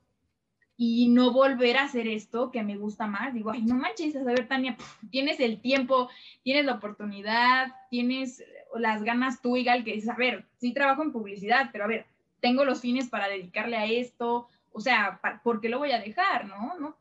y 0.77 1.09
no 1.09 1.33
volver 1.33 1.77
a 1.77 1.85
hacer 1.85 2.07
esto 2.07 2.51
que 2.51 2.61
me 2.61 2.77
gusta 2.77 3.07
más. 3.07 3.33
Digo, 3.33 3.49
ay, 3.49 3.63
no 3.63 3.75
manches, 3.75 4.15
a 4.15 4.23
ver, 4.23 4.47
Tania, 4.47 4.77
tienes 5.09 5.39
el 5.39 5.59
tiempo, 5.59 6.09
tienes 6.43 6.65
la 6.65 6.75
oportunidad, 6.75 7.73
tienes 7.89 8.43
las 8.75 9.01
ganas 9.01 9.41
tú, 9.41 9.57
igual 9.57 9.83
que 9.83 9.93
dices, 9.93 10.09
a 10.09 10.15
ver, 10.15 10.45
sí 10.59 10.73
trabajo 10.73 11.01
en 11.01 11.11
publicidad, 11.11 11.69
pero 11.71 11.85
a 11.85 11.87
ver, 11.87 12.05
tengo 12.39 12.65
los 12.65 12.81
fines 12.81 13.09
para 13.09 13.27
dedicarle 13.27 13.77
a 13.77 13.85
esto, 13.85 14.47
o 14.71 14.79
sea, 14.79 15.19
¿por 15.43 15.59
qué 15.59 15.69
lo 15.69 15.79
voy 15.79 15.91
a 15.91 15.99
dejar, 15.99 16.45
no? 16.45 16.77
No, 16.79 16.97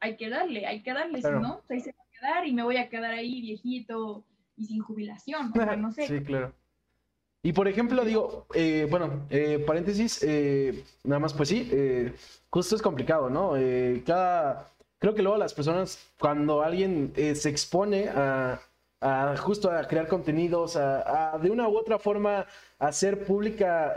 hay 0.00 0.16
que 0.16 0.28
darle, 0.28 0.66
hay 0.66 0.82
que 0.82 0.92
darle, 0.92 1.22
si 1.22 1.30
no, 1.30 1.62
pues 1.66 1.70
ahí 1.70 1.80
se 1.80 1.92
va 1.92 2.02
a 2.02 2.20
quedar 2.20 2.46
y 2.46 2.52
me 2.52 2.62
voy 2.62 2.76
a 2.76 2.88
quedar 2.88 3.12
ahí 3.12 3.40
viejito 3.40 4.24
y 4.56 4.66
sin 4.66 4.80
jubilación, 4.80 5.52
no 5.78 5.92
sé. 5.92 6.06
Sí, 6.06 6.20
claro. 6.22 6.52
Y 7.44 7.52
por 7.52 7.68
ejemplo, 7.68 8.06
digo, 8.06 8.46
eh, 8.54 8.86
bueno, 8.90 9.26
eh, 9.28 9.62
paréntesis, 9.66 10.22
eh, 10.22 10.82
nada 11.02 11.20
más, 11.20 11.34
pues 11.34 11.50
sí, 11.50 11.70
justo 12.48 12.74
es 12.74 12.80
complicado, 12.80 13.28
¿no? 13.28 13.52
cada, 14.06 14.70
creo 14.98 15.14
que 15.14 15.20
luego 15.22 15.36
las 15.36 15.52
personas, 15.52 16.10
cuando 16.18 16.62
alguien 16.62 17.12
se 17.14 17.50
expone 17.50 18.08
a, 18.08 18.58
justo 19.36 19.70
a 19.70 19.86
crear 19.86 20.08
contenidos, 20.08 20.76
a, 20.76 21.38
de 21.42 21.50
una 21.50 21.68
u 21.68 21.76
otra 21.76 21.98
forma 21.98 22.46
hacer 22.78 23.26
pública, 23.26 23.94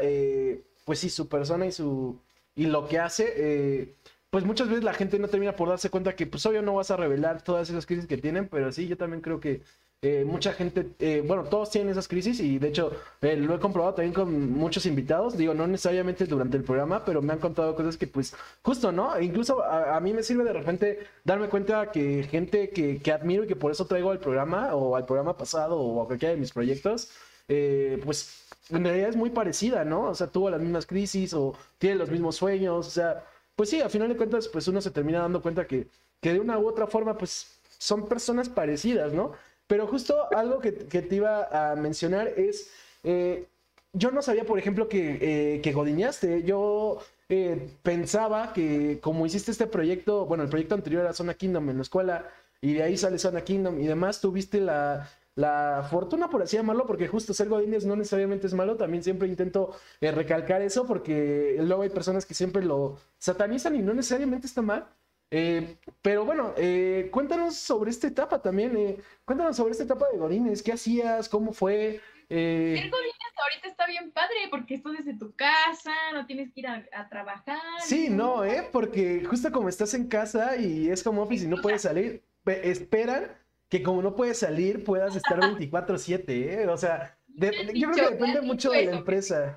pues 0.87 0.99
sí, 0.99 1.09
su 1.11 1.27
persona 1.27 1.67
y 1.67 1.71
su 1.71 2.17
y 2.55 2.65
lo 2.65 2.87
que 2.87 2.97
hace, 2.97 3.95
pues 4.31 4.45
muchas 4.45 4.67
veces 4.69 4.83
la 4.83 4.95
gente 4.95 5.19
no 5.19 5.27
termina 5.27 5.55
por 5.55 5.69
darse 5.69 5.91
cuenta 5.91 6.15
que 6.15 6.25
pues 6.25 6.43
obvio 6.47 6.63
no 6.63 6.73
vas 6.75 6.89
a 6.89 6.97
revelar 6.97 7.43
todas 7.43 7.69
esas 7.69 7.85
crisis 7.85 8.07
que 8.07 8.17
tienen, 8.17 8.47
pero 8.47 8.71
sí, 8.71 8.87
yo 8.87 8.97
también 8.97 9.21
creo 9.21 9.39
que 9.39 9.61
eh, 10.03 10.23
mucha 10.25 10.53
gente, 10.53 10.89
eh, 10.99 11.23
bueno, 11.25 11.45
todos 11.45 11.71
tienen 11.71 11.89
esas 11.89 12.07
crisis 12.07 12.39
y 12.39 12.59
de 12.59 12.67
hecho 12.67 12.91
eh, 13.21 13.35
lo 13.35 13.55
he 13.55 13.59
comprobado 13.59 13.95
también 13.95 14.13
con 14.13 14.51
muchos 14.51 14.85
invitados, 14.85 15.35
digo, 15.35 15.55
no 15.55 15.65
necesariamente 15.65 16.25
durante 16.25 16.55
el 16.55 16.63
programa, 16.63 17.03
pero 17.03 17.23
me 17.23 17.33
han 17.33 17.39
contado 17.39 17.75
cosas 17.75 17.97
que 17.97 18.05
pues 18.05 18.35
justo, 18.61 18.91
¿no? 18.91 19.15
E 19.15 19.23
incluso 19.25 19.63
a, 19.63 19.99
mí 19.99 20.13
me 20.13 20.21
sirve 20.21 20.43
de 20.43 20.53
repente 20.53 20.99
darme 21.23 21.49
cuenta 21.49 21.91
que 21.91 22.23
gente 22.29 22.69
que, 22.69 23.01
que, 23.01 23.11
admiro 23.11 23.45
y 23.45 23.47
que 23.47 23.55
por 23.55 23.71
eso 23.71 23.87
traigo 23.87 24.11
al 24.11 24.19
programa 24.19 24.75
o 24.75 24.95
al 24.95 25.05
programa 25.07 25.35
pasado 25.35 25.79
o 25.79 26.03
a 26.03 26.05
cualquiera 26.05 26.35
de 26.35 26.39
mis 26.39 26.51
proyectos, 26.51 27.09
pues 27.47 28.46
en 28.69 28.83
realidad 28.83 29.09
es 29.09 29.15
muy 29.15 29.29
parecida, 29.29 29.85
¿no? 29.85 30.03
O 30.03 30.15
sea, 30.15 30.27
tuvo 30.27 30.49
las 30.49 30.61
mismas 30.61 30.85
crisis 30.85 31.33
o 31.33 31.55
tiene 31.77 31.95
los 31.95 32.09
mismos 32.09 32.35
sueños, 32.35 32.87
o 32.87 32.89
sea 32.89 33.23
pues 33.57 33.71
sí, 33.71 33.81
a 33.81 33.89
final 33.89 34.07
de 34.07 34.15
cuentas, 34.15 34.47
pues 34.47 34.67
uno 34.67 34.79
se 34.81 34.91
termina 34.91 35.19
dando 35.19 35.41
cuenta 35.41 35.65
que, 35.65 35.87
que 36.21 36.31
de 36.31 36.39
una 36.39 36.59
u 36.59 36.67
otra 36.67 36.85
forma, 36.85 37.17
pues 37.17 37.59
son 37.79 38.07
personas 38.07 38.49
parecidas, 38.49 39.13
¿no? 39.13 39.31
Pero 39.65 39.87
justo 39.87 40.27
algo 40.35 40.59
que, 40.59 40.71
te 40.71 41.15
iba 41.15 41.71
a 41.71 41.75
mencionar 41.75 42.27
es, 42.37 42.69
eh, 43.03 43.47
yo 43.93 44.11
no 44.11 44.21
sabía, 44.21 44.45
por 44.45 44.59
ejemplo, 44.59 44.87
que, 44.87 45.55
eh, 45.55 45.61
que 45.61 45.73
godiñaste. 45.73 46.43
Yo 46.43 46.99
eh, 47.29 47.71
pensaba 47.81 48.53
que 48.53 48.99
como 49.01 49.25
hiciste 49.25 49.49
este 49.49 49.65
proyecto, 49.65 50.27
bueno, 50.27 50.43
el 50.43 50.49
proyecto 50.49 50.75
anterior 50.75 51.01
era 51.01 51.13
Zona 51.13 51.33
Kingdom 51.33 51.67
en 51.71 51.77
la 51.77 51.81
escuela, 51.81 52.29
y 52.61 52.73
de 52.73 52.83
ahí 52.83 52.95
sale 52.95 53.17
Zona 53.17 53.41
Kingdom 53.43 53.79
y 53.79 53.87
demás, 53.87 54.21
tuviste 54.21 54.61
la, 54.61 55.09
la 55.37 55.87
fortuna, 55.87 56.31
por 56.31 56.41
así 56.41 56.57
llamarlo, 56.57 56.87
porque 56.87 57.07
justo 57.07 57.31
ser 57.31 57.47
godines 57.47 57.85
no 57.85 57.95
necesariamente 57.95 58.47
es 58.47 58.55
malo, 58.55 58.75
también 58.75 59.03
siempre 59.03 59.27
intento 59.27 59.77
eh, 60.01 60.11
recalcar 60.11 60.63
eso, 60.63 60.87
porque 60.87 61.57
luego 61.59 61.83
hay 61.83 61.89
personas 61.89 62.25
que 62.25 62.33
siempre 62.33 62.65
lo 62.65 62.97
satanizan 63.19 63.75
y 63.75 63.83
no 63.83 63.93
necesariamente 63.93 64.47
está 64.47 64.63
mal. 64.63 64.87
Eh, 65.29 65.77
pero 66.01 66.25
bueno, 66.25 66.53
eh, 66.57 67.09
cuéntanos 67.11 67.55
sobre 67.55 67.91
esta 67.91 68.07
etapa 68.07 68.41
también, 68.41 68.97
cuéntanos 69.25 69.55
sobre 69.55 69.73
esta 69.73 69.83
etapa 69.83 70.07
de 70.11 70.17
godines, 70.17 70.63
¿qué 70.63 70.71
hacías? 70.71 71.29
¿Cómo 71.29 71.53
fue? 71.53 72.01
Ser 72.27 72.89
godines 72.89 73.17
ahorita 73.37 73.67
está 73.67 73.85
bien 73.85 74.11
padre 74.11 74.35
porque 74.49 74.73
esto 74.73 74.89
desde 74.89 75.13
tu 75.13 75.35
casa, 75.35 75.93
no 76.13 76.25
tienes 76.25 76.51
que 76.51 76.61
ir 76.61 76.67
a, 76.67 77.09
trabajar. 77.09 77.59
Sí, 77.81 78.09
no, 78.09 78.43
¿eh? 78.43 78.67
Porque 78.71 79.23
justo 79.23 79.51
como 79.51 79.69
estás 79.69 79.93
en 79.93 80.07
casa 80.07 80.57
y 80.57 80.89
es 80.89 81.03
como 81.03 81.21
office 81.21 81.45
y 81.45 81.47
no 81.47 81.61
puedes 81.61 81.83
salir, 81.83 82.23
esperan 82.63 83.29
que 83.69 83.83
como 83.83 84.01
no 84.01 84.15
puedes 84.15 84.39
salir 84.39 84.83
puedas 84.83 85.15
estar 85.15 85.39
24/7, 85.39 86.23
¿eh? 86.27 86.67
O 86.67 86.77
sea, 86.77 87.17
yo 87.27 87.51
creo 87.91 87.91
que 87.91 88.15
depende 88.15 88.41
mucho 88.41 88.71
de 88.71 88.85
la 88.85 88.97
empresa. 88.97 89.55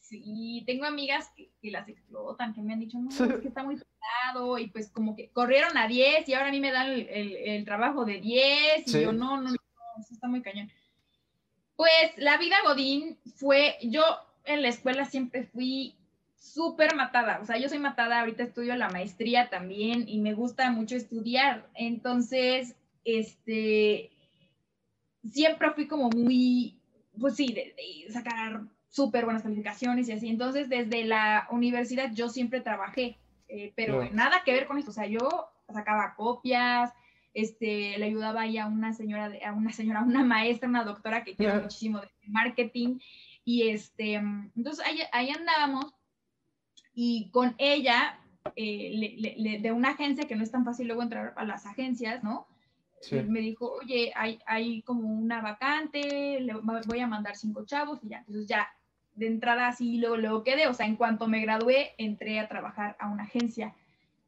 Sí, 0.00 0.62
tengo 0.66 0.84
amigas 0.84 1.32
que, 1.34 1.50
las 1.70 1.88
explotan, 1.88 2.54
que 2.54 2.60
me 2.60 2.74
han 2.74 2.80
dicho, 2.80 2.98
no, 2.98 3.10
es 3.10 3.40
que 3.40 3.48
está 3.48 3.64
muy 3.64 3.76
pesado, 3.76 4.58
y 4.58 4.68
pues 4.68 4.90
como 4.90 5.16
que 5.16 5.30
corrieron 5.30 5.76
a 5.76 5.88
10 5.88 6.28
y 6.28 6.34
ahora 6.34 6.48
a 6.48 6.52
mí 6.52 6.60
me 6.60 6.72
dan 6.72 6.92
el, 6.92 7.64
trabajo 7.64 8.04
de 8.04 8.20
10, 8.20 8.86
y 8.86 9.02
yo, 9.02 9.12
no, 9.12 9.40
no, 9.40 9.50
no, 9.50 9.56
eso 9.98 10.12
está 10.12 10.28
muy 10.28 10.42
cañón. 10.42 10.70
Pues 11.74 12.12
la 12.16 12.36
vida 12.36 12.56
Godín 12.64 13.18
fue, 13.36 13.76
yo 13.82 14.04
en 14.44 14.62
la 14.62 14.68
escuela 14.68 15.06
siempre 15.06 15.44
fui 15.44 15.96
súper 16.52 16.94
matada, 16.94 17.40
o 17.40 17.46
sea, 17.46 17.58
yo 17.58 17.68
soy 17.68 17.78
matada, 17.78 18.20
ahorita 18.20 18.42
estudio 18.42 18.76
la 18.76 18.90
maestría 18.90 19.48
también 19.48 20.04
y 20.06 20.20
me 20.20 20.34
gusta 20.34 20.70
mucho 20.70 20.94
estudiar, 20.94 21.68
entonces, 21.74 22.76
este, 23.04 24.10
siempre 25.24 25.70
fui 25.70 25.86
como 25.86 26.10
muy, 26.10 26.78
pues 27.18 27.36
sí, 27.36 27.52
de 27.52 27.74
sacar 28.12 28.62
súper 28.88 29.24
buenas 29.24 29.42
calificaciones 29.42 30.08
y 30.08 30.12
así. 30.12 30.28
Entonces, 30.28 30.68
desde 30.68 31.04
la 31.04 31.48
universidad 31.50 32.12
yo 32.12 32.28
siempre 32.28 32.60
trabajé, 32.60 33.18
eh, 33.48 33.72
pero 33.74 34.08
nada 34.12 34.42
que 34.44 34.52
ver 34.52 34.66
con 34.66 34.78
esto. 34.78 34.90
O 34.90 34.94
sea, 34.94 35.06
yo 35.06 35.48
sacaba 35.72 36.14
copias, 36.14 36.92
este, 37.32 37.98
le 37.98 38.04
ayudaba 38.04 38.42
ahí 38.42 38.58
a 38.58 38.66
una 38.66 38.92
señora, 38.92 39.32
a 39.44 39.52
una 39.52 39.72
señora, 39.72 40.00
a 40.00 40.04
una 40.04 40.22
maestra, 40.22 40.68
una 40.68 40.84
doctora 40.84 41.24
que 41.24 41.34
quiero 41.34 41.60
muchísimo 41.60 42.00
de 42.00 42.08
marketing. 42.28 42.98
Y 43.44 43.68
este, 43.68 44.14
entonces 44.14 44.84
ahí, 44.86 45.00
ahí 45.12 45.30
andábamos 45.30 45.92
y 46.94 47.30
con 47.30 47.54
ella, 47.58 48.18
eh, 48.56 49.58
de 49.60 49.72
una 49.72 49.90
agencia 49.90 50.26
que 50.26 50.36
no 50.36 50.42
es 50.42 50.50
tan 50.50 50.64
fácil 50.64 50.86
luego 50.86 51.02
entrar 51.02 51.34
a 51.36 51.44
las 51.44 51.66
agencias, 51.66 52.22
¿no? 52.22 52.46
Me 53.10 53.40
dijo, 53.40 53.70
oye, 53.70 54.12
hay, 54.16 54.38
hay 54.46 54.80
como 54.82 55.06
una 55.06 55.42
vacante, 55.42 56.40
le 56.40 56.54
voy 56.54 57.00
a 57.00 57.06
mandar 57.06 57.36
cinco 57.36 57.66
chavos 57.66 58.02
y 58.02 58.08
ya. 58.08 58.18
Entonces 58.20 58.46
ya 58.46 58.68
de 59.14 59.26
entrada 59.26 59.68
así 59.68 59.98
luego, 59.98 60.16
luego 60.16 60.42
quedé, 60.42 60.66
o 60.66 60.74
sea, 60.74 60.86
en 60.86 60.96
cuanto 60.96 61.28
me 61.28 61.40
gradué, 61.40 61.92
entré 61.98 62.40
a 62.40 62.48
trabajar 62.48 62.96
a 62.98 63.08
una 63.08 63.24
agencia 63.24 63.74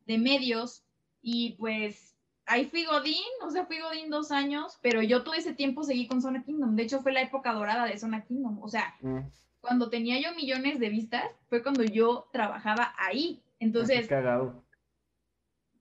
de 0.07 0.19
medios 0.19 0.85
y 1.23 1.53
pues 1.59 2.15
ahí 2.47 2.67
fui 2.67 2.85
Godín, 2.85 3.17
o 3.43 3.51
sea, 3.51 3.67
fui 3.67 3.81
Godín 3.81 4.11
dos 4.11 4.31
años, 4.31 4.79
pero 4.83 5.03
yo 5.03 5.25
todo 5.25 5.35
ese 5.35 5.55
tiempo 5.55 5.83
seguí 5.83 6.07
con 6.07 6.23
Zona 6.23 6.45
Kingdom, 6.45 6.77
de 6.77 6.85
hecho 6.85 7.01
fue 7.01 7.13
la 7.13 7.23
época 7.23 7.53
dorada 7.53 7.87
de 7.87 7.99
Zona 7.99 8.25
Kingdom, 8.25 8.63
o 8.63 8.69
sea, 8.69 8.95
mm. 9.01 9.19
Cuando 9.67 9.91
tenía 9.91 10.21
yo 10.21 10.35
millones 10.37 10.79
de 10.79 10.89
vistas, 10.89 11.25
fue 11.49 11.61
cuando 11.61 11.83
yo 11.83 12.29
trabajaba 12.33 12.95
ahí, 12.99 13.43
entonces... 13.59 14.07
Cagado. 14.07 14.63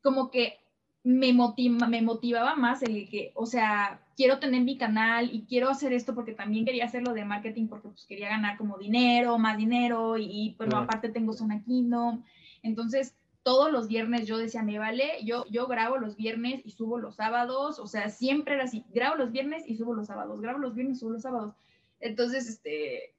Como 0.01 0.31
que 0.31 0.57
me, 1.03 1.33
motiva, 1.33 1.87
me 1.87 2.01
motivaba 2.01 2.55
más 2.55 2.81
el 2.81 3.07
que, 3.07 3.31
o 3.35 3.45
sea, 3.45 4.01
quiero 4.17 4.39
tener 4.39 4.63
mi 4.63 4.75
canal 4.75 5.29
y 5.31 5.45
quiero 5.45 5.69
hacer 5.69 5.93
esto 5.93 6.15
porque 6.15 6.33
también 6.33 6.65
quería 6.65 6.85
hacerlo 6.85 7.13
de 7.13 7.25
marketing 7.25 7.67
porque 7.67 7.89
pues 7.89 8.05
quería 8.07 8.29
ganar 8.29 8.57
como 8.57 8.79
dinero, 8.79 9.37
más 9.37 9.55
dinero 9.55 10.17
y, 10.17 10.55
pues 10.57 10.73
aparte 10.73 11.09
tengo 11.09 11.33
Zona 11.33 11.63
Kingdom. 11.63 12.23
Entonces, 12.63 13.15
todos 13.43 13.71
los 13.71 13.87
viernes 13.87 14.25
yo 14.25 14.39
decía, 14.39 14.63
me 14.63 14.79
vale, 14.79 15.23
yo, 15.23 15.45
yo 15.51 15.67
grabo 15.67 15.97
los 15.97 16.15
viernes 16.15 16.61
y 16.65 16.71
subo 16.71 16.97
los 16.97 17.17
sábados, 17.17 17.77
o 17.77 17.85
sea, 17.85 18.09
siempre 18.09 18.55
era 18.55 18.63
así, 18.63 18.83
grabo 18.91 19.15
los 19.15 19.31
viernes 19.31 19.63
y 19.67 19.75
subo 19.75 19.93
los 19.93 20.07
sábados, 20.07 20.41
grabo 20.41 20.57
los 20.57 20.73
viernes 20.73 20.97
y 20.97 20.99
subo 21.01 21.11
los 21.11 21.21
sábados. 21.21 21.53
Entonces, 21.99 22.49
este, 22.49 23.14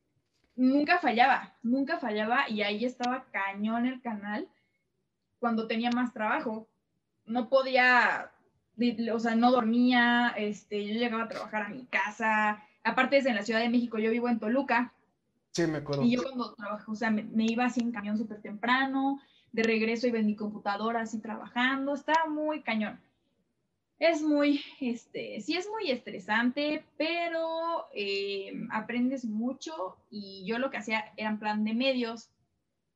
nunca 0.57 0.99
fallaba, 0.99 1.55
nunca 1.63 1.99
fallaba 1.99 2.49
y 2.49 2.63
ahí 2.63 2.85
estaba 2.85 3.27
cañón 3.31 3.87
el 3.87 4.01
canal 4.01 4.49
cuando 5.39 5.67
tenía 5.67 5.91
más 5.91 6.13
trabajo 6.13 6.67
no 7.27 7.49
podía, 7.49 8.31
o 9.13 9.19
sea, 9.19 9.35
no 9.35 9.51
dormía, 9.51 10.33
este, 10.37 10.87
yo 10.87 10.95
llegaba 10.95 11.25
a 11.25 11.29
trabajar 11.29 11.63
a 11.63 11.69
mi 11.69 11.85
casa, 11.87 12.63
aparte 12.85 13.19
es 13.19 13.27
en 13.27 13.35
la 13.35 13.43
Ciudad 13.43 13.61
de 13.61 13.69
México, 13.69 13.99
yo 13.99 14.11
vivo 14.11 14.29
en 14.29 14.39
Toluca. 14.39 14.93
Sí, 15.53 15.67
me 15.67 15.79
acuerdo. 15.79 16.03
Y 16.03 16.17
yo 16.17 16.23
cuando 16.23 16.55
trabajo, 16.55 16.93
o 16.93 16.95
sea, 16.95 17.11
me, 17.11 17.27
iba 17.45 17.65
así 17.65 17.81
en 17.81 17.93
camión 17.93 18.17
súper 18.17 18.41
temprano, 18.41 19.21
de 19.53 19.63
regreso 19.63 20.07
iba 20.07 20.19
en 20.19 20.27
mi 20.27 20.37
computadora 20.37 21.01
así 21.01 21.19
trabajando, 21.19 21.95
estaba 21.95 22.27
muy 22.29 22.63
cañón. 22.63 23.01
Es 23.99 24.23
muy, 24.23 24.61
este, 24.81 25.41
sí 25.41 25.57
es 25.57 25.69
muy 25.69 25.91
estresante, 25.91 26.85
pero 26.99 27.87
eh, 27.95 28.53
aprendes 28.71 29.25
mucho 29.25 29.97
y 30.11 30.45
yo 30.47 30.59
lo 30.59 30.71
que 30.71 30.77
hacía 30.77 31.13
era 31.17 31.31
en 31.31 31.39
plan 31.39 31.65
de 31.65 31.75
medios. 31.75 32.31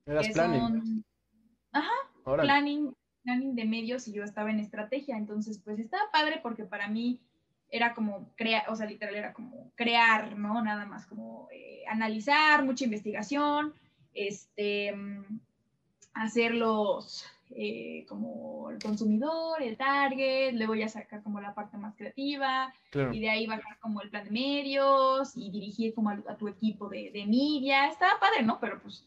Eras 0.06 0.28
planning. 0.28 1.04
ajá, 1.72 1.92
planning, 2.24 2.94
planning 3.22 3.54
de 3.54 3.64
medios 3.64 4.08
y 4.08 4.12
yo 4.12 4.24
estaba 4.24 4.50
en 4.50 4.60
estrategia. 4.60 5.16
Entonces, 5.16 5.58
pues 5.64 5.78
estaba 5.78 6.10
padre 6.10 6.40
porque 6.42 6.64
para 6.64 6.88
mí 6.88 7.20
era 7.70 7.94
como 7.94 8.34
crear, 8.36 8.68
o 8.68 8.76
sea, 8.76 8.86
literal 8.86 9.14
era 9.14 9.32
como 9.32 9.70
crear, 9.76 10.36
¿no? 10.36 10.62
Nada 10.62 10.86
más 10.86 11.06
como 11.06 11.48
eh, 11.52 11.82
analizar, 11.88 12.64
mucha 12.64 12.84
investigación, 12.84 13.72
este, 14.12 14.94
hacerlos 16.12 17.24
eh, 17.54 18.04
como 18.08 18.70
el 18.70 18.78
consumidor, 18.78 19.62
el 19.62 19.76
target, 19.76 20.52
luego 20.54 20.74
ya 20.74 20.88
sacar 20.88 21.22
como 21.22 21.40
la 21.40 21.54
parte 21.54 21.76
más 21.76 21.94
creativa 21.96 22.72
y 23.12 23.20
de 23.20 23.30
ahí 23.30 23.46
bajar 23.46 23.78
como 23.80 24.00
el 24.02 24.10
plan 24.10 24.24
de 24.24 24.30
medios 24.30 25.36
y 25.36 25.50
dirigir 25.50 25.94
como 25.94 26.10
a, 26.10 26.36
tu 26.36 26.48
equipo 26.48 26.88
de, 26.88 27.10
de 27.10 27.26
media. 27.26 27.88
Estaba 27.88 28.20
padre, 28.20 28.42
¿no? 28.42 28.58
Pero 28.60 28.80
pues 28.80 29.04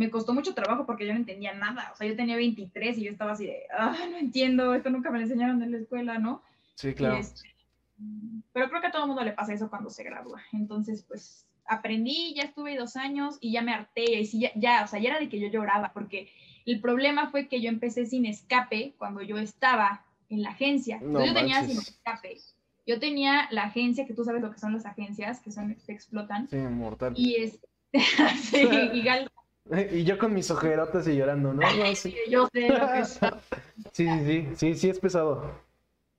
me 0.00 0.10
costó 0.10 0.32
mucho 0.32 0.54
trabajo 0.54 0.86
porque 0.86 1.06
yo 1.06 1.12
no 1.12 1.18
entendía 1.18 1.52
nada. 1.52 1.90
O 1.92 1.96
sea, 1.96 2.06
yo 2.06 2.16
tenía 2.16 2.34
23 2.34 2.96
y 2.96 3.04
yo 3.04 3.10
estaba 3.10 3.32
así 3.32 3.46
de, 3.46 3.64
ah, 3.76 3.94
no 4.10 4.16
entiendo, 4.16 4.74
esto 4.74 4.88
nunca 4.88 5.10
me 5.10 5.18
lo 5.18 5.24
enseñaron 5.24 5.62
en 5.62 5.72
la 5.72 5.78
escuela, 5.78 6.18
¿no? 6.18 6.42
Sí, 6.74 6.94
claro. 6.94 7.18
Este, 7.18 7.50
pero 8.52 8.70
creo 8.70 8.80
que 8.80 8.86
a 8.86 8.90
todo 8.90 9.02
el 9.02 9.08
mundo 9.08 9.22
le 9.22 9.32
pasa 9.32 9.52
eso 9.52 9.68
cuando 9.68 9.90
se 9.90 10.02
gradúa. 10.02 10.40
Entonces, 10.52 11.04
pues 11.06 11.46
aprendí, 11.66 12.34
ya 12.34 12.44
estuve 12.44 12.78
dos 12.78 12.96
años 12.96 13.36
y 13.42 13.52
ya 13.52 13.60
me 13.60 13.74
harté. 13.74 14.20
Y 14.20 14.24
sí, 14.24 14.40
ya, 14.40 14.50
ya, 14.54 14.84
o 14.84 14.86
sea, 14.86 15.00
ya 15.00 15.10
era 15.10 15.20
de 15.20 15.28
que 15.28 15.38
yo 15.38 15.48
lloraba 15.48 15.92
porque 15.92 16.30
el 16.70 16.80
problema 16.80 17.30
fue 17.30 17.48
que 17.48 17.60
yo 17.60 17.68
empecé 17.68 18.06
sin 18.06 18.26
escape 18.26 18.94
cuando 18.96 19.22
yo 19.22 19.38
estaba 19.38 20.04
en 20.28 20.42
la 20.42 20.50
agencia. 20.50 21.00
No, 21.02 21.24
yo 21.24 21.34
tenía 21.34 21.64
sin 21.64 21.78
escape. 21.78 22.38
Yo 22.86 23.00
tenía 23.00 23.48
la 23.50 23.64
agencia, 23.64 24.06
que 24.06 24.14
tú 24.14 24.24
sabes 24.24 24.40
lo 24.40 24.52
que 24.52 24.58
son 24.58 24.72
las 24.72 24.86
agencias, 24.86 25.40
que 25.40 25.50
son 25.50 25.74
que 25.74 25.92
explotan. 25.92 26.48
Sí, 26.48 26.56
mortal. 26.56 27.14
Y 27.16 27.36
es, 27.36 27.58
sí, 28.50 28.68
y 28.92 29.02
Gal 29.02 29.30
Y 29.92 30.04
yo 30.04 30.16
con 30.18 30.32
mis 30.32 30.50
ojerotas 30.50 31.08
y 31.08 31.16
llorando, 31.16 31.52
¿no? 31.54 31.62
sí. 31.94 32.14
Yo 32.28 32.48
sé 32.52 32.68
lo 32.68 32.86
que 32.92 33.00
es. 33.00 33.20
Sí, 33.92 34.06
sí, 34.24 34.48
sí, 34.54 34.74
sí, 34.74 34.88
es 34.88 35.00
pesado. 35.00 35.60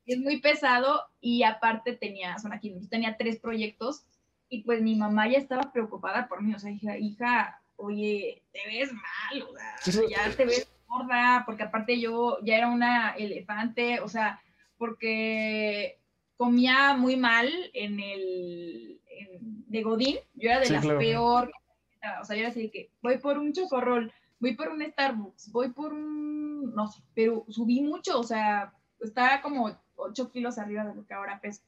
Es 0.06 0.20
muy 0.20 0.42
pesado 0.42 1.04
y 1.22 1.44
aparte 1.44 1.94
tenía, 1.94 2.38
son 2.40 2.52
aquí, 2.52 2.74
tenía 2.90 3.16
tres 3.18 3.40
proyectos 3.40 4.04
y 4.50 4.64
pues 4.64 4.82
mi 4.82 4.96
mamá 4.96 5.30
ya 5.30 5.38
estaba 5.38 5.72
preocupada 5.72 6.28
por 6.28 6.42
mí, 6.42 6.54
o 6.54 6.60
sea, 6.60 6.72
hija, 6.72 6.98
hija 6.98 7.61
oye, 7.82 8.44
te 8.52 8.60
ves 8.68 8.92
mal, 8.94 9.44
o 9.44 9.54
sea, 9.92 10.02
ya 10.10 10.36
te 10.36 10.46
ves 10.46 10.68
gorda, 10.88 11.44
porque 11.46 11.64
aparte 11.64 12.00
yo 12.00 12.38
ya 12.44 12.58
era 12.58 12.68
una 12.68 13.12
elefante, 13.12 14.00
o 14.00 14.08
sea, 14.08 14.42
porque 14.78 16.00
comía 16.38 16.96
muy 16.96 17.18
mal 17.18 17.50
en 17.74 18.00
el 18.00 19.02
de 19.68 19.84
Godín, 19.84 20.18
yo 20.34 20.50
era 20.50 20.60
de 20.60 20.70
las 20.70 20.86
peor 20.86 21.52
o 22.22 22.26
sea, 22.26 22.36
yo 22.36 22.42
era 22.42 22.50
así 22.50 22.64
de 22.64 22.72
que 22.72 22.90
voy 23.02 23.18
por 23.18 23.38
un 23.38 23.54
chocorrol, 23.54 24.12
voy 24.40 24.56
por 24.56 24.70
un 24.70 24.82
Starbucks, 24.82 25.52
voy 25.52 25.70
por 25.70 25.94
un, 25.94 26.74
no 26.74 26.88
sé, 26.88 27.02
pero 27.14 27.46
subí 27.50 27.82
mucho, 27.82 28.20
o 28.20 28.24
sea, 28.24 28.74
estaba 29.00 29.42
como 29.42 29.72
8 29.96 30.32
kilos 30.32 30.58
arriba 30.58 30.84
de 30.84 30.96
lo 30.96 31.06
que 31.06 31.14
ahora 31.14 31.40
peso. 31.40 31.62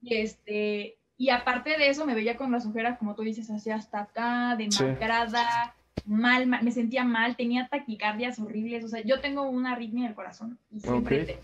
Y 0.00 0.16
este, 0.16 0.97
y 1.18 1.30
aparte 1.30 1.76
de 1.76 1.88
eso 1.88 2.06
me 2.06 2.14
veía 2.14 2.36
con 2.36 2.52
las 2.52 2.64
ojeras, 2.64 2.96
como 2.98 3.16
tú 3.16 3.22
dices, 3.22 3.50
así 3.50 3.70
hasta 3.70 4.02
acá, 4.02 4.54
demacrada, 4.56 5.74
mal, 6.06 6.46
mal, 6.46 6.62
me 6.62 6.70
sentía 6.70 7.02
mal, 7.02 7.36
tenía 7.36 7.68
taquicardias 7.68 8.38
horribles, 8.38 8.84
o 8.84 8.88
sea, 8.88 9.02
yo 9.02 9.20
tengo 9.20 9.42
una 9.42 9.72
arritmia 9.72 10.04
en 10.04 10.10
el 10.10 10.14
corazón 10.14 10.58
y 10.70 10.78
siempre 10.78 11.40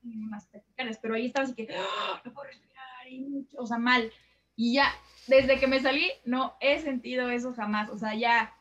tengo 0.00 0.24
unas 0.26 0.48
taquicardias, 0.48 0.98
pero 1.02 1.14
ahí 1.14 1.26
estaba 1.26 1.44
así 1.44 1.54
que, 1.54 1.68
¡Ah! 1.70 2.22
no 2.24 2.32
puedo 2.32 2.48
respirar, 2.48 3.08
y 3.08 3.20
mucho, 3.20 3.58
o 3.58 3.66
sea, 3.66 3.76
mal. 3.76 4.10
Y 4.56 4.74
ya, 4.74 4.90
desde 5.26 5.60
que 5.60 5.66
me 5.66 5.80
salí, 5.80 6.10
no 6.24 6.56
he 6.60 6.80
sentido 6.80 7.28
eso 7.28 7.52
jamás. 7.54 7.90
O 7.90 7.98
sea, 7.98 8.14
ya 8.14 8.54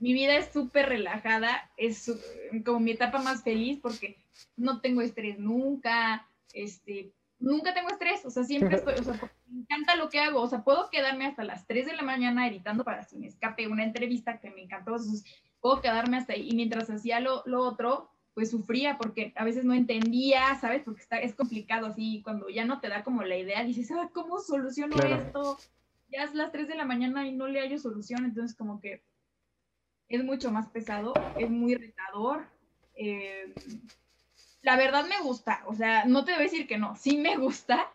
mi 0.00 0.12
vida 0.12 0.36
es 0.36 0.52
súper 0.52 0.88
relajada, 0.88 1.70
es 1.76 2.10
como 2.64 2.80
mi 2.80 2.92
etapa 2.92 3.18
más 3.18 3.42
feliz 3.42 3.78
porque 3.80 4.16
no 4.56 4.80
tengo 4.80 5.02
estrés 5.02 5.38
nunca, 5.38 6.26
este, 6.52 7.12
nunca 7.38 7.74
tengo 7.74 7.90
estrés, 7.90 8.24
o 8.24 8.30
sea, 8.30 8.44
siempre 8.44 8.76
estoy, 8.76 8.94
o 8.94 9.04
sea, 9.04 9.32
me 9.50 9.60
encanta 9.60 9.96
lo 9.96 10.08
que 10.08 10.20
hago, 10.20 10.40
o 10.40 10.48
sea, 10.48 10.62
puedo 10.62 10.90
quedarme 10.90 11.26
hasta 11.26 11.44
las 11.44 11.66
3 11.66 11.86
de 11.86 11.96
la 11.96 12.02
mañana 12.02 12.46
editando 12.46 12.84
para 12.84 13.04
si 13.04 13.16
me 13.16 13.26
escape 13.26 13.68
una 13.68 13.84
entrevista 13.84 14.38
que 14.38 14.50
me 14.50 14.62
encantó, 14.62 14.96
puedo 15.60 15.80
quedarme 15.80 16.16
hasta 16.18 16.34
ahí. 16.34 16.48
Y 16.50 16.54
mientras 16.54 16.90
hacía 16.90 17.20
lo, 17.20 17.42
lo 17.46 17.62
otro, 17.62 18.10
pues 18.34 18.50
sufría 18.50 18.98
porque 18.98 19.32
a 19.36 19.44
veces 19.44 19.64
no 19.64 19.74
entendía, 19.74 20.54
¿sabes? 20.60 20.82
Porque 20.84 21.02
está, 21.02 21.18
es 21.18 21.34
complicado 21.34 21.86
así, 21.86 22.22
cuando 22.22 22.48
ya 22.48 22.64
no 22.64 22.80
te 22.80 22.88
da 22.88 23.02
como 23.02 23.22
la 23.22 23.36
idea, 23.36 23.64
dices, 23.64 23.90
ah, 23.90 24.10
¿cómo 24.12 24.38
soluciono 24.38 24.96
esto? 24.96 25.58
ya 26.10 26.22
es 26.22 26.34
las 26.34 26.52
3 26.52 26.68
de 26.68 26.74
la 26.74 26.84
mañana 26.84 27.26
y 27.26 27.32
no 27.32 27.48
le 27.48 27.60
hallo 27.60 27.78
solución, 27.78 28.24
entonces 28.24 28.56
como 28.56 28.80
que 28.80 29.02
es 30.08 30.24
mucho 30.24 30.50
más 30.50 30.68
pesado, 30.68 31.12
es 31.36 31.50
muy 31.50 31.74
retador. 31.74 32.46
Eh, 32.94 33.52
la 34.62 34.76
verdad 34.76 35.06
me 35.06 35.20
gusta, 35.20 35.62
o 35.66 35.74
sea, 35.74 36.04
no 36.04 36.24
te 36.24 36.32
voy 36.32 36.40
a 36.40 36.44
decir 36.44 36.66
que 36.66 36.78
no, 36.78 36.96
sí 36.96 37.18
me 37.18 37.36
gusta, 37.36 37.92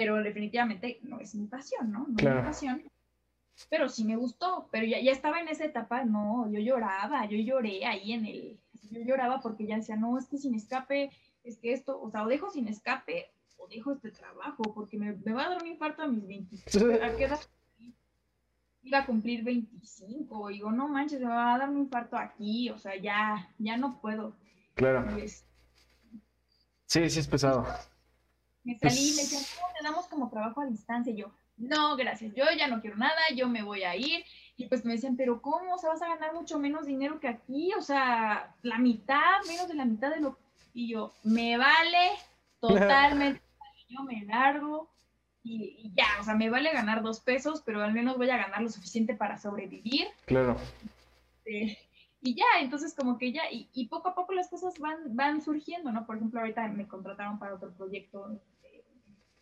pero 0.00 0.16
definitivamente 0.22 0.98
no 1.02 1.20
es 1.20 1.34
mi 1.34 1.46
pasión, 1.46 1.92
¿no? 1.92 2.06
No 2.08 2.16
es 2.16 2.24
mi 2.24 2.42
pasión. 2.42 2.82
Pero 3.68 3.90
sí 3.90 4.02
me 4.06 4.16
gustó, 4.16 4.66
pero 4.72 4.86
ya, 4.86 4.98
ya 4.98 5.12
estaba 5.12 5.40
en 5.40 5.48
esa 5.48 5.66
etapa, 5.66 6.06
no, 6.06 6.50
yo 6.50 6.58
lloraba, 6.58 7.26
yo 7.26 7.36
lloré 7.36 7.84
ahí 7.84 8.14
en 8.14 8.24
el, 8.24 8.58
yo 8.90 9.02
lloraba 9.02 9.42
porque 9.42 9.66
ya 9.66 9.76
decía, 9.76 9.96
no, 9.96 10.16
es 10.16 10.26
que 10.26 10.38
sin 10.38 10.54
escape, 10.54 11.10
es 11.44 11.58
que 11.58 11.74
esto, 11.74 12.00
o 12.00 12.10
sea, 12.10 12.24
o 12.24 12.28
dejo 12.28 12.48
sin 12.48 12.66
escape 12.66 13.30
o 13.58 13.68
dejo 13.68 13.92
este 13.92 14.10
trabajo, 14.10 14.62
porque 14.74 14.96
me, 14.96 15.12
va 15.12 15.44
a 15.44 15.50
dar 15.50 15.62
un 15.62 15.68
infarto 15.68 16.00
a 16.00 16.06
mis 16.06 16.26
20. 16.26 16.56
¿A 17.04 17.16
qué 17.16 17.24
edad? 17.24 17.40
Iba 18.82 19.00
a 19.00 19.04
cumplir 19.04 19.44
25, 19.44 20.48
digo, 20.48 20.72
no 20.72 20.88
manches, 20.88 21.20
me 21.20 21.26
va 21.26 21.56
a 21.56 21.58
dar 21.58 21.68
un 21.68 21.76
infarto 21.76 22.16
aquí, 22.16 22.70
o 22.70 22.78
sea, 22.78 22.96
ya, 22.96 23.50
ya 23.58 23.76
no 23.76 24.00
puedo. 24.00 24.34
Claro. 24.76 25.06
Pues, 25.12 25.44
Sí, 26.86 27.10
sí 27.10 27.20
es 27.20 27.28
pesado. 27.28 27.66
Me 28.64 28.78
salí 28.78 29.08
y 29.08 29.10
me 29.10 29.16
pues 29.16 29.30
decían, 29.30 29.42
¿cómo 29.56 29.72
te 29.78 29.84
damos 29.84 30.06
como 30.06 30.30
trabajo 30.30 30.60
a 30.60 30.66
distancia? 30.66 31.12
Y 31.12 31.16
yo, 31.16 31.32
no, 31.56 31.96
gracias, 31.96 32.34
yo 32.34 32.44
ya 32.56 32.68
no 32.68 32.80
quiero 32.80 32.96
nada, 32.96 33.20
yo 33.34 33.48
me 33.48 33.62
voy 33.62 33.84
a 33.84 33.96
ir. 33.96 34.24
Y 34.56 34.66
pues 34.66 34.84
me 34.84 34.92
decían, 34.92 35.16
pero 35.16 35.40
¿cómo? 35.40 35.74
O 35.74 35.78
sea, 35.78 35.90
vas 35.90 36.02
a 36.02 36.08
ganar 36.08 36.34
mucho 36.34 36.58
menos 36.58 36.86
dinero 36.86 37.20
que 37.20 37.28
aquí, 37.28 37.72
o 37.78 37.82
sea, 37.82 38.54
la 38.62 38.78
mitad, 38.78 39.42
menos 39.46 39.68
de 39.68 39.74
la 39.74 39.84
mitad 39.84 40.10
de 40.10 40.20
lo... 40.20 40.38
Y 40.74 40.88
yo, 40.88 41.12
me 41.24 41.56
vale 41.56 42.10
totalmente, 42.60 43.42
yo 43.88 44.02
me 44.02 44.24
largo 44.24 44.88
y, 45.42 45.90
ya, 45.96 46.06
o 46.20 46.24
sea, 46.24 46.34
me 46.34 46.50
vale 46.50 46.70
ganar 46.72 47.02
dos 47.02 47.20
pesos, 47.20 47.62
pero 47.64 47.82
al 47.82 47.92
menos 47.92 48.18
voy 48.18 48.28
a 48.28 48.36
ganar 48.36 48.60
lo 48.60 48.68
suficiente 48.68 49.14
para 49.14 49.38
sobrevivir. 49.38 50.06
Claro. 50.26 50.56
Este, 51.44 51.78
y 52.22 52.34
ya, 52.34 52.44
entonces 52.60 52.94
como 52.94 53.16
que 53.16 53.32
ya, 53.32 53.42
y, 53.50 53.86
poco 53.86 54.10
a 54.10 54.14
poco 54.14 54.34
las 54.34 54.48
cosas 54.48 54.78
van, 54.78 55.16
van 55.16 55.40
surgiendo, 55.40 55.90
¿no? 55.90 56.06
Por 56.06 56.16
ejemplo, 56.16 56.40
ahorita 56.40 56.68
me 56.68 56.86
contrataron 56.86 57.38
para 57.38 57.54
otro 57.54 57.72
proyecto, 57.72 58.38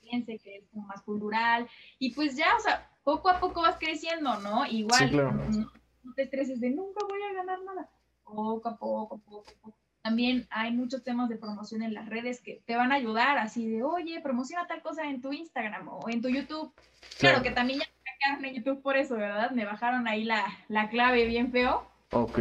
que 0.09 0.57
es 0.57 0.67
como 0.71 0.87
más 0.87 1.03
cultural, 1.03 1.69
y 1.99 2.13
pues 2.13 2.37
ya, 2.37 2.57
o 2.57 2.61
sea, 2.61 2.91
poco 3.05 3.29
a 3.29 3.41
poco 3.41 3.63
vas 3.63 3.77
creciendo, 3.79 4.39
¿no? 4.41 4.67
Igual, 4.67 5.17
no, 5.17 6.13
te 6.15 6.23
estreses 6.23 6.61
de 6.61 6.71
nunca 6.71 7.05
voy 7.07 7.21
a 7.23 7.35
ganar 7.35 7.63
nada, 7.63 7.89
poco 8.25 8.69
a 8.69 8.77
poco, 8.77 9.19
poco 9.19 9.45
a 9.49 9.63
poco. 9.63 9.79
También 10.03 10.47
hay 10.51 10.73
muchos 10.73 11.05
temas 11.05 11.29
de 11.29 11.37
promoción 11.37 11.83
en 11.83 11.93
las 11.93 12.09
redes 12.09 12.41
que 12.41 12.63
te 12.65 12.77
van 12.77 12.93
a 12.93 12.95
ayudar, 12.95 13.37
así 13.37 13.69
de, 13.69 13.83
oye, 13.83 14.21
promociona 14.21 14.67
tal 14.67 14.81
cosa 14.81 15.05
en 15.05 15.21
tu 15.21 15.33
Instagram 15.33 15.89
o 15.89 16.09
en 16.09 16.23
tu 16.23 16.29
YouTube. 16.29 16.73
Claro, 17.19 17.43
que 17.43 17.51
también 17.51 17.81
ya 17.81 17.87
me 17.87 18.13
sacaron 18.13 18.45
en 18.45 18.55
YouTube 18.55 18.83
por 18.83 18.97
eso, 18.97 19.17
¿verdad? 19.17 19.51
Me 19.51 19.67
bajaron 19.67 20.09
ahí 20.09 20.25
la, 20.25 20.47
la 20.69 20.89
clave 20.89 21.27
bien 21.27 21.53
feo 21.53 21.87
Ok. 22.11 22.41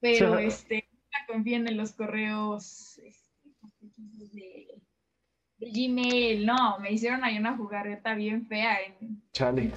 Pero 0.00 0.38
este, 0.38 0.88
nunca 0.92 1.26
confíen 1.26 1.68
en 1.68 1.76
los 1.76 1.92
correos 1.92 2.98
este, 2.98 3.92
de, 4.32 4.66
Gmail. 5.60 6.44
No, 6.46 6.78
me 6.78 6.92
hicieron 6.92 7.24
ahí 7.24 7.38
una 7.38 7.56
jugarreta 7.56 8.14
bien 8.14 8.46
fea. 8.46 8.78
En, 8.82 9.22
Chale. 9.32 9.72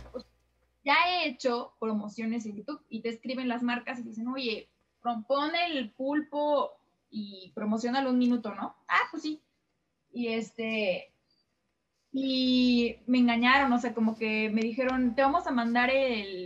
Ya 0.84 0.96
he 1.08 1.30
hecho 1.30 1.74
promociones 1.80 2.46
en 2.46 2.58
YouTube 2.58 2.82
y 2.90 3.02
te 3.02 3.10
escriben 3.10 3.48
las 3.48 3.64
marcas 3.64 4.00
y 4.00 4.04
dicen, 4.04 4.28
oye, 4.28 4.70
propone 5.02 5.78
el 5.78 5.92
pulpo 5.92 6.72
y 7.10 7.52
promocionalo 7.56 8.10
un 8.10 8.20
minuto, 8.20 8.54
¿no? 8.54 8.76
Ah, 8.88 9.08
pues 9.12 9.24
sí. 9.24 9.42
Y 10.12 10.28
este, 10.28 11.14
y 12.16 12.98
me 13.08 13.18
engañaron, 13.18 13.74
o 13.74 13.80
sea, 13.80 13.96
como 13.96 14.16
que 14.16 14.52
me 14.52 14.62
dijeron, 14.62 15.16
te 15.16 15.24
vamos 15.24 15.48
a 15.48 15.52
mandar 15.52 15.92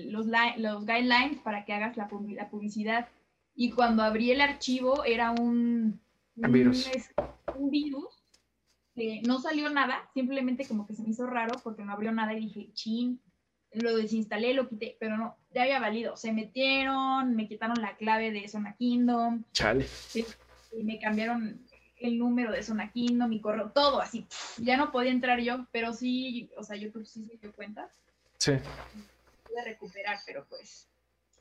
los, 0.06 0.26
los 0.58 0.86
guidelines 0.86 1.42
para 1.42 1.66
que 1.66 1.74
hagas 1.74 1.98
la, 1.98 2.08
la, 2.30 2.50
publicidad. 2.50 3.10
Y 3.54 3.72
cuando 3.72 4.04
abrí 4.04 4.32
el 4.32 4.40
archivo 4.40 5.04
era 5.04 5.32
un, 5.32 6.00
un 6.38 6.52
virus. 6.54 6.90
Un, 7.58 7.70
virus 7.70 8.17
que 8.98 9.22
no 9.22 9.40
salió 9.40 9.70
nada, 9.70 10.10
simplemente 10.16 10.68
como 10.68 10.88
que 10.88 10.96
se 10.96 11.04
me 11.04 11.10
hizo 11.10 11.28
raro 11.28 11.60
porque 11.64 11.84
no 11.84 11.94
abrió 11.94 12.12
nada 12.12 12.34
y 12.34 12.48
dije, 12.48 12.72
chin, 12.74 13.22
lo 13.72 13.96
desinstalé, 13.96 14.56
lo 14.56 14.68
quité, 14.68 14.98
pero 15.00 15.18
no, 15.18 15.38
ya 15.54 15.62
había 15.64 15.80
valido. 15.80 16.18
Se 16.18 16.34
metieron, 16.34 17.36
me 17.36 17.48
quitaron 17.48 17.80
la 17.80 17.96
clave 17.96 18.32
de 18.32 18.48
Zona 18.48 18.76
Kingdom. 18.76 19.44
Chale. 19.54 19.86
y 20.16 20.84
me 20.84 21.00
cambiaron 21.00 21.62
el 21.98 22.18
número 22.18 22.52
de 22.52 22.64
Zona 22.64 22.92
Kingdom, 22.92 23.30
mi 23.30 23.40
correo, 23.40 23.72
todo 23.72 24.02
así. 24.02 24.26
Ya 24.58 24.78
no 24.78 24.92
podía 24.92 25.12
entrar 25.12 25.40
yo, 25.42 25.68
pero 25.72 25.94
sí, 25.94 26.50
o 26.58 26.64
sea, 26.64 26.76
YouTube 26.76 27.06
sí 27.06 27.24
se 27.26 27.38
dio 27.38 27.54
cuenta. 27.54 27.92
Sí. 28.40 28.54
Pude 29.44 29.64
recuperar, 29.64 30.18
pero 30.26 30.44
pues. 30.50 30.88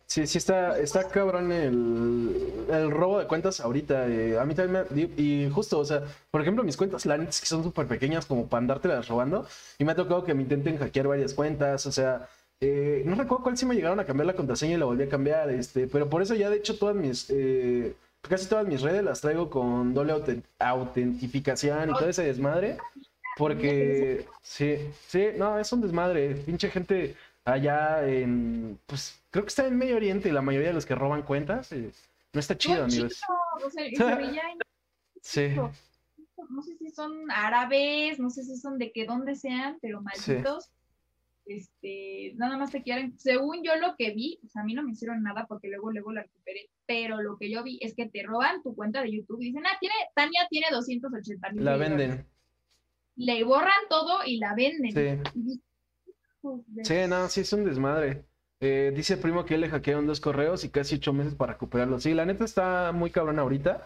Sí, 0.09 0.27
sí 0.27 0.39
está, 0.39 0.79
está 0.79 1.09
cabrón 1.09 1.51
el, 1.51 2.65
el 2.71 2.91
robo 2.93 3.19
de 3.19 3.27
cuentas 3.27 3.61
ahorita. 3.61 4.07
Eh, 4.09 4.39
a 4.39 4.45
mí 4.45 4.55
también 4.55 4.87
me, 4.91 5.03
y 5.21 5.51
justo, 5.51 5.81
o 5.81 5.85
sea, 5.85 6.03
por 6.31 6.41
ejemplo, 6.41 6.63
mis 6.63 6.77
cuentas, 6.77 7.05
la 7.07 7.19
que 7.19 7.33
son 7.33 7.65
súper 7.65 7.87
pequeñas 7.89 8.25
como 8.25 8.47
para 8.47 8.61
andártelas 8.61 9.09
robando. 9.09 9.47
Y 9.79 9.85
me 9.85 9.93
ha 9.93 9.97
tocado 9.97 10.25
que 10.25 10.33
me 10.35 10.43
intenten 10.43 10.79
hackear 10.79 11.09
varias 11.09 11.35
cuentas, 11.35 11.87
o 11.87 11.93
sea, 11.93 12.29
eh, 12.61 13.03
no 13.05 13.17
recuerdo 13.17 13.43
cuál 13.43 13.59
sí 13.59 13.67
me 13.67 13.75
llegaron 13.75 13.99
a 14.01 14.05
cambiar 14.07 14.27
la 14.27 14.37
contraseña 14.37 14.75
y 14.75 14.79
la 14.79 14.87
volví 14.87 15.03
a 15.03 15.09
cambiar, 15.09 15.51
este, 15.51 15.89
pero 15.89 16.09
por 16.09 16.23
eso 16.23 16.35
ya 16.35 16.51
de 16.51 16.57
hecho 16.57 16.79
todas 16.79 16.95
mis, 16.95 17.29
eh, 17.31 17.95
casi 18.23 18.49
todas 18.49 18.67
mis 18.67 18.83
redes 18.83 19.03
las 19.05 19.21
traigo 19.21 19.51
con 19.51 19.93
doble 19.93 20.15
autentificación 20.59 21.91
y 21.91 21.93
todo 21.95 22.09
ese 22.09 22.25
desmadre. 22.25 22.79
Porque, 23.37 24.27
sí, 24.41 24.79
sí, 25.09 25.27
no, 25.37 25.59
es 25.59 25.71
un 25.71 25.83
desmadre. 25.83 26.37
Pinche 26.37 26.71
gente 26.71 27.15
allá 27.47 28.07
en, 28.07 28.79
pues, 28.87 29.19
creo 29.31 29.45
que 29.45 29.49
está 29.49 29.67
en 29.67 29.77
Medio 29.77 29.97
Oriente 29.97 30.29
y 30.29 30.33
la 30.33 30.43
mayoría 30.43 30.69
de 30.69 30.75
los 30.75 30.85
que 30.85 30.95
roban 30.95 31.23
cuentas. 31.23 31.73
Eh, 31.73 31.91
no 32.33 32.41
está 32.41 32.59
chido, 32.59 32.85
amigos. 32.85 33.19
sí. 35.23 35.49
No 36.49 36.63
sé 36.63 36.77
si 36.77 36.91
son 36.91 37.31
árabes, 37.31 38.19
no 38.19 38.29
sé 38.29 38.45
si 38.45 38.57
son 38.57 38.79
de 38.79 38.93
que 38.93 39.07
dónde 39.07 39.35
sean, 39.35 39.79
pero 39.81 40.03
malditos 40.03 40.71
este, 41.47 42.33
nada 42.37 42.57
más 42.57 42.73
te 42.73 42.83
quieren, 42.83 43.17
según 43.19 43.63
yo 43.63 43.77
lo 43.77 43.95
que 43.97 44.13
vi, 44.13 44.39
pues 44.41 44.57
a 44.57 44.65
mí 44.65 44.75
no 44.75 44.83
me 44.83 44.91
hicieron 44.91 45.23
nada 45.23 45.47
porque 45.47 45.69
luego, 45.69 45.93
luego 45.93 46.13
la 46.13 46.23
recuperé, 46.23 46.69
pero 46.87 47.23
lo 47.23 47.39
que 47.39 47.51
yo 47.51 47.63
vi 47.63 47.79
es 47.81 47.95
que 47.95 48.09
te 48.09 48.25
roban 48.25 48.63
tu 48.63 48.75
cuenta 48.75 49.01
de 49.03 49.13
YouTube 49.13 49.41
y 49.41 49.47
dicen, 49.47 49.65
ah, 49.67 49.77
tiene, 49.81 49.95
Tania 50.15 50.47
tiene 50.51 50.67
280 50.73 51.53
mil. 51.53 51.65
La 51.65 51.77
venden. 51.77 52.27
Le 53.15 53.45
borran 53.45 53.89
todo 53.89 54.25
y 54.27 54.39
la 54.39 54.55
venden. 54.55 54.93
Sí. 55.33 55.61
Sí, 56.83 56.95
no, 57.09 57.29
sí 57.29 57.41
es 57.41 57.53
un 57.53 57.65
desmadre. 57.65 58.25
Eh, 58.61 58.93
dice 58.95 59.15
el 59.15 59.21
primo 59.21 59.45
que 59.45 59.55
él 59.55 59.61
le 59.61 59.69
hackearon 59.69 60.07
dos 60.07 60.21
correos 60.21 60.65
y 60.65 60.71
casi 60.71 60.97
ocho 60.97 61.13
meses 61.13 61.35
para 61.35 61.53
recuperarlos. 61.53 62.03
Sí, 62.03 62.15
la 62.15 62.25
neta 62.25 62.45
está 62.45 62.93
muy 62.93 63.11
cabrón 63.11 63.39
ahorita. 63.39 63.85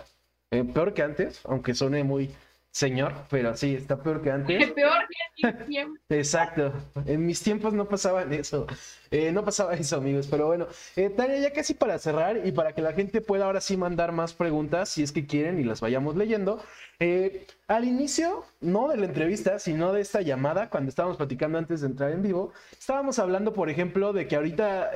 Eh, 0.52 0.64
peor 0.64 0.94
que 0.94 1.02
antes, 1.02 1.40
aunque 1.44 1.74
suene 1.74 2.04
muy, 2.04 2.30
señor, 2.72 3.26
pero 3.28 3.56
sí, 3.56 3.74
está 3.74 4.02
peor 4.02 4.22
que 4.22 4.30
antes. 4.32 4.72
peor 4.72 4.92
que 5.08 5.48
en 5.48 5.58
mis 5.58 5.66
tiempos. 5.66 6.00
Exacto, 6.08 6.72
en 7.06 7.26
mis 7.26 7.42
tiempos 7.42 7.72
no 7.74 7.88
pasaba 7.88 8.22
eso, 8.22 8.66
eh, 9.10 9.32
no 9.32 9.44
pasaba 9.44 9.74
eso, 9.74 9.96
amigos, 9.96 10.28
pero 10.28 10.46
bueno, 10.46 10.66
eh, 10.96 11.10
Tania, 11.10 11.38
ya 11.38 11.52
casi 11.52 11.74
para 11.74 11.98
cerrar 11.98 12.46
y 12.46 12.52
para 12.52 12.74
que 12.74 12.82
la 12.82 12.92
gente 12.92 13.20
pueda 13.20 13.46
ahora 13.46 13.60
sí 13.60 13.76
mandar 13.76 14.12
más 14.12 14.34
preguntas, 14.34 14.88
si 14.88 15.02
es 15.02 15.12
que 15.12 15.26
quieren 15.26 15.58
y 15.60 15.64
las 15.64 15.80
vayamos 15.80 16.16
leyendo, 16.16 16.62
eh, 16.98 17.46
al 17.68 17.84
inicio, 17.84 18.44
no 18.60 18.88
de 18.88 18.96
la 18.98 19.06
entrevista, 19.06 19.58
sino 19.58 19.92
de 19.92 20.00
esta 20.00 20.20
llamada, 20.22 20.70
cuando 20.70 20.88
estábamos 20.90 21.16
platicando 21.16 21.58
antes 21.58 21.80
de 21.80 21.88
entrar 21.88 22.12
en 22.12 22.22
vivo, 22.22 22.52
estábamos 22.78 23.18
hablando, 23.18 23.52
por 23.52 23.70
ejemplo, 23.70 24.12
de 24.12 24.28
que 24.28 24.36
ahorita... 24.36 24.90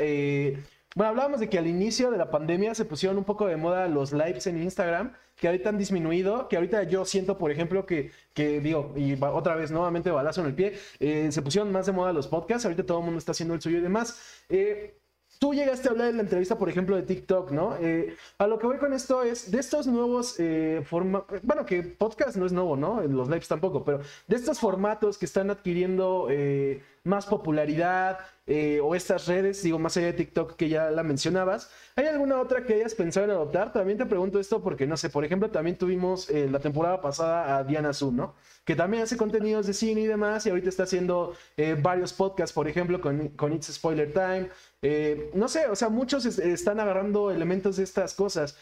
bueno, 0.95 1.11
hablábamos 1.11 1.41
de 1.41 1.49
que 1.49 1.59
al 1.59 1.67
inicio 1.67 2.11
de 2.11 2.19
la 2.19 2.31
pandemia 2.31 2.75
se 2.75 2.85
pusieron 2.85 3.19
un 3.19 3.25
poco 3.25 3.47
de 3.47 3.57
moda 3.57 3.89
los 3.89 4.13
lives 4.13 4.47
en 4.47 4.63
Instagram 4.63 5.13
que 5.45 5.49
ahorita 5.49 5.69
han 5.69 5.77
disminuido, 5.77 6.49
que 6.49 6.57
ahorita 6.57 6.85
yo 6.85 7.05
siento, 7.05 7.37
por 7.37 7.51
ejemplo, 7.51 7.85
que, 7.85 8.13
que 8.33 8.61
digo, 8.61 8.95
y 8.97 9.13
otra 9.21 9.55
vez 9.55 9.71
nuevamente 9.71 10.11
balazo 10.11 10.41
en 10.41 10.47
el 10.47 10.55
pie, 10.55 10.73
eh, 11.01 11.31
se 11.31 11.43
pusieron 11.43 11.71
más 11.71 11.85
de 11.85 11.93
moda 11.93 12.15
los 12.15 12.29
podcasts, 12.29 12.65
ahorita 12.65 12.87
todo 12.87 13.01
el 13.01 13.05
mundo 13.05 13.19
está 13.19 13.33
haciendo 13.33 13.53
el 13.53 13.61
suyo 13.61 13.77
y 13.77 13.83
demás. 13.83 14.41
Eh, 14.49 14.97
tú 15.39 15.53
llegaste 15.53 15.89
a 15.89 15.91
hablar 15.91 16.09
en 16.09 16.17
la 16.17 16.23
entrevista, 16.23 16.57
por 16.57 16.71
ejemplo, 16.71 16.97
de 16.97 17.03
TikTok, 17.03 17.51
¿no? 17.51 17.77
Eh, 17.79 18.17
a 18.39 18.47
lo 18.47 18.59
que 18.59 18.67
voy 18.67 18.79
con 18.79 18.95
esto 18.95 19.23
es 19.23 19.51
de 19.51 19.61
estos 19.61 19.87
nuevos 19.87 20.39
formatos, 20.87 21.43
bueno, 21.43 21.67
que 21.67 21.83
podcast 21.83 22.37
no 22.39 22.47
es 22.47 22.53
nuevo, 22.53 22.75
¿no? 22.75 23.03
Los 23.03 23.29
lives 23.29 23.47
tampoco, 23.47 23.85
pero 23.85 24.01
de 24.27 24.37
estos 24.37 24.59
formatos 24.59 25.19
que 25.19 25.27
están 25.27 25.51
adquiriendo 25.51 26.29
más 27.03 27.27
popularidad, 27.27 28.19
eh, 28.47 28.79
o 28.83 28.95
estas 28.95 29.27
redes, 29.27 29.63
digo, 29.63 29.79
más 29.79 29.97
allá 29.97 30.09
de 30.09 30.13
TikTok 30.13 30.57
que 30.57 30.69
ya 30.69 30.91
la 30.91 31.03
mencionabas, 31.03 31.71
¿hay 31.97 32.07
alguna 32.07 32.39
otra 32.41 32.65
que 32.65 32.75
hayas 32.75 32.95
pensado 32.95 33.25
en 33.25 33.31
adoptar? 33.31 33.73
También 33.73 33.97
te 33.97 34.05
pregunto 34.05 34.39
esto 34.39 34.63
porque, 34.63 34.87
no 34.87 34.99
sé, 34.99 35.09
por 35.09 35.25
ejemplo, 35.25 35.51
también 35.51 35.79
tuvimos 35.79 36.29
eh, 36.29 36.49
la 36.51 36.59
temporada 36.59 37.01
pasada 37.01 37.57
a 37.57 37.65
Diana 37.65 37.95
Zoom, 37.95 38.17
¿no? 38.17 38.35
Que 38.65 38.77
también 38.77 39.03
hace 39.03 39.17
contenidos 39.17 39.67
de 39.67 39.73
cine 39.73 40.03
y 40.03 40.07
demás, 40.07 40.45
y 40.45 40.51
ahorita 40.51 40.69
está 40.69 40.83
haciendo 40.83 41.35
eh, 41.57 41.75
varios 41.81 42.13
podcasts, 42.13 42.55
por 42.55 42.69
ejemplo, 42.69 43.01
con, 43.01 43.29
con 43.31 43.53
It's 43.55 43.73
Spoiler 43.73 44.13
Time. 44.13 44.51
no 45.35 45.49
sé, 45.49 45.67
o 45.67 45.77
sea, 45.77 45.89
muchos 45.89 46.27
están 46.27 46.81
agarrando 46.81 47.31
elementos 47.31 47.77
de 47.77 47.85
estas 47.85 48.15
cosas. 48.15 48.59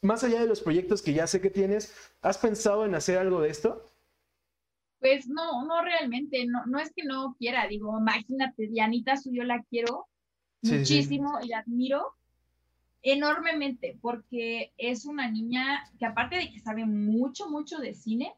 Más 0.00 0.22
allá 0.22 0.40
de 0.40 0.46
los 0.46 0.60
proyectos 0.60 1.02
que 1.02 1.12
ya 1.12 1.26
sé 1.26 1.40
que 1.40 1.50
tienes, 1.50 1.92
¿has 2.22 2.38
pensado 2.38 2.84
en 2.84 2.94
hacer 2.94 3.18
algo 3.18 3.40
de 3.40 3.50
esto? 3.50 3.84
Pues 5.00 5.28
no, 5.28 5.64
no 5.64 5.82
realmente, 5.82 6.44
no, 6.46 6.66
no 6.66 6.78
es 6.78 6.92
que 6.92 7.04
no 7.04 7.36
quiera, 7.38 7.68
digo, 7.68 7.96
imagínate, 7.98 8.66
Dianita 8.66 9.16
Su, 9.16 9.32
yo 9.32 9.44
la 9.44 9.62
quiero 9.62 10.06
muchísimo 10.62 11.38
y 11.42 11.48
la 11.48 11.58
admiro 11.58 12.14
enormemente 13.02 13.96
porque 14.00 14.72
es 14.76 15.04
una 15.06 15.30
niña 15.30 15.84
que 15.98 16.06
aparte 16.06 16.36
de 16.36 16.50
que 16.50 16.58
sabe 16.58 16.84
mucho, 16.84 17.48
mucho 17.48 17.78
de 17.78 17.94
cine, 17.94 18.34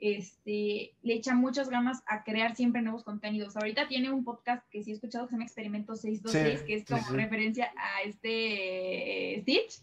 este, 0.00 0.94
le 1.02 1.14
echa 1.14 1.34
muchas 1.34 1.68
ganas 1.70 2.02
a 2.06 2.24
crear 2.24 2.54
siempre 2.54 2.82
nuevos 2.82 3.04
contenidos. 3.04 3.56
Ahorita 3.56 3.88
tiene 3.88 4.10
un 4.10 4.24
podcast 4.24 4.68
que 4.70 4.82
sí 4.82 4.90
he 4.90 4.94
escuchado 4.94 5.24
que 5.24 5.30
se 5.30 5.34
llama 5.36 5.44
Experimento 5.44 5.96
626, 5.96 6.62
que 6.66 6.74
es 6.74 6.84
como 6.84 7.16
referencia 7.16 7.72
a 7.76 8.02
este 8.02 9.40
Stitch. 9.42 9.80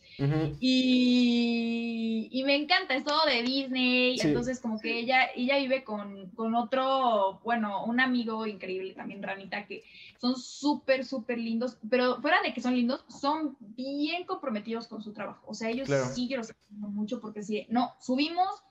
y, 0.60 2.28
y, 2.32 2.44
me 2.44 2.56
encanta, 2.56 2.96
es 2.96 3.04
todo 3.04 3.26
de 3.26 3.42
Disney. 3.42 4.20
Entonces, 4.22 4.60
como 4.60 4.80
que 4.80 5.00
ella, 5.00 5.28
ella 5.36 5.58
vive 5.58 5.84
con, 5.84 6.30
con 6.32 6.56
otro, 6.56 7.40
bueno, 7.44 7.86
un 7.86 8.00
amigo 8.00 8.46
increíble 8.46 8.94
también, 8.94 9.24
Ranita, 9.24 9.66
que 9.66 9.84
son 10.20 10.36
súper, 10.36 11.06
súper 11.06 11.40
lindos. 11.40 11.78
Pero 11.90 12.22
fuera 12.22 12.42
de 12.42 12.54
que 12.54 12.62
son 12.62 12.76
lindos, 12.76 13.04
son 13.08 13.56
bien 13.60 14.26
comprometidos 14.26 14.88
con 14.88 15.02
su 15.02 15.14
trabajo. 15.14 15.44
O 15.48 15.54
sea, 15.54 15.70
ellos 15.70 15.90
sí 16.14 16.28
que 16.28 16.38
los 16.38 16.54
mucho 16.70 17.20
porque 17.20 17.44
si 17.44 17.66
no, 17.70 17.94
subimos 18.00 18.64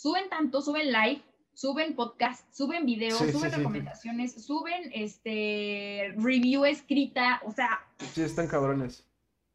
suben 0.00 0.30
tanto, 0.30 0.62
suben 0.62 0.86
live, 0.86 1.20
suben 1.52 1.94
podcast, 1.94 2.50
suben 2.54 2.86
videos, 2.86 3.18
suben 3.18 3.52
recomendaciones, 3.52 4.32
suben 4.46 4.90
este 4.94 6.14
review 6.16 6.64
escrita, 6.64 7.42
o 7.44 7.50
sea. 7.50 7.80
Sí, 8.14 8.22
están 8.22 8.48
cabrones. 8.48 9.06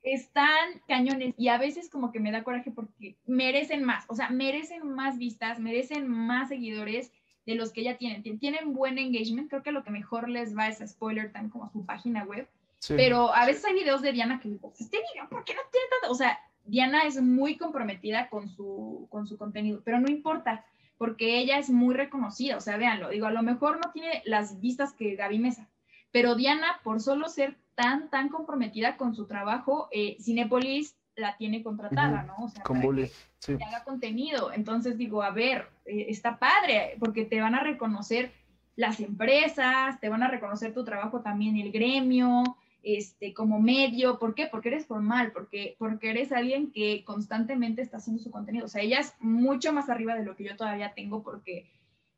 Están 0.04 0.84
cañones 0.88 1.34
y 1.36 1.48
a 1.48 1.58
veces 1.58 1.90
como 1.90 2.12
que 2.12 2.20
me 2.20 2.32
da 2.32 2.44
coraje 2.44 2.70
porque 2.70 3.18
merecen 3.26 3.84
más, 3.84 4.06
o 4.08 4.14
sea, 4.14 4.30
merecen 4.30 4.88
más 4.88 5.18
vistas, 5.18 5.60
merecen 5.60 6.08
más 6.08 6.50
seguidores 6.50 7.12
de 7.48 7.56
los 7.56 7.72
que 7.72 7.84
ya 7.84 7.98
tienen. 7.98 8.22
Tienen 8.38 8.74
buen 8.74 9.00
engagement, 9.00 9.50
creo 9.50 9.64
que 9.64 9.72
lo 9.72 9.84
que 9.84 9.90
mejor 9.90 10.30
les 10.30 10.56
va 10.56 10.68
es 10.68 10.80
a 10.80 10.88
Spoiler 10.88 11.34
Time 11.34 11.50
como 11.50 11.66
a 11.66 11.72
su 11.72 11.84
página 11.88 12.24
web. 12.24 12.48
Pero 12.88 13.34
a 13.34 13.48
veces 13.48 13.66
hay 13.66 13.74
videos 13.74 14.04
de 14.04 14.12
Diana 14.12 14.40
que 14.40 14.50
digo, 14.50 14.72
este 14.78 14.98
video, 14.98 15.28
¿por 15.28 15.44
qué 15.44 15.56
no 15.56 15.62
tiene 15.72 15.88
tanto? 15.90 16.12
O 16.12 16.16
sea, 16.16 16.40
Diana 16.66 17.04
es 17.04 17.22
muy 17.22 17.58
comprometida 17.58 18.30
con 18.30 18.50
su, 18.50 19.08
con 19.10 19.28
su 19.28 19.38
contenido, 19.38 19.82
pero 19.84 20.00
no 20.00 20.10
importa, 20.10 20.66
porque 20.98 21.40
ella 21.40 21.60
es 21.60 21.70
muy 21.70 21.94
reconocida, 21.94 22.58
o 22.58 22.62
sea, 22.62 22.78
véanlo, 22.78 23.10
digo, 23.10 23.28
a 23.28 23.32
lo 23.32 23.44
mejor 23.44 23.80
no 23.84 23.92
tiene 23.92 24.22
las 24.26 24.60
vistas 24.60 24.94
que 24.94 25.16
Gaby 25.16 25.40
Mesa, 25.40 25.70
pero 26.12 26.36
Diana, 26.36 26.80
por 26.84 27.02
solo 27.02 27.28
ser 27.28 27.58
tan, 27.76 28.10
tan 28.10 28.30
comprometida 28.30 28.98
con 28.98 29.16
su 29.16 29.28
trabajo, 29.28 29.90
eh, 29.92 30.18
Cinepolis 30.22 30.96
la 31.16 31.38
tiene 31.38 31.64
contratada, 31.64 32.24
¿no? 32.24 32.46
O 32.46 32.50
sea, 32.50 32.64
con 32.64 32.82
que, 32.82 33.64
haga 33.64 33.84
contenido. 33.84 34.52
Entonces 34.52 34.98
digo, 34.98 35.24
a 35.24 35.32
ver, 35.32 35.70
eh, 35.86 36.08
está 36.10 36.38
padre, 36.40 36.96
porque 37.00 37.26
te 37.26 37.40
van 37.40 37.56
a 37.56 37.64
reconocer 37.64 38.34
las 38.76 39.00
empresas, 39.00 40.00
te 40.00 40.10
van 40.10 40.24
a 40.24 40.28
reconocer 40.28 40.74
tu 40.74 40.84
trabajo 40.84 41.22
también 41.22 41.58
el 41.58 41.72
gremio, 41.72 42.58
este, 42.86 43.34
como 43.34 43.60
medio. 43.60 44.20
¿Por 44.20 44.36
qué? 44.36 44.46
Porque 44.46 44.70
eres 44.70 44.86
formal, 44.86 45.32
porque, 45.34 45.76
porque 45.80 46.12
eres 46.12 46.32
alguien 46.32 46.72
que 46.72 47.04
constantemente 47.04 47.82
está 47.82 47.98
haciendo 47.98 48.22
su 48.22 48.30
contenido. 48.30 48.66
O 48.66 48.70
sea, 48.70 48.84
ella 48.84 49.00
es 49.00 49.16
mucho 49.20 49.74
más 49.74 49.90
arriba 49.90 50.14
de 50.14 50.24
lo 50.24 50.36
que 50.36 50.44
yo 50.44 50.56
todavía 50.56 50.94
tengo 50.94 51.24
porque 51.24 51.68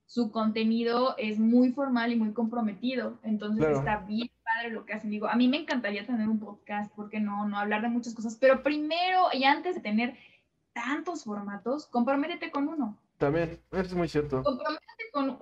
su 0.06 0.30
contenido 0.30 1.16
es 1.18 1.40
muy 1.40 1.72
formal 1.72 2.12
y 2.12 2.18
muy 2.18 2.34
comprometido. 2.34 3.18
Entonces 3.24 3.66
está 3.78 4.00
bien 4.00 4.30
padre 4.44 4.72
lo 4.72 4.86
que 4.86 4.94
hacen. 4.94 5.10
Digo, 5.10 5.28
a 5.28 5.38
mí 5.38 5.48
me 5.48 5.58
encantaría 5.58 6.06
tener 6.06 6.28
un 6.28 6.40
podcast, 6.40 6.94
porque 6.96 7.22
no? 7.22 7.48
No 7.48 7.58
hablar 7.58 7.82
de 7.82 7.88
muchas 7.88 8.14
cosas, 8.14 8.36
pero 8.36 8.62
primero 8.62 9.28
y 9.32 9.46
antes 9.46 9.76
de 9.76 9.82
tener 9.82 10.18
tantos 10.74 11.24
formatos, 11.24 11.88
comprométete 11.88 12.52
con 12.52 12.68
uno. 12.68 12.98
También, 13.18 13.60
es 13.72 13.94
muy 13.94 14.10
cierto. 14.10 14.44
Comprométete 14.44 15.12
con 15.14 15.37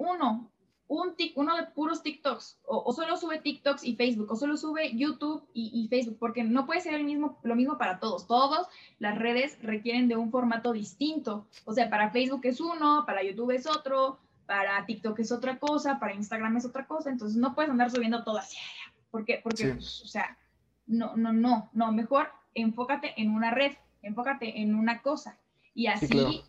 un 1.16 1.18
tic, 1.18 1.38
uno 1.38 1.56
de 1.56 1.64
puros 1.68 2.04
TikToks, 2.04 2.60
o, 2.66 2.92
solo 2.94 3.18
sube 3.18 3.40
TikToks 3.40 3.84
y 3.84 3.96
Facebook, 3.96 4.32
o 4.32 4.36
solo 4.36 4.58
sube 4.58 4.96
YouTube 4.96 5.48
y, 5.54 5.88
Facebook, 5.90 6.18
porque 6.20 6.44
no 6.44 6.66
puede 6.66 6.82
ser 6.82 6.96
el 6.96 7.04
mismo, 7.04 7.40
lo 7.44 7.56
mismo 7.56 7.78
para 7.78 8.00
todos. 8.00 8.28
Todas 8.28 8.68
las 9.00 9.18
redes 9.18 9.58
requieren 9.62 10.08
de 10.08 10.16
un 10.16 10.32
formato 10.32 10.74
distinto. 10.74 11.48
O 11.66 11.74
sea, 11.74 11.90
para 11.90 12.12
Facebook 12.12 12.42
es 12.44 12.60
uno, 12.60 13.04
para 13.06 13.24
YouTube 13.24 13.52
es 13.52 13.66
otro, 13.68 14.20
para 14.46 14.86
TikTok 14.86 15.20
es 15.20 15.32
otra 15.32 15.58
cosa, 15.60 16.00
para 16.00 16.14
Instagram 16.14 16.58
es 16.58 16.66
otra 16.66 16.86
cosa. 16.86 17.10
Entonces 17.10 17.38
no 17.38 17.56
puedes 17.56 17.72
andar 17.72 17.90
subiendo 17.92 18.24
todo 18.24 18.38
así. 18.38 18.58
¿Por 19.12 19.26
qué? 19.26 19.40
Porque, 19.44 19.74
pues, 19.74 20.02
o 20.04 20.08
sea, 20.08 20.38
no, 20.86 21.16
no, 21.16 21.32
no, 21.32 21.70
no. 21.74 21.92
Mejor 21.92 22.30
enfócate 22.54 23.14
en 23.18 23.32
una 23.32 23.52
red, 23.52 23.74
enfócate 24.02 24.62
en 24.62 24.76
una 24.76 25.02
cosa. 25.02 25.38
Y 25.74 25.88
así 25.88 26.44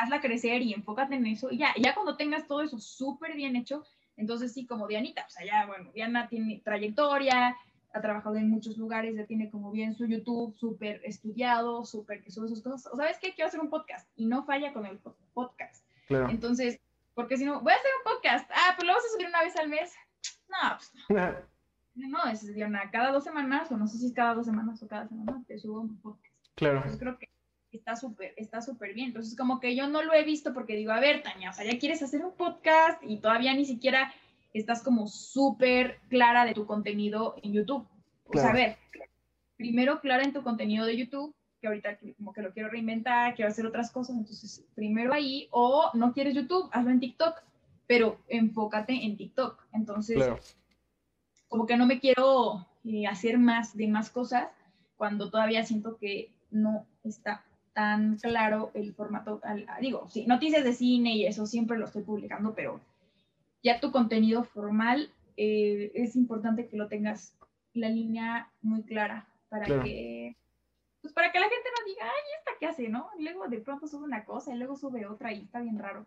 hazla 0.00 0.20
crecer 0.20 0.62
y 0.62 0.72
enfócate 0.72 1.14
en 1.14 1.26
eso. 1.26 1.50
Y 1.50 1.58
ya, 1.58 1.74
ya 1.78 1.94
cuando 1.94 2.16
tengas 2.16 2.46
todo 2.46 2.62
eso 2.62 2.78
súper 2.78 3.34
bien 3.34 3.56
hecho, 3.56 3.84
entonces 4.22 4.52
sí, 4.52 4.66
como 4.66 4.86
Dianita, 4.86 5.24
o 5.26 5.30
sea, 5.30 5.44
ya, 5.44 5.66
bueno, 5.66 5.90
Diana 5.92 6.28
tiene 6.28 6.62
trayectoria, 6.64 7.56
ha 7.92 8.00
trabajado 8.00 8.36
en 8.36 8.48
muchos 8.48 8.78
lugares, 8.78 9.16
ya 9.16 9.26
tiene 9.26 9.50
como 9.50 9.72
bien 9.72 9.96
su 9.96 10.06
YouTube 10.06 10.56
súper 10.56 11.00
estudiado, 11.04 11.84
súper 11.84 12.22
que 12.22 12.30
sube 12.30 12.48
sus 12.48 12.62
cosas. 12.62 12.86
O 12.92 12.96
sabes 12.96 13.18
qué, 13.20 13.34
quiero 13.34 13.48
hacer 13.48 13.60
un 13.60 13.68
podcast 13.68 14.08
y 14.16 14.26
no 14.26 14.44
falla 14.44 14.72
con 14.72 14.86
el 14.86 15.00
podcast. 15.34 15.84
Claro. 16.06 16.30
Entonces, 16.30 16.80
porque 17.14 17.36
si 17.36 17.44
no, 17.44 17.60
voy 17.60 17.72
a 17.72 17.76
hacer 17.76 17.90
un 17.98 18.12
podcast, 18.14 18.48
ah, 18.54 18.74
pues 18.76 18.86
lo 18.86 18.94
vas 18.94 19.04
a 19.04 19.12
subir 19.12 19.26
una 19.26 19.42
vez 19.42 19.56
al 19.56 19.68
mes. 19.68 19.92
No, 20.48 20.78
pues 20.78 20.92
no. 21.96 22.08
no, 22.24 22.30
es 22.30 22.54
Diana, 22.54 22.92
cada 22.92 23.10
dos 23.10 23.24
semanas, 23.24 23.72
o 23.72 23.76
no 23.76 23.88
sé 23.88 23.98
si 23.98 24.06
es 24.06 24.12
cada 24.12 24.34
dos 24.34 24.46
semanas 24.46 24.80
o 24.84 24.86
cada 24.86 25.08
semana, 25.08 25.42
te 25.48 25.58
subo 25.58 25.80
un 25.80 26.00
podcast. 26.00 26.32
Claro. 26.54 26.76
Entonces 26.76 27.00
creo 27.00 27.18
que 27.18 27.31
está 27.78 27.96
súper, 27.96 28.34
está 28.36 28.60
súper 28.60 28.94
bien. 28.94 29.08
Entonces, 29.08 29.36
como 29.36 29.60
que 29.60 29.74
yo 29.74 29.88
no 29.88 30.02
lo 30.02 30.14
he 30.14 30.24
visto 30.24 30.52
porque 30.52 30.76
digo, 30.76 30.92
a 30.92 31.00
ver, 31.00 31.22
Tania, 31.22 31.50
o 31.50 31.52
sea, 31.52 31.64
ya 31.64 31.78
quieres 31.78 32.02
hacer 32.02 32.24
un 32.24 32.34
podcast 32.34 33.02
y 33.02 33.18
todavía 33.18 33.54
ni 33.54 33.64
siquiera 33.64 34.12
estás 34.52 34.82
como 34.82 35.06
súper 35.06 36.00
clara 36.08 36.44
de 36.44 36.54
tu 36.54 36.66
contenido 36.66 37.36
en 37.42 37.52
YouTube. 37.52 37.86
O 38.26 38.32
sea, 38.38 38.50
a 38.50 38.54
ver, 38.54 38.76
primero 39.56 40.00
clara 40.00 40.24
en 40.24 40.32
tu 40.32 40.42
contenido 40.42 40.86
de 40.86 40.96
YouTube, 40.96 41.34
que 41.60 41.66
ahorita 41.68 41.98
como 42.16 42.32
que 42.32 42.42
lo 42.42 42.52
quiero 42.52 42.68
reinventar, 42.68 43.34
quiero 43.34 43.50
hacer 43.50 43.66
otras 43.66 43.90
cosas, 43.90 44.16
entonces 44.16 44.64
primero 44.74 45.12
ahí, 45.12 45.48
o 45.50 45.90
no 45.94 46.12
quieres 46.12 46.34
YouTube, 46.34 46.68
hazlo 46.72 46.90
en 46.90 47.00
TikTok, 47.00 47.42
pero 47.86 48.18
enfócate 48.28 48.92
en 48.92 49.16
TikTok. 49.16 49.64
Entonces, 49.72 50.18
como 51.48 51.66
que 51.66 51.76
no 51.76 51.86
me 51.86 52.00
quiero 52.00 52.66
eh, 52.84 53.06
hacer 53.06 53.38
más 53.38 53.76
de 53.76 53.86
más 53.88 54.10
cosas 54.10 54.48
cuando 54.96 55.30
todavía 55.30 55.64
siento 55.64 55.96
que 55.98 56.32
no 56.50 56.86
está 57.04 57.44
tan 57.72 58.18
claro 58.18 58.70
el 58.74 58.94
formato, 58.94 59.40
digo, 59.80 60.08
sí, 60.08 60.26
noticias 60.26 60.64
de 60.64 60.74
cine 60.74 61.14
y 61.14 61.26
eso 61.26 61.46
siempre 61.46 61.78
lo 61.78 61.86
estoy 61.86 62.02
publicando, 62.02 62.54
pero 62.54 62.80
ya 63.62 63.80
tu 63.80 63.90
contenido 63.90 64.44
formal 64.44 65.10
eh, 65.36 65.90
es 65.94 66.16
importante 66.16 66.68
que 66.68 66.76
lo 66.76 66.88
tengas 66.88 67.36
la 67.72 67.88
línea 67.88 68.50
muy 68.60 68.82
clara 68.82 69.26
para 69.48 69.82
que 69.82 70.36
pues 71.00 71.12
para 71.12 71.32
que 71.32 71.40
la 71.40 71.48
gente 71.48 71.68
no 71.76 71.84
diga, 71.84 72.04
ay, 72.04 72.22
¿esta 72.38 72.52
qué 72.60 72.66
hace? 72.66 72.88
¿No? 72.88 73.08
Y 73.18 73.24
luego 73.24 73.48
de 73.48 73.58
pronto 73.58 73.88
sube 73.88 74.04
una 74.04 74.24
cosa 74.24 74.54
y 74.54 74.58
luego 74.58 74.76
sube 74.76 75.04
otra 75.04 75.32
y 75.32 75.42
está 75.42 75.60
bien 75.60 75.78
raro. 75.78 76.06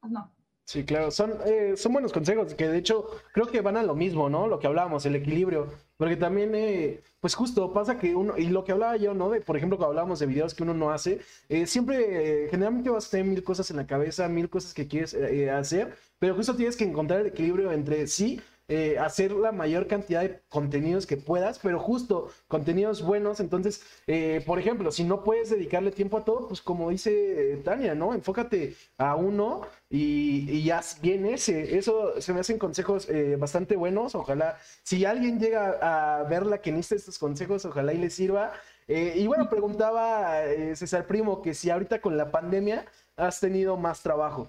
Pues 0.00 0.12
no, 0.12 0.30
Sí, 0.68 0.84
claro, 0.84 1.12
son, 1.12 1.32
eh, 1.46 1.74
son 1.76 1.92
buenos 1.92 2.12
consejos 2.12 2.52
que 2.54 2.66
de 2.66 2.78
hecho 2.78 3.06
creo 3.32 3.46
que 3.46 3.60
van 3.60 3.76
a 3.76 3.84
lo 3.84 3.94
mismo, 3.94 4.28
¿no? 4.28 4.48
Lo 4.48 4.58
que 4.58 4.66
hablábamos, 4.66 5.06
el 5.06 5.14
equilibrio, 5.14 5.68
porque 5.96 6.16
también, 6.16 6.56
eh, 6.56 7.02
pues 7.20 7.36
justo 7.36 7.72
pasa 7.72 8.00
que 8.00 8.16
uno, 8.16 8.36
y 8.36 8.48
lo 8.48 8.64
que 8.64 8.72
hablaba 8.72 8.96
yo, 8.96 9.14
¿no? 9.14 9.30
De, 9.30 9.40
por 9.40 9.56
ejemplo, 9.56 9.78
cuando 9.78 9.90
hablábamos 9.90 10.18
de 10.18 10.26
videos 10.26 10.54
que 10.54 10.64
uno 10.64 10.74
no 10.74 10.90
hace, 10.90 11.20
eh, 11.48 11.68
siempre, 11.68 12.48
generalmente 12.50 12.90
vas 12.90 13.06
a 13.06 13.10
tener 13.10 13.26
mil 13.26 13.44
cosas 13.44 13.70
en 13.70 13.76
la 13.76 13.86
cabeza, 13.86 14.28
mil 14.28 14.50
cosas 14.50 14.74
que 14.74 14.88
quieres 14.88 15.14
hacer, 15.14 15.94
pero 16.18 16.34
justo 16.34 16.56
tienes 16.56 16.76
que 16.76 16.82
encontrar 16.84 17.20
el 17.20 17.28
equilibrio 17.28 17.70
entre 17.70 18.08
sí 18.08 18.40
eh, 18.68 18.98
hacer 18.98 19.30
la 19.30 19.52
mayor 19.52 19.86
cantidad 19.86 20.22
de 20.22 20.40
contenidos 20.48 21.06
que 21.06 21.16
puedas, 21.16 21.60
pero 21.60 21.78
justo 21.78 22.30
contenidos 22.48 23.00
buenos. 23.00 23.38
Entonces, 23.38 23.82
eh, 24.08 24.42
por 24.44 24.58
ejemplo, 24.58 24.90
si 24.90 25.04
no 25.04 25.22
puedes 25.22 25.50
dedicarle 25.50 25.92
tiempo 25.92 26.18
a 26.18 26.24
todo, 26.24 26.48
pues 26.48 26.60
como 26.62 26.90
dice 26.90 27.60
Tania, 27.64 27.94
¿no? 27.94 28.12
Enfócate 28.12 28.74
a 28.98 29.14
uno 29.14 29.62
y, 29.88 30.64
ya 30.64 30.80
viene 31.00 31.34
ese. 31.34 31.78
Eso 31.78 32.20
se 32.20 32.32
me 32.32 32.40
hacen 32.40 32.58
consejos 32.58 33.08
eh, 33.08 33.36
bastante 33.36 33.76
buenos. 33.76 34.16
Ojalá, 34.16 34.58
si 34.82 35.04
alguien 35.04 35.38
llega 35.38 36.18
a 36.20 36.24
verla 36.24 36.58
que 36.60 36.72
necesita 36.72 36.96
estos 36.96 37.18
consejos, 37.18 37.64
ojalá 37.66 37.92
y 37.92 37.98
le 37.98 38.10
sirva. 38.10 38.52
y 38.88 39.26
bueno, 39.26 39.48
preguntaba 39.48 40.42
César 40.74 41.06
Primo 41.06 41.42
que 41.42 41.54
si 41.54 41.70
ahorita 41.70 42.00
con 42.00 42.16
la 42.16 42.30
pandemia 42.30 42.84
has 43.16 43.40
tenido 43.40 43.76
más 43.76 44.02
trabajo. 44.02 44.48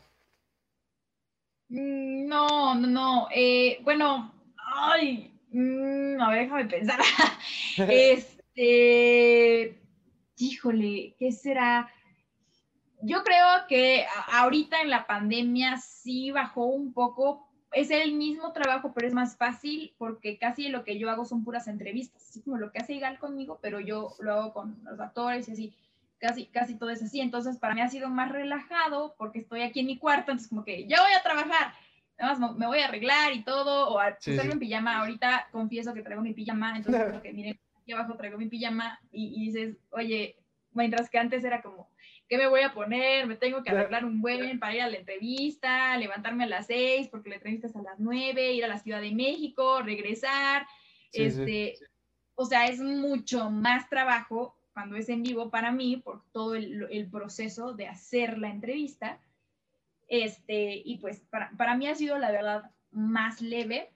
Mm, 1.69 2.27
no, 2.27 2.75
no, 2.75 2.87
no. 2.87 3.27
Eh, 3.33 3.79
bueno, 3.83 4.33
ay, 4.73 5.33
mm, 5.51 6.21
a 6.21 6.29
ver, 6.29 6.43
déjame 6.43 6.65
pensar. 6.65 6.99
este, 7.77 9.79
híjole, 10.37 11.15
¿qué 11.19 11.31
será? 11.31 11.89
Yo 13.01 13.23
creo 13.23 13.45
que 13.67 14.05
ahorita 14.33 14.81
en 14.81 14.89
la 14.89 15.05
pandemia 15.07 15.77
sí 15.77 16.31
bajó 16.31 16.65
un 16.65 16.93
poco. 16.93 17.47
Es 17.73 17.91
el 17.91 18.13
mismo 18.13 18.53
trabajo, 18.53 18.93
pero 18.95 19.07
es 19.07 19.13
más 19.13 19.35
fácil 19.35 19.93
porque 19.97 20.37
casi 20.37 20.69
lo 20.69 20.85
que 20.85 20.97
yo 20.97 21.09
hago 21.09 21.25
son 21.25 21.43
puras 21.43 21.67
entrevistas, 21.67 22.25
así 22.27 22.41
como 22.41 22.57
lo 22.57 22.71
que 22.71 22.79
hace 22.79 22.93
Igal 22.93 23.19
conmigo, 23.19 23.59
pero 23.61 23.81
yo 23.81 24.15
lo 24.19 24.33
hago 24.33 24.53
con 24.53 24.79
los 24.83 24.99
actores 24.99 25.49
y 25.49 25.51
así. 25.51 25.73
Casi, 26.19 26.47
casi 26.47 26.77
todo 26.77 26.89
es 26.89 27.01
así. 27.01 27.21
Entonces, 27.21 27.57
para 27.57 27.73
mí 27.73 27.81
ha 27.81 27.89
sido 27.89 28.09
más 28.09 28.31
relajado 28.31 29.15
porque 29.17 29.39
estoy 29.39 29.61
aquí 29.61 29.81
en 29.81 29.87
mi 29.87 29.97
cuarto, 29.97 30.31
entonces 30.31 30.49
como 30.49 30.63
que 30.63 30.87
ya 30.87 31.01
voy 31.01 31.13
a 31.13 31.23
trabajar. 31.23 31.73
Además, 32.17 32.55
me 32.57 32.65
voy 32.65 32.79
a 32.79 32.87
arreglar 32.87 33.33
y 33.33 33.43
todo, 33.43 33.89
o 33.89 33.99
a 33.99 34.17
sí, 34.19 34.31
en 34.31 34.59
pijama. 34.59 34.99
Ahorita 34.99 35.49
confieso 35.51 35.93
que 35.93 36.01
traigo 36.01 36.21
mi 36.21 36.33
pijama, 36.33 36.75
entonces 36.75 37.03
como 37.05 37.21
que 37.21 37.31
miren, 37.31 37.59
aquí 37.79 37.91
abajo 37.91 38.15
traigo 38.15 38.37
mi 38.37 38.47
pijama 38.47 38.99
y, 39.11 39.41
y 39.41 39.45
dices, 39.45 39.77
oye, 39.91 40.35
mientras 40.71 41.09
que 41.09 41.19
antes 41.19 41.43
era 41.43 41.61
como, 41.61 41.91
¿qué 42.27 42.37
me 42.37 42.47
voy 42.47 42.61
a 42.61 42.73
poner? 42.73 43.27
Me 43.27 43.35
tengo 43.35 43.63
que 43.63 43.69
arreglar 43.69 44.03
un 44.03 44.21
buen 44.21 44.59
para 44.59 44.75
ir 44.75 44.81
a 44.81 44.89
la 44.89 44.97
entrevista, 44.97 45.95
levantarme 45.97 46.45
a 46.45 46.47
las 46.47 46.67
seis 46.67 47.07
porque 47.09 47.29
la 47.29 47.35
entrevista 47.35 47.67
es 47.67 47.75
a 47.75 47.81
las 47.81 47.99
nueve, 47.99 48.53
ir 48.53 48.65
a 48.65 48.67
la 48.67 48.79
Ciudad 48.79 49.01
de 49.01 49.11
México, 49.11 49.81
regresar. 49.81 50.65
este, 51.13 51.75
O 52.35 52.45
sea, 52.45 52.65
es 52.65 52.79
mucho 52.79 53.49
más 53.49 53.89
trabajo 53.89 54.56
cuando 54.77 54.95
es 54.95 55.09
en 55.09 55.23
vivo 55.23 55.49
para 55.49 55.71
mí 55.71 55.97
por 55.97 56.21
todo 56.31 56.53
el, 56.53 56.85
el 56.91 57.09
proceso 57.09 57.73
de 57.73 57.87
hacer 57.87 58.37
la 58.37 58.51
entrevista. 58.51 59.19
Este, 60.07 60.83
y 60.85 60.99
pues 60.99 61.21
para, 61.31 61.49
para 61.57 61.75
mí 61.75 61.87
ha 61.87 61.95
sido 61.95 62.19
la 62.19 62.31
verdad 62.31 62.69
más 62.91 63.41
leve, 63.41 63.89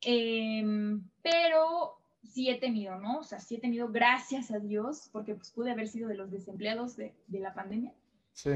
em, 0.00 1.02
pero 1.20 1.98
sí 2.24 2.48
he 2.48 2.54
tenido, 2.58 2.98
¿no? 2.98 3.18
O 3.18 3.24
sea, 3.24 3.40
sí 3.40 3.56
he 3.56 3.60
tenido, 3.60 3.88
gracias 3.88 4.50
a 4.50 4.58
Dios, 4.58 5.10
porque 5.12 5.34
pues 5.34 5.50
pude 5.50 5.70
haber 5.70 5.86
sido 5.86 6.08
de 6.08 6.14
los 6.14 6.30
desempleados 6.30 6.96
de, 6.96 7.12
de 7.26 7.38
la 7.38 7.52
pandemia. 7.52 7.92
Sí. 8.32 8.52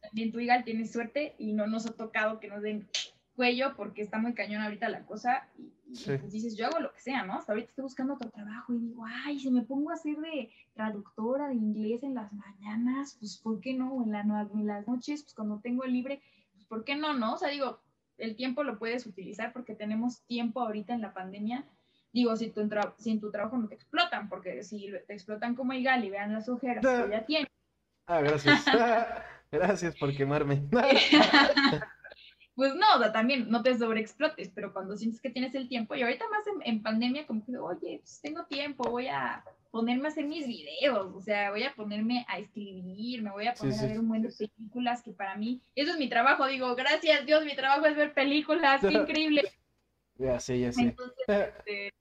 También 0.00 0.32
tú, 0.32 0.40
Igal, 0.40 0.64
tienes 0.64 0.90
suerte 0.90 1.34
y 1.36 1.52
no 1.52 1.66
nos 1.66 1.84
ha 1.84 1.92
tocado 1.92 2.40
que 2.40 2.48
nos 2.48 2.62
den 2.62 2.88
cuello 3.36 3.76
porque 3.76 4.00
está 4.00 4.16
muy 4.16 4.32
cañón 4.32 4.62
ahorita 4.62 4.88
la 4.88 5.04
cosa 5.04 5.46
y, 5.58 5.74
pues 5.88 6.30
dices, 6.30 6.56
yo 6.56 6.66
hago 6.66 6.80
lo 6.80 6.92
que 6.92 7.00
sea, 7.00 7.24
¿no? 7.24 7.34
Hasta 7.34 7.52
ahorita 7.52 7.70
estoy 7.70 7.82
buscando 7.82 8.14
otro 8.14 8.30
trabajo 8.30 8.74
y 8.74 8.78
digo, 8.78 9.04
ay, 9.24 9.38
si 9.38 9.50
me 9.50 9.62
pongo 9.62 9.90
a 9.90 9.94
hacer 9.94 10.16
de 10.18 10.50
traductora 10.74 11.48
de 11.48 11.54
inglés 11.54 12.02
en 12.02 12.14
las 12.14 12.32
mañanas, 12.32 13.16
pues 13.18 13.38
¿por 13.38 13.60
qué 13.60 13.74
no? 13.74 14.02
En, 14.02 14.12
la, 14.12 14.20
en 14.20 14.66
las 14.66 14.86
noches, 14.86 15.22
pues 15.22 15.34
cuando 15.34 15.60
tengo 15.60 15.84
libre, 15.84 16.20
pues 16.52 16.64
¿por 16.66 16.84
qué 16.84 16.94
no, 16.94 17.14
no? 17.14 17.34
O 17.34 17.38
sea, 17.38 17.48
digo, 17.48 17.80
el 18.18 18.36
tiempo 18.36 18.64
lo 18.64 18.78
puedes 18.78 19.06
utilizar 19.06 19.52
porque 19.52 19.74
tenemos 19.74 20.22
tiempo 20.26 20.60
ahorita 20.60 20.92
en 20.92 21.00
la 21.00 21.14
pandemia. 21.14 21.64
Digo, 22.12 22.36
si, 22.36 22.50
tu 22.50 22.68
si 22.98 23.10
en 23.10 23.20
tu 23.20 23.30
trabajo 23.30 23.56
no 23.56 23.68
te 23.68 23.74
explotan, 23.74 24.28
porque 24.28 24.62
si 24.62 24.90
te 25.06 25.12
explotan 25.14 25.54
como 25.54 25.72
Igal 25.72 26.04
y 26.04 26.10
vean 26.10 26.32
las 26.32 26.48
ojeras 26.48 26.84
que 26.84 27.10
ya 27.10 27.24
tienes. 27.24 27.48
Ah, 28.06 28.20
gracias. 28.20 28.64
gracias 29.50 29.96
por 29.96 30.14
quemarme. 30.14 30.66
pues 32.58 32.74
no, 32.74 32.86
o 32.96 32.98
sea, 32.98 33.12
también 33.12 33.48
no 33.50 33.62
te 33.62 33.78
sobreexplotes, 33.78 34.50
pero 34.52 34.72
cuando 34.72 34.96
sientes 34.96 35.20
que 35.20 35.30
tienes 35.30 35.54
el 35.54 35.68
tiempo, 35.68 35.94
y 35.94 36.02
ahorita 36.02 36.24
más 36.28 36.42
en, 36.64 36.82
pandemia, 36.82 37.24
como 37.24 37.44
que, 37.46 37.56
oye, 37.56 38.00
pues 38.00 38.20
tengo 38.20 38.46
tiempo, 38.46 38.90
voy 38.90 39.06
a 39.06 39.44
ponerme 39.70 40.08
a 40.08 40.10
hacer 40.10 40.24
mis 40.24 40.44
videos, 40.44 41.14
o 41.14 41.20
sea, 41.20 41.52
voy 41.52 41.62
a 41.62 41.72
ponerme 41.76 42.26
a 42.28 42.40
escribir, 42.40 43.22
me 43.22 43.30
voy 43.30 43.46
a 43.46 43.54
poner 43.54 43.78
a 43.78 43.86
ver 43.86 44.00
un 44.00 44.08
buen 44.08 44.22
de 44.22 44.32
películas 44.32 45.04
que 45.04 45.12
para 45.12 45.36
mí, 45.36 45.60
eso 45.76 45.92
es 45.92 45.98
mi 45.98 46.08
trabajo, 46.08 46.48
digo, 46.48 46.74
gracias 46.74 47.24
Dios, 47.26 47.44
mi 47.44 47.54
trabajo 47.54 47.86
es 47.86 47.94
ver 47.94 48.12
películas, 48.12 48.80
qué 48.80 48.92
increíble. 48.92 49.42
Ya 50.16 50.40
sé, 50.40 50.58
ya 50.58 50.72
sé. 50.72 50.80
Entonces, 50.80 51.26
este, 51.28 51.92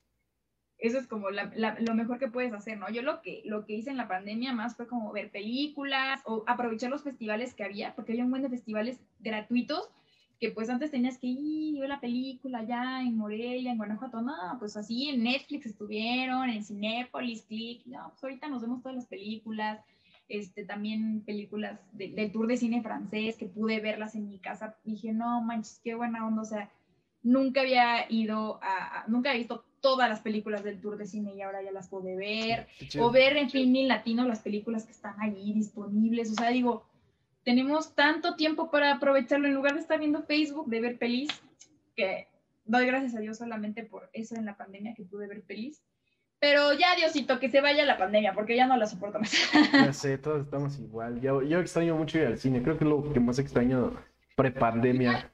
eso 0.80 0.98
es 0.98 1.06
como 1.06 1.30
lo 1.30 1.94
mejor 1.94 2.18
que 2.18 2.30
puedes 2.30 2.52
hacer, 2.52 2.80
¿no? 2.80 2.90
Yo 2.90 3.04
lo 3.04 3.22
que, 3.22 3.44
lo 3.46 3.68
que 3.68 3.74
hice 3.74 3.92
en 3.92 3.98
la 3.98 4.08
pandemia 4.08 4.54
más 4.54 4.76
fue 4.76 4.88
como 4.88 5.12
ver 5.12 5.30
películas 5.30 6.24
o 6.26 6.44
aprovechar 6.48 6.90
los 6.90 7.04
festivales 7.04 7.54
que 7.54 7.64
había, 7.64 7.94
porque 7.94 8.14
había 8.14 8.26
un 8.26 8.32
buen 8.32 8.42
de 8.42 8.50
festivales 8.50 9.00
gratuitos 9.20 9.92
que 10.40 10.52
pues 10.52 10.70
antes 10.70 10.92
tenías 10.92 11.18
que 11.18 11.28
ir, 11.28 11.80
ver 11.80 11.90
la 11.90 12.00
película 12.00 12.60
allá 12.60 13.02
en 13.02 13.18
Morelia, 13.18 13.72
en 13.72 13.78
Guanajuato, 13.78 14.22
no, 14.22 14.34
pues 14.60 14.78
así 14.78 15.10
en 15.10 15.24
Netflix 15.24 15.66
estuvieron, 15.66 16.50
en 16.50 16.64
Cinépolis, 16.64 17.44
Click, 17.44 17.86
no, 17.88 18.10
pues 18.10 18.24
ahorita 18.24 18.48
nos 18.48 18.62
vemos 18.62 18.82
todas 18.82 18.96
las 18.96 19.08
películas, 19.08 19.84
este, 20.30 20.66
también 20.66 21.22
películas 21.22 21.80
del 21.94 22.32
tour 22.32 22.48
de 22.48 22.58
cine 22.58 22.84
francés, 22.84 23.36
que 23.38 23.48
pude 23.48 23.80
verlas 23.80 24.14
en 24.14 24.28
mi 24.28 24.38
casa, 24.38 24.76
dije, 24.84 25.12
no 25.12 25.42
manches, 25.42 25.80
qué 25.84 25.96
buena 25.96 26.28
onda, 26.28 26.44
o 26.44 26.46
sea, 26.46 26.70
nunca 27.24 27.62
había 27.62 28.12
ido 28.12 28.60
a, 28.62 29.06
nunca 29.08 29.30
había 29.30 29.40
visto 29.40 29.66
todas 29.82 30.10
las 30.10 30.22
películas 30.22 30.64
del 30.64 30.82
tour 30.82 30.98
de 30.98 31.08
cine 31.08 31.34
y 31.36 31.42
ahora 31.42 31.64
ya 31.64 31.72
las 31.72 31.88
pude 31.88 32.16
ver, 32.16 32.68
o 33.00 33.10
ver 33.10 33.38
en 33.38 33.50
film 33.50 33.88
latino 33.88 34.28
las 34.28 34.42
películas 34.42 34.86
que 34.86 34.92
están 34.92 35.16
ahí 35.20 35.54
disponibles, 35.54 36.32
o 36.32 36.36
sea, 36.36 36.50
digo, 36.50 36.84
tenemos 37.48 37.96
tanto 37.96 38.36
tiempo 38.36 38.70
para 38.70 38.96
aprovecharlo 38.96 39.48
en 39.48 39.54
lugar 39.54 39.76
de 39.76 39.80
estar 39.80 39.98
viendo 39.98 40.22
Facebook, 40.24 40.68
de 40.68 40.82
ver 40.82 40.98
pelis, 40.98 41.30
que 41.96 42.28
doy 42.66 42.86
gracias 42.86 43.16
a 43.16 43.22
Dios 43.22 43.38
solamente 43.38 43.84
por 43.84 44.10
eso 44.12 44.36
en 44.36 44.44
la 44.44 44.58
pandemia 44.58 44.94
que 44.94 45.04
pude 45.04 45.28
ver 45.28 45.44
pelis. 45.44 45.82
Pero 46.42 46.74
ya, 46.74 46.94
Diosito, 46.98 47.40
que 47.40 47.50
se 47.50 47.62
vaya 47.62 47.86
la 47.86 47.98
pandemia, 47.98 48.34
porque 48.34 48.58
ya 48.58 48.68
no 48.68 48.76
la 48.76 48.86
soporto 48.86 49.20
más. 49.20 49.32
Ya 49.72 49.94
sé, 49.94 50.18
todos 50.18 50.44
estamos 50.44 50.78
igual. 50.78 51.22
Yo, 51.22 51.42
yo 51.42 51.62
extraño 51.62 51.96
mucho 51.96 52.18
ir 52.18 52.26
al 52.26 52.38
cine, 52.38 52.62
creo 52.62 52.78
que 52.78 52.84
es 52.84 52.90
lo 52.90 53.14
que 53.14 53.22
más 53.22 53.40
extraño 53.40 53.94
prepandemia. 54.36 55.32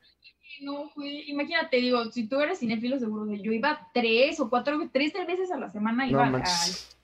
No, 0.61 0.91
imagínate, 0.95 1.77
digo, 1.77 2.11
si 2.11 2.27
tú 2.27 2.39
eres 2.41 2.59
cinéfilo, 2.59 2.99
seguro 2.99 3.25
que 3.25 3.41
yo 3.41 3.51
iba 3.51 3.89
tres 3.91 4.39
o 4.39 4.51
cuatro, 4.51 4.79
tres, 4.93 5.13
tres 5.13 5.25
veces 5.25 5.51
a 5.51 5.57
la 5.57 5.71
semana. 5.71 6.07
Iba 6.07 6.27
no 6.27 6.31
manches. 6.33 6.95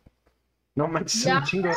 No 0.76 0.88
manches, 0.88 1.26
un 1.26 1.43
chingo. 1.45 1.72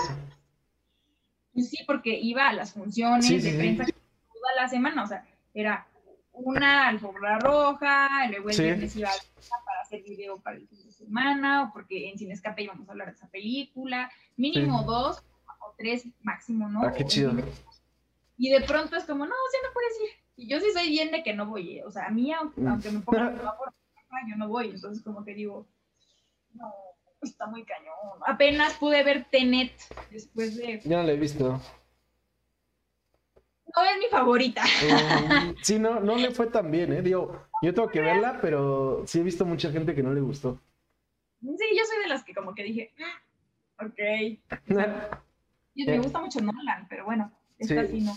Sí, 1.55 1.79
porque 1.87 2.19
iba 2.19 2.49
a 2.49 2.53
las 2.53 2.73
funciones 2.73 3.43
de 3.43 3.53
prensa 3.53 3.85
toda 3.85 4.55
la 4.57 4.69
semana, 4.69 5.03
o 5.03 5.07
sea, 5.07 5.27
era 5.53 5.87
una 6.33 6.89
alfombra 6.89 7.39
roja, 7.39 8.27
luego 8.29 8.51
el 8.51 8.57
viernes 8.57 8.97
iba 8.97 9.11
a 9.11 9.65
para 9.67 9.81
hacer 9.83 10.03
video 10.03 10.41
para 10.41 10.57
el 10.57 10.67
fin 10.67 10.83
de 10.85 10.93
semana, 10.93 11.65
o 11.65 11.73
porque 11.73 12.09
en 12.09 12.19
Cine 12.19 12.33
Escape 12.33 12.63
íbamos 12.63 12.89
a 12.89 12.93
hablar 12.93 13.09
de 13.09 13.15
esa 13.15 13.29
película, 13.29 14.11
mínimo 14.37 14.83
dos 14.85 15.23
o 15.61 15.75
tres 15.77 16.07
máximo, 16.23 16.69
¿no? 16.69 16.83
Ah, 16.83 16.93
qué 16.93 17.05
chido. 17.05 17.33
Y 18.39 18.51
de 18.51 18.63
pronto 18.63 18.97
es 18.97 19.05
como, 19.05 19.27
no, 19.27 19.35
o 19.35 19.51
sea, 19.51 19.61
no 19.63 19.75
puedes 19.75 19.93
ir. 20.01 20.23
Y 20.37 20.49
yo 20.49 20.59
sí 20.59 20.67
soy 20.73 20.89
bien 20.89 21.11
de 21.11 21.23
que 21.23 21.35
no 21.35 21.47
voy, 21.47 21.79
¿eh? 21.79 21.85
o 21.85 21.91
sea, 21.91 22.07
a 22.07 22.11
mí, 22.11 22.33
aunque, 22.33 22.61
mm. 22.61 22.69
aunque 22.69 22.91
me 22.91 23.01
ponga 23.01 23.57
por 23.59 23.73
yo 24.29 24.37
no 24.37 24.49
voy, 24.49 24.71
entonces 24.71 25.03
como 25.03 25.25
que 25.25 25.35
digo, 25.35 25.67
no, 26.55 26.71
está 27.23 27.47
muy 27.47 27.65
cañón. 27.65 27.95
Apenas 28.27 28.75
pude 28.75 29.03
ver 29.03 29.27
Tenet 29.31 29.73
después 30.11 30.57
de. 30.57 30.81
Ya 30.85 30.99
no 30.99 31.03
la 31.05 31.13
he 31.13 31.17
visto. 31.17 31.61
No 33.75 33.85
es 33.85 33.99
mi 33.99 34.07
favorita. 34.11 34.63
Um, 34.63 35.55
sí, 35.63 35.79
no, 35.79 36.01
no 36.01 36.17
le 36.17 36.31
fue 36.31 36.47
tan 36.49 36.71
bien, 36.71 36.93
¿eh? 36.93 37.01
Digo, 37.01 37.47
yo 37.63 37.73
tengo 37.73 37.89
que 37.89 38.01
verla, 38.01 38.39
pero 38.43 39.03
sí 39.07 39.21
he 39.21 39.23
visto 39.23 39.47
mucha 39.47 39.71
gente 39.71 39.95
que 39.95 40.03
no 40.03 40.13
le 40.13 40.21
gustó. 40.21 40.61
Sí, 41.41 41.77
yo 41.77 41.85
soy 41.85 42.03
de 42.03 42.09
las 42.09 42.23
que 42.23 42.35
como 42.35 42.55
que 42.55 42.65
dije, 42.65 42.93
ah, 43.01 43.87
ok. 43.87 43.99
y 45.75 45.87
me 45.87 45.99
gusta 45.99 46.21
mucho 46.21 46.41
Nolan, 46.41 46.87
pero 46.89 47.05
bueno, 47.07 47.33
esta 47.59 47.87
sí. 47.87 48.01
no. 48.01 48.15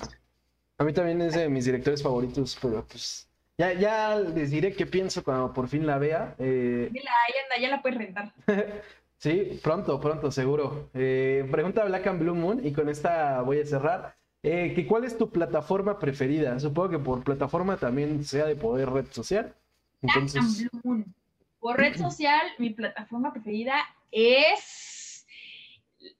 A 0.77 0.83
mí 0.83 0.91
también 0.91 1.21
es 1.21 1.33
de 1.35 1.47
mis 1.47 1.63
directores 1.63 2.03
favoritos, 2.03 2.57
pero 2.61 2.85
pues 2.85 3.29
ya, 3.57 3.73
ya 3.73 4.19
les 4.19 4.51
diré 4.51 4.73
qué 4.73 4.85
pienso 4.85 5.23
cuando 5.23 5.53
por 5.53 5.67
fin 5.67 5.85
la 5.85 5.97
vea. 5.97 6.35
Eh... 6.37 6.89
Ahí 6.91 7.33
anda, 7.43 7.61
ya 7.61 7.69
la 7.69 7.81
puedes 7.81 7.97
rentar. 7.97 8.33
sí, 9.17 9.59
pronto, 9.63 9.99
pronto, 9.99 10.31
seguro. 10.31 10.89
Eh, 10.93 11.47
pregunta 11.49 11.85
Black 11.85 12.07
and 12.07 12.19
Blue 12.19 12.35
Moon 12.35 12.65
y 12.65 12.73
con 12.73 12.89
esta 12.89 13.41
voy 13.41 13.59
a 13.59 13.65
cerrar. 13.65 14.15
Eh, 14.43 14.85
¿Cuál 14.87 15.05
es 15.05 15.17
tu 15.17 15.29
plataforma 15.31 15.97
preferida? 15.97 16.59
Supongo 16.59 16.89
que 16.89 16.99
por 16.99 17.23
plataforma 17.23 17.77
también 17.77 18.23
sea 18.23 18.45
de 18.45 18.55
poder 18.55 18.89
red 18.89 19.07
social. 19.11 19.55
Entonces... 20.01 20.33
Black 20.33 20.45
and 20.45 20.71
Blue 20.71 20.81
Moon. 20.83 21.15
Por 21.59 21.77
red 21.77 21.95
social, 21.97 22.41
mi 22.59 22.71
plataforma 22.71 23.31
preferida 23.31 23.75
es... 24.11 25.25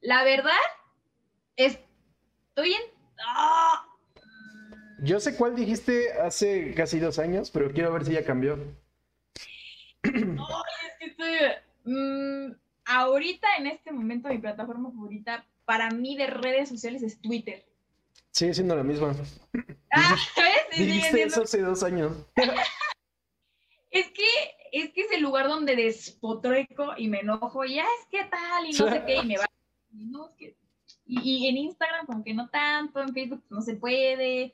La 0.02 0.24
verdad, 0.24 0.52
estoy 1.56 2.74
en... 2.74 2.82
¡Ah! 3.28 3.86
Yo 5.00 5.20
sé 5.20 5.36
cuál 5.36 5.56
dijiste 5.56 6.14
hace 6.22 6.74
casi 6.74 7.00
dos 7.00 7.20
años, 7.20 7.52
pero 7.52 7.72
quiero 7.72 7.92
ver 7.92 8.06
si 8.06 8.14
ya 8.14 8.24
cambió. 8.24 8.58
No, 10.04 10.48
es 11.00 11.16
que 11.16 11.90
mm, 11.90 12.54
ahorita, 12.86 13.48
en 13.58 13.68
este 13.68 13.92
momento, 13.92 14.30
mi 14.30 14.38
plataforma 14.38 14.92
favorita 14.92 15.46
para 15.66 15.90
mí 15.90 16.16
de 16.16 16.28
redes 16.28 16.70
sociales 16.70 17.04
es 17.04 17.20
Twitter. 17.20 17.66
Sigue 18.32 18.54
siendo 18.54 18.76
la 18.76 18.84
misma. 18.84 19.16
Ah, 19.92 20.16
dijiste 20.78 21.24
eso 21.24 21.44
hace 21.44 21.62
dos 21.62 21.84
años. 21.84 22.12
es 23.92 24.08
que 24.12 24.24
es 24.72 24.92
que 24.92 25.02
es 25.02 25.12
el 25.14 25.22
lugar 25.22 25.48
donde 25.48 25.76
despotroco 25.76 26.94
y 26.98 27.08
me 27.08 27.22
enojo, 27.22 27.64
y 27.64 27.76
ya 27.76 27.84
es 27.84 28.08
que 28.12 28.26
tal, 28.26 28.66
y 28.66 28.74
no 28.74 28.90
sé 28.90 29.04
qué, 29.06 29.16
y 29.16 29.26
me 29.26 29.38
va. 29.38 29.46
Y, 31.08 31.22
y 31.22 31.48
en 31.48 31.58
Instagram, 31.58 32.06
como 32.06 32.24
que 32.24 32.34
no 32.34 32.50
tanto, 32.50 33.02
en 33.02 33.14
Facebook 33.14 33.44
no 33.50 33.62
se 33.62 33.76
puede, 33.76 34.54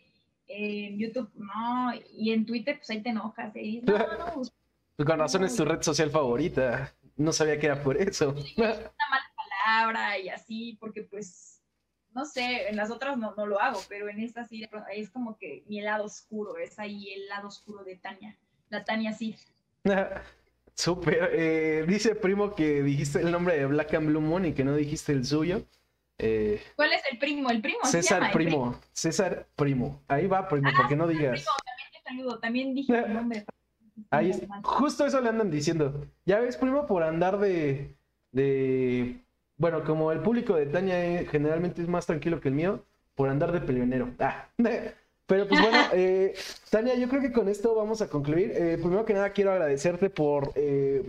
en 0.54 1.00
YouTube 1.00 1.30
no, 1.36 1.94
y 2.14 2.32
en 2.32 2.46
Twitter 2.46 2.78
pues 2.78 2.90
ahí 2.90 3.02
te 3.02 3.10
enojas 3.10 3.56
y 3.56 3.82
no, 3.82 3.98
no. 3.98 4.34
Pues, 4.36 4.54
tu 4.98 5.06
corazón 5.06 5.44
es 5.44 5.56
tu 5.56 5.66
red 5.66 5.82
social 5.82 6.12
favorita. 6.12 6.94
No 7.18 7.32
sabía 7.34 7.60
que 7.60 7.66
era 7.66 7.82
por 7.82 7.98
eso. 7.98 8.36
una 8.58 8.68
mala 8.68 9.32
palabra 9.36 10.18
y 10.20 10.30
así, 10.30 10.78
porque 10.80 11.04
pues, 11.04 11.62
no 12.14 12.26
sé, 12.26 12.70
en 12.70 12.76
las 12.76 12.92
otras 12.92 13.18
no, 13.18 13.34
no 13.36 13.46
lo 13.46 13.60
hago, 13.60 13.80
pero 13.90 14.10
en 14.10 14.20
esta 14.20 14.46
sí 14.46 14.68
es 14.94 15.10
como 15.10 15.38
que 15.38 15.64
mi 15.68 15.82
lado 15.82 16.06
oscuro, 16.06 16.58
es 16.58 16.78
ahí 16.80 17.12
el 17.14 17.28
lado 17.28 17.48
oscuro 17.48 17.84
de 17.84 17.96
Tania, 17.96 18.38
la 18.70 18.84
Tania 18.84 19.14
sí. 19.14 19.36
Súper. 20.76 21.32
Eh, 21.34 21.86
dice 21.88 22.16
Primo 22.16 22.56
que 22.56 22.82
dijiste 22.82 23.20
el 23.20 23.32
nombre 23.32 23.58
de 23.58 23.66
Black 23.66 23.94
and 23.94 24.08
Blue 24.08 24.22
Moon 24.22 24.46
y 24.46 24.54
que 24.54 24.64
no 24.64 24.76
dijiste 24.76 25.12
el 25.12 25.26
suyo. 25.26 25.64
Eh, 26.24 26.62
¿Cuál 26.76 26.94
es 26.94 27.02
el 27.12 27.18
primo? 27.18 27.50
El 27.50 27.62
primo. 27.62 27.80
César 27.84 28.32
Primo. 28.32 28.80
César 28.94 29.48
Primo. 29.56 30.02
Ahí 30.08 30.28
va, 30.28 30.48
primo, 30.48 30.70
ah, 30.70 30.74
porque 30.78 30.96
no 30.96 31.08
digas. 31.08 31.32
Primo, 31.32 31.52
también 31.66 31.92
te 31.92 32.10
saludo. 32.10 32.40
También 32.40 32.76
dije 32.76 33.00
el 33.00 33.14
nombre. 33.14 33.46
Ahí 34.12 34.32
justo 34.64 35.06
eso 35.06 35.20
le 35.20 35.30
andan 35.30 35.50
diciendo. 35.50 36.06
Ya 36.26 36.40
ves, 36.40 36.58
primo, 36.58 36.86
por 36.86 37.02
andar 37.02 37.40
de, 37.40 37.96
de. 38.32 39.20
Bueno, 39.58 39.84
como 39.84 40.12
el 40.12 40.20
público 40.20 40.56
de 40.56 40.68
Tania 40.68 41.04
eh, 41.04 41.26
generalmente 41.26 41.82
es 41.82 41.88
más 41.88 42.06
tranquilo 42.06 42.40
que 42.40 42.50
el 42.50 42.56
mío, 42.56 42.86
por 43.16 43.30
andar 43.30 43.52
de 43.52 43.62
peleonero. 43.62 44.12
Ah, 44.20 44.48
pero 45.26 45.48
pues 45.48 45.60
bueno, 45.60 45.78
eh, 45.94 46.36
Tania, 46.70 46.94
yo 46.96 47.10
creo 47.10 47.22
que 47.22 47.32
con 47.32 47.50
esto 47.50 47.74
vamos 47.74 48.00
a 48.04 48.10
concluir. 48.10 48.52
Eh, 48.52 48.78
primero 48.80 49.06
que 49.06 49.14
nada, 49.14 49.32
quiero 49.32 49.54
agradecerte 49.54 50.12
por 50.12 50.54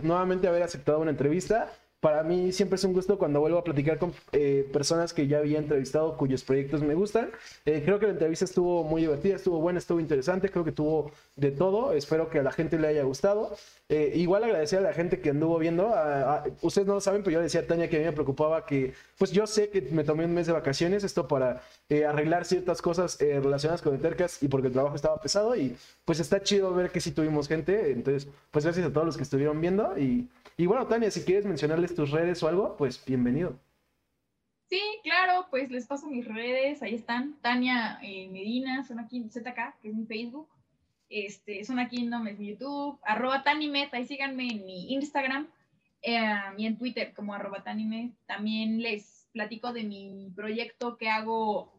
nuevamente 0.01 0.47
haber 0.47 0.63
aceptado 0.63 0.99
una 0.99 1.11
entrevista 1.11 1.71
para 2.03 2.21
mí 2.21 2.51
siempre 2.51 2.75
es 2.75 2.83
un 2.83 2.91
gusto 2.91 3.17
cuando 3.17 3.39
vuelvo 3.39 3.59
a 3.59 3.63
platicar 3.63 3.97
con 3.97 4.13
eh, 4.33 4.69
personas 4.73 5.13
que 5.13 5.25
ya 5.25 5.37
había 5.37 5.57
entrevistado 5.57 6.17
cuyos 6.17 6.43
proyectos 6.43 6.83
me 6.83 6.95
gustan. 6.95 7.31
Eh, 7.65 7.81
creo 7.85 7.97
que 7.97 8.07
la 8.07 8.11
entrevista 8.11 8.43
estuvo 8.43 8.83
muy 8.83 9.03
divertida, 9.03 9.37
estuvo 9.37 9.61
buena, 9.61 9.79
estuvo 9.79 10.01
interesante, 10.01 10.49
creo 10.49 10.65
que 10.65 10.73
tuvo 10.73 11.13
de 11.37 11.51
todo. 11.51 11.93
Espero 11.93 12.29
que 12.29 12.39
a 12.39 12.43
la 12.43 12.51
gente 12.51 12.77
le 12.77 12.89
haya 12.89 13.03
gustado. 13.03 13.55
Eh, 13.87 14.11
igual 14.15 14.43
agradecer 14.43 14.79
a 14.79 14.81
la 14.81 14.91
gente 14.91 15.21
que 15.21 15.29
anduvo 15.29 15.57
viendo. 15.57 15.93
ustedes 16.61 16.85
no 16.85 16.95
lo 16.95 16.99
saben, 16.99 17.23
pero 17.23 17.35
yo 17.35 17.41
decía 17.41 17.61
a 17.61 17.67
Tania 17.67 17.89
que 17.89 17.95
a 17.95 17.99
mí 17.99 18.05
me 18.05 18.11
preocupaba 18.11 18.65
que, 18.65 18.93
pues 19.17 19.31
yo 19.31 19.47
sé 19.47 19.69
que 19.69 19.83
me 19.83 20.03
tomé 20.03 20.25
un 20.25 20.33
mes 20.33 20.47
de 20.47 20.51
vacaciones, 20.51 21.05
esto 21.05 21.29
para 21.29 21.61
arreglar 22.05 22.43
ciertas 22.43 22.81
cosas 22.81 23.17
relacionadas 23.17 23.81
con 23.81 23.93
el 23.95 24.01
Tercas 24.01 24.43
y 24.43 24.49
porque 24.49 24.67
el 24.67 24.73
trabajo 24.73 24.97
estaba 24.97 25.21
pesado 25.21 25.55
y 25.55 25.77
pues 26.03 26.19
está 26.19 26.43
chido 26.43 26.73
ver 26.73 26.91
que 26.91 26.99
sí 26.99 27.11
tuvimos 27.11 27.47
gente. 27.47 27.93
Entonces, 27.93 28.27
pues 28.51 28.65
gracias 28.65 28.85
a 28.87 28.91
todos 28.91 29.05
los 29.05 29.15
que 29.15 29.23
estuvieron 29.23 29.61
viendo 29.61 29.97
y 29.97 30.27
y 30.57 30.65
bueno, 30.65 30.87
Tania, 30.87 31.11
si 31.11 31.23
quieres 31.23 31.45
mencionarles 31.45 31.95
tus 31.95 32.11
redes 32.11 32.41
o 32.43 32.47
algo, 32.47 32.75
pues 32.77 33.03
bienvenido. 33.05 33.59
Sí, 34.69 34.81
claro, 35.03 35.47
pues 35.49 35.69
les 35.69 35.85
paso 35.85 36.07
mis 36.07 36.25
redes, 36.27 36.81
ahí 36.81 36.95
están. 36.95 37.39
Tania 37.41 37.99
eh, 38.01 38.27
Medina, 38.29 38.83
son 38.83 38.99
aquí 38.99 39.23
ZK, 39.29 39.79
que 39.81 39.89
es 39.89 39.93
mi 39.93 40.05
Facebook. 40.05 40.47
Este, 41.09 41.63
son 41.63 41.77
aquí 41.79 42.03
no 42.03 42.25
es 42.25 42.39
mi 42.39 42.47
YouTube, 42.47 42.99
arroba 43.03 43.43
Tanimet, 43.43 43.93
ahí 43.93 44.05
síganme 44.05 44.47
en 44.47 44.65
mi 44.65 44.93
Instagram 44.93 45.47
eh, 46.01 46.19
y 46.57 46.65
en 46.65 46.77
Twitter 46.77 47.13
como 47.13 47.33
arroba 47.33 47.63
Tanimet. 47.63 48.13
También 48.25 48.81
les 48.81 49.27
platico 49.31 49.73
de 49.73 49.83
mi 49.83 50.31
proyecto 50.35 50.97
que 50.97 51.09
hago 51.09 51.71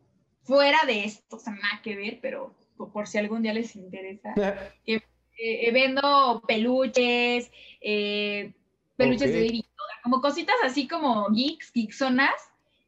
fuera 0.43 0.79
de 0.87 1.05
esto, 1.05 1.37
o 1.37 1.39
sea, 1.39 1.55
nada 1.55 1.81
que 1.83 1.97
ver, 1.97 2.18
pero 2.22 2.55
por, 2.77 3.09
si 3.09 3.18
algún 3.18 3.43
día 3.43 3.55
les 3.55 3.75
interesa. 3.77 4.35
Eh, 5.37 5.72
vendo 5.72 6.45
peluches, 6.47 7.51
eh, 7.81 8.53
peluches 8.97 9.32
de 9.32 9.40
Baby 9.40 9.64
como 10.05 10.20
cositas 10.20 10.57
así 10.62 10.86
como 10.86 11.30
geeks, 11.30 11.72
geeksonas, 11.72 12.34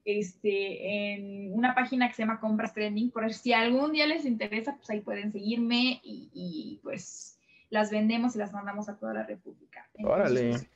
este, 0.05 1.15
en 1.15 1.53
una 1.55 1.75
página 1.75 2.09
que 2.09 2.15
se 2.15 2.23
llama 2.23 2.41
Compras 2.41 2.75
Trending, 2.75 3.11
por 3.11 3.33
si 3.33 3.55
algún 3.55 3.93
día 3.93 4.07
les 4.07 4.27
interesa, 4.27 4.77
pues 4.77 4.91
ahí 4.91 5.01
pueden 5.01 5.33
seguirme 5.33 6.01
y, 6.05 6.79
pues 6.83 7.39
las 7.71 7.91
vendemos 7.91 8.37
y 8.37 8.39
las 8.39 8.53
mandamos 8.53 8.89
a 8.91 8.97
toda 8.97 9.15
la 9.15 9.25
República. 9.25 9.89
Órale. 10.05 10.51
Pues, 10.51 10.69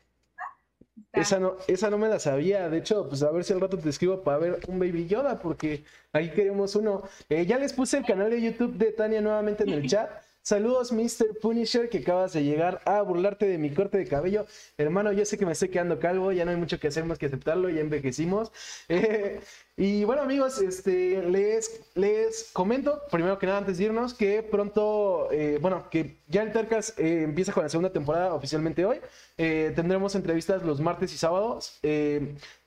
esa 1.13 1.39
no, 1.39 1.57
esa 1.69 1.91
no 1.91 1.99
me 1.99 2.09
la 2.09 2.19
sabía. 2.19 2.69
De 2.69 2.79
hecho, 2.79 3.07
pues 3.09 3.23
a 3.23 3.31
ver 3.31 3.45
si 3.45 3.53
al 3.53 3.61
rato 3.61 3.79
te 3.79 3.89
escribo 3.89 4.23
para 4.23 4.39
ver 4.39 4.61
un 4.67 4.79
Baby 4.79 5.07
Yoda, 5.07 5.39
porque 5.39 5.85
ahí 6.13 6.31
queremos 6.31 6.75
uno. 6.75 7.03
Eh, 7.29 7.45
ya 7.47 7.59
les 7.59 7.75
puse 7.75 7.99
el 7.99 8.05
canal 8.05 8.31
de 8.31 8.41
YouTube 8.41 8.77
de 8.77 8.93
Tania 8.93 9.21
nuevamente 9.21 9.63
en 9.65 9.71
el 9.71 9.87
chat. 9.89 10.11
Saludos, 10.43 10.91
Mr. 10.91 11.39
Punisher, 11.41 11.91
que 11.91 11.99
acabas 11.99 12.33
de 12.33 12.43
llegar 12.43 12.81
a 12.87 13.03
burlarte 13.03 13.47
de 13.47 13.59
mi 13.59 13.71
corte 13.75 13.99
de 13.99 14.07
cabello. 14.07 14.47
Hermano, 14.79 15.13
yo 15.13 15.25
sé 15.27 15.37
que 15.37 15.45
me 15.45 15.53
estoy 15.53 15.69
quedando 15.69 15.99
calvo, 15.99 16.33
ya 16.33 16.47
no 16.47 16.51
hay 16.51 16.57
mucho 16.57 16.81
que 16.81 16.89
hacer 16.89 17.05
más 17.05 17.19
que 17.19 17.27
aceptarlo, 17.27 17.69
ya 17.69 17.81
envejecimos. 17.81 18.51
Eh, 18.93 19.41
y 19.77 20.05
bueno, 20.05 20.23
amigos, 20.23 20.61
este, 20.61 21.23
les, 21.23 21.81
les 21.95 22.51
comento, 22.53 23.01
primero 23.11 23.39
que 23.39 23.47
nada, 23.47 23.59
antes 23.59 23.79
de 23.79 23.85
irnos, 23.85 24.15
que 24.15 24.43
pronto, 24.43 25.29
eh, 25.31 25.59
bueno, 25.61 25.89
que 25.91 26.19
ya 26.27 26.43
el 26.43 26.53
Tercas 26.53 26.95
eh, 26.99 27.23
empieza 27.23 27.53
con 27.53 27.63
la 27.63 27.69
segunda 27.69 27.93
temporada 27.93 28.35
oficialmente 28.35 28.85
hoy. 28.85 29.01
tendremos 29.37 30.15
entrevistas 30.15 30.63
los 30.65 30.81
martes 30.81 31.15
y 31.15 31.19
sábados. 31.19 31.79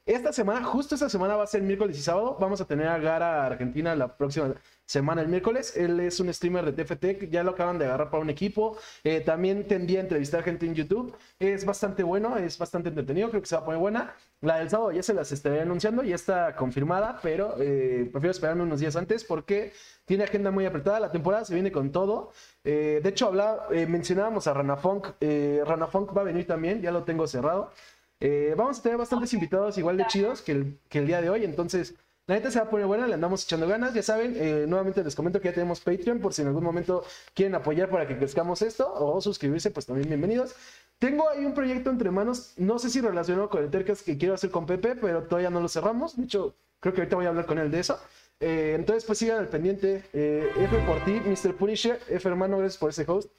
Esta 0.06 0.34
semana, 0.34 0.66
justo 0.66 0.96
esta 0.96 1.08
semana 1.10 1.38
va 1.38 1.44
a 1.44 1.48
ser 1.48 1.62
miércoles 1.62 1.98
y 1.98 2.02
sábado. 2.02 2.36
Vamos 2.38 2.60
a 2.60 2.66
tener 2.66 2.88
a 2.88 2.98
Gara 2.98 3.46
Argentina 3.46 3.96
la 3.96 4.18
próxima 4.18 4.54
semana 4.86 5.22
el 5.22 5.30
miércoles. 5.30 5.78
Él 5.78 5.98
es 6.02 6.20
un 6.20 6.34
streamer 6.34 6.70
de 6.70 6.84
TFT, 6.84 7.30
ya 7.32 7.42
lo 7.42 7.52
acaban 7.52 7.80
de 7.80 7.86
agarrar 7.86 8.10
para 8.10 8.22
un 8.22 8.30
equipo. 8.30 8.78
Eh, 9.06 9.22
también 9.22 9.66
tendía 9.66 10.00
a 10.00 10.02
entrevistar 10.02 10.44
gente 10.44 10.66
en 10.66 10.76
YouTube. 10.76 11.16
Es 11.40 11.64
bastante 11.64 12.04
bueno, 12.04 12.38
es 12.38 12.58
bastante 12.58 12.90
entretenido, 12.90 13.30
creo 13.30 13.42
que 13.42 13.48
se 13.48 13.56
va 13.56 13.62
a 13.62 13.66
poner 13.66 13.80
buena. 13.80 14.14
La 14.42 14.58
del 14.58 14.70
sábado 14.70 14.92
ya 14.92 15.04
se 15.04 15.14
las 15.14 15.32
estaré 15.32 15.62
anunciando, 15.62 16.04
ya 16.04 16.16
está 16.16 16.54
confirmada, 16.58 17.20
pero 17.24 17.56
eh, 17.60 18.10
prefiero 18.12 18.32
esperarme 18.32 18.64
unos 18.64 18.82
días 18.82 18.98
antes 18.98 19.24
porque 19.24 19.72
tiene 20.04 20.26
agenda 20.26 20.52
muy 20.52 20.66
apretada. 20.66 21.00
La 21.00 21.12
temporada 21.12 21.46
se 21.46 21.54
viene 21.54 21.72
con 21.72 21.94
todo. 21.94 22.32
Eh, 22.66 23.00
de 23.02 23.10
hecho, 23.10 23.28
hablaba, 23.28 23.70
mencionábamos 23.88 24.48
a 24.48 24.54
Rana 24.54 24.76
Funk. 24.76 25.14
Rana 25.66 25.88
Funk 25.88 26.16
va 26.16 26.22
a 26.22 26.26
venir 26.26 26.46
también, 26.46 26.82
ya 26.82 26.92
lo 26.92 27.04
tengo 27.04 27.26
cerrado. 27.26 27.72
Vamos 28.56 28.80
a 28.80 28.82
tener 28.82 28.98
bastantes 28.98 29.34
invitados 29.34 29.78
igual 29.78 29.98
de 29.98 30.08
chidos 30.08 30.42
que 30.42 30.54
el, 30.54 30.80
que 30.90 31.00
el 31.00 31.08
día 31.08 31.22
de 31.22 31.30
hoy, 31.30 31.44
entonces 31.44 31.96
la 32.26 32.36
neta 32.36 32.50
se 32.50 32.60
va 32.60 32.66
a 32.66 32.70
poner 32.70 32.86
buena, 32.86 33.06
le 33.06 33.16
andamos 33.16 33.44
echando 33.44 33.68
ganas. 33.68 33.94
Ya 33.94 34.02
saben, 34.02 34.34
eh, 34.38 34.66
nuevamente 34.66 35.04
les 35.04 35.14
comento 35.14 35.42
que 35.42 35.50
ya 35.50 35.54
tenemos 35.54 35.82
Patreon 35.82 36.20
por 36.20 36.34
si 36.34 36.42
en 36.42 36.48
algún 36.48 36.64
momento 36.64 37.04
quieren 37.34 37.54
apoyar 37.54 37.90
para 37.90 38.08
que 38.08 38.18
crezcamos 38.18 38.62
esto 38.62 38.94
o 38.94 39.20
suscribirse, 39.20 39.72
pues 39.72 39.86
también 39.86 40.08
bienvenidos. 40.08 40.56
Tengo 41.00 41.28
ahí 41.28 41.46
un 41.46 41.54
proyecto 41.54 41.90
entre 41.90 42.12
manos, 42.12 42.54
no 42.56 42.80
sé 42.80 42.90
si 42.90 43.02
relacionado 43.02 43.50
con 43.50 43.62
el 43.62 43.70
Tercas 43.70 44.04
que 44.04 44.18
quiero 44.18 44.36
hacer 44.36 44.52
con 44.52 44.66
Pepe, 44.66 44.96
pero 44.96 45.24
todavía 45.24 45.50
no 45.50 45.60
lo 45.60 45.68
cerramos. 45.68 46.16
De 46.16 46.24
hecho, 46.24 46.56
creo 46.80 46.94
que 46.94 47.02
ahorita 47.02 47.18
voy 47.18 47.26
a 47.26 47.30
hablar 47.30 47.46
con 47.46 47.58
él 47.58 47.70
de 47.70 47.82
eso. 47.82 48.00
Eh, 48.40 48.74
entonces, 48.76 49.04
pues 49.04 49.20
sigan 49.20 49.40
al 49.40 49.50
pendiente. 49.50 50.06
Eh, 50.14 50.50
F 50.60 50.78
por 50.86 51.04
ti, 51.04 51.20
Mr. 51.26 51.56
Punisher. 51.56 52.00
F 52.08 52.30
hermano, 52.30 52.58
gracias 52.58 52.80
por 52.80 52.92
ese 52.92 53.04
host. 53.06 53.30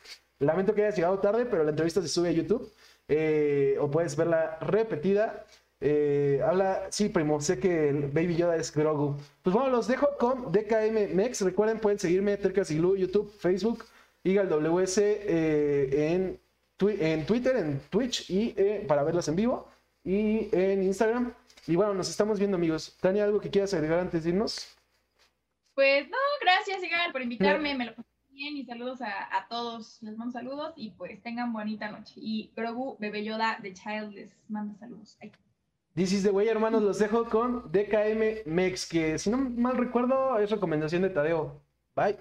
Lamento 0.41 0.75
que 0.75 0.83
hayas 0.83 0.97
llegado 0.97 1.19
tarde, 1.21 1.47
pero 1.47 1.65
la 1.65 1.71
entrevista 1.71 2.03
se 2.03 2.09
sube 2.09 2.29
a 2.29 2.33
YouTube. 2.33 2.71
O 3.09 3.91
puedes 3.91 4.17
verla 4.17 4.59
repetida. 4.61 5.45
Eh, 5.87 6.41
habla, 6.43 6.87
sí, 6.91 7.11
primo, 7.11 7.43
sé 7.43 7.59
que 7.59 7.91
el 7.91 8.07
Baby 8.07 8.37
Yoda 8.37 8.57
es 8.57 8.75
Grogu. 8.75 9.19
Pues 9.43 9.53
bueno, 9.53 9.69
los 9.69 9.87
dejo 9.87 10.09
con 10.19 10.51
DKM 10.51 11.15
Mex. 11.15 11.43
Recuerden, 11.43 11.79
pueden 11.79 11.99
seguirme 11.99 12.39
Tercas 12.39 12.71
y 12.71 12.77
YouTube, 12.77 13.31
Facebook, 13.39 13.85
IgalWS 14.23 14.99
eh, 14.99 16.13
en, 16.15 16.41
en 16.81 17.27
Twitter, 17.27 17.57
en 17.57 17.81
Twitch 17.91 18.31
y 18.31 18.55
eh, 18.57 18.85
para 18.89 19.03
verlas 19.03 19.29
en 19.29 19.37
vivo 19.37 19.69
y 20.03 20.49
en 20.53 20.83
Instagram. 20.85 21.35
Y 21.67 21.77
bueno, 21.77 21.93
nos 21.93 22.09
estamos 22.09 22.39
viendo, 22.39 22.57
amigos. 22.57 22.97
Tania, 23.01 23.25
¿algo 23.25 23.39
que 23.39 23.51
quieras 23.51 23.75
agregar 23.75 23.99
antes 23.99 24.25
de 24.25 24.31
irnos? 24.31 24.75
Pues 25.75 26.09
no, 26.09 26.17
gracias, 26.41 26.83
Igal, 26.83 27.13
por 27.13 27.21
invitarme. 27.21 27.75
Me 27.75 27.85
lo 27.85 27.95
bien 28.35 28.57
y 28.57 28.65
saludos 28.65 29.01
a, 29.01 29.47
todos. 29.49 30.03
Les 30.03 30.17
mando 30.17 30.33
saludos 30.33 30.75
y 30.77 30.91
pues 30.91 31.23
tengan 31.23 31.53
bonita 31.53 31.91
noche. 31.91 32.15
Y 32.17 32.51
Grogu, 32.57 32.97
Bebé 32.99 33.25
Yoda, 33.25 33.59
The 33.63 33.73
Child, 33.73 34.13
les 34.13 34.31
manda 34.49 34.75
saludos. 34.79 35.17
This 35.95 36.13
is 36.13 36.25
the 36.25 36.31
way, 36.31 36.49
hermanos. 36.49 36.83
Los 36.83 36.99
dejo 36.99 37.29
con 37.29 37.71
DKM 37.71 38.43
Mex, 38.47 38.89
que 38.89 39.19
si 39.19 39.31
no 39.31 39.39
mal 39.39 39.77
recuerdo 39.77 40.39
es 40.39 40.51
recomendación 40.51 41.03
de 41.03 41.11
Tadeo. 41.11 41.63
Bye. 41.95 42.19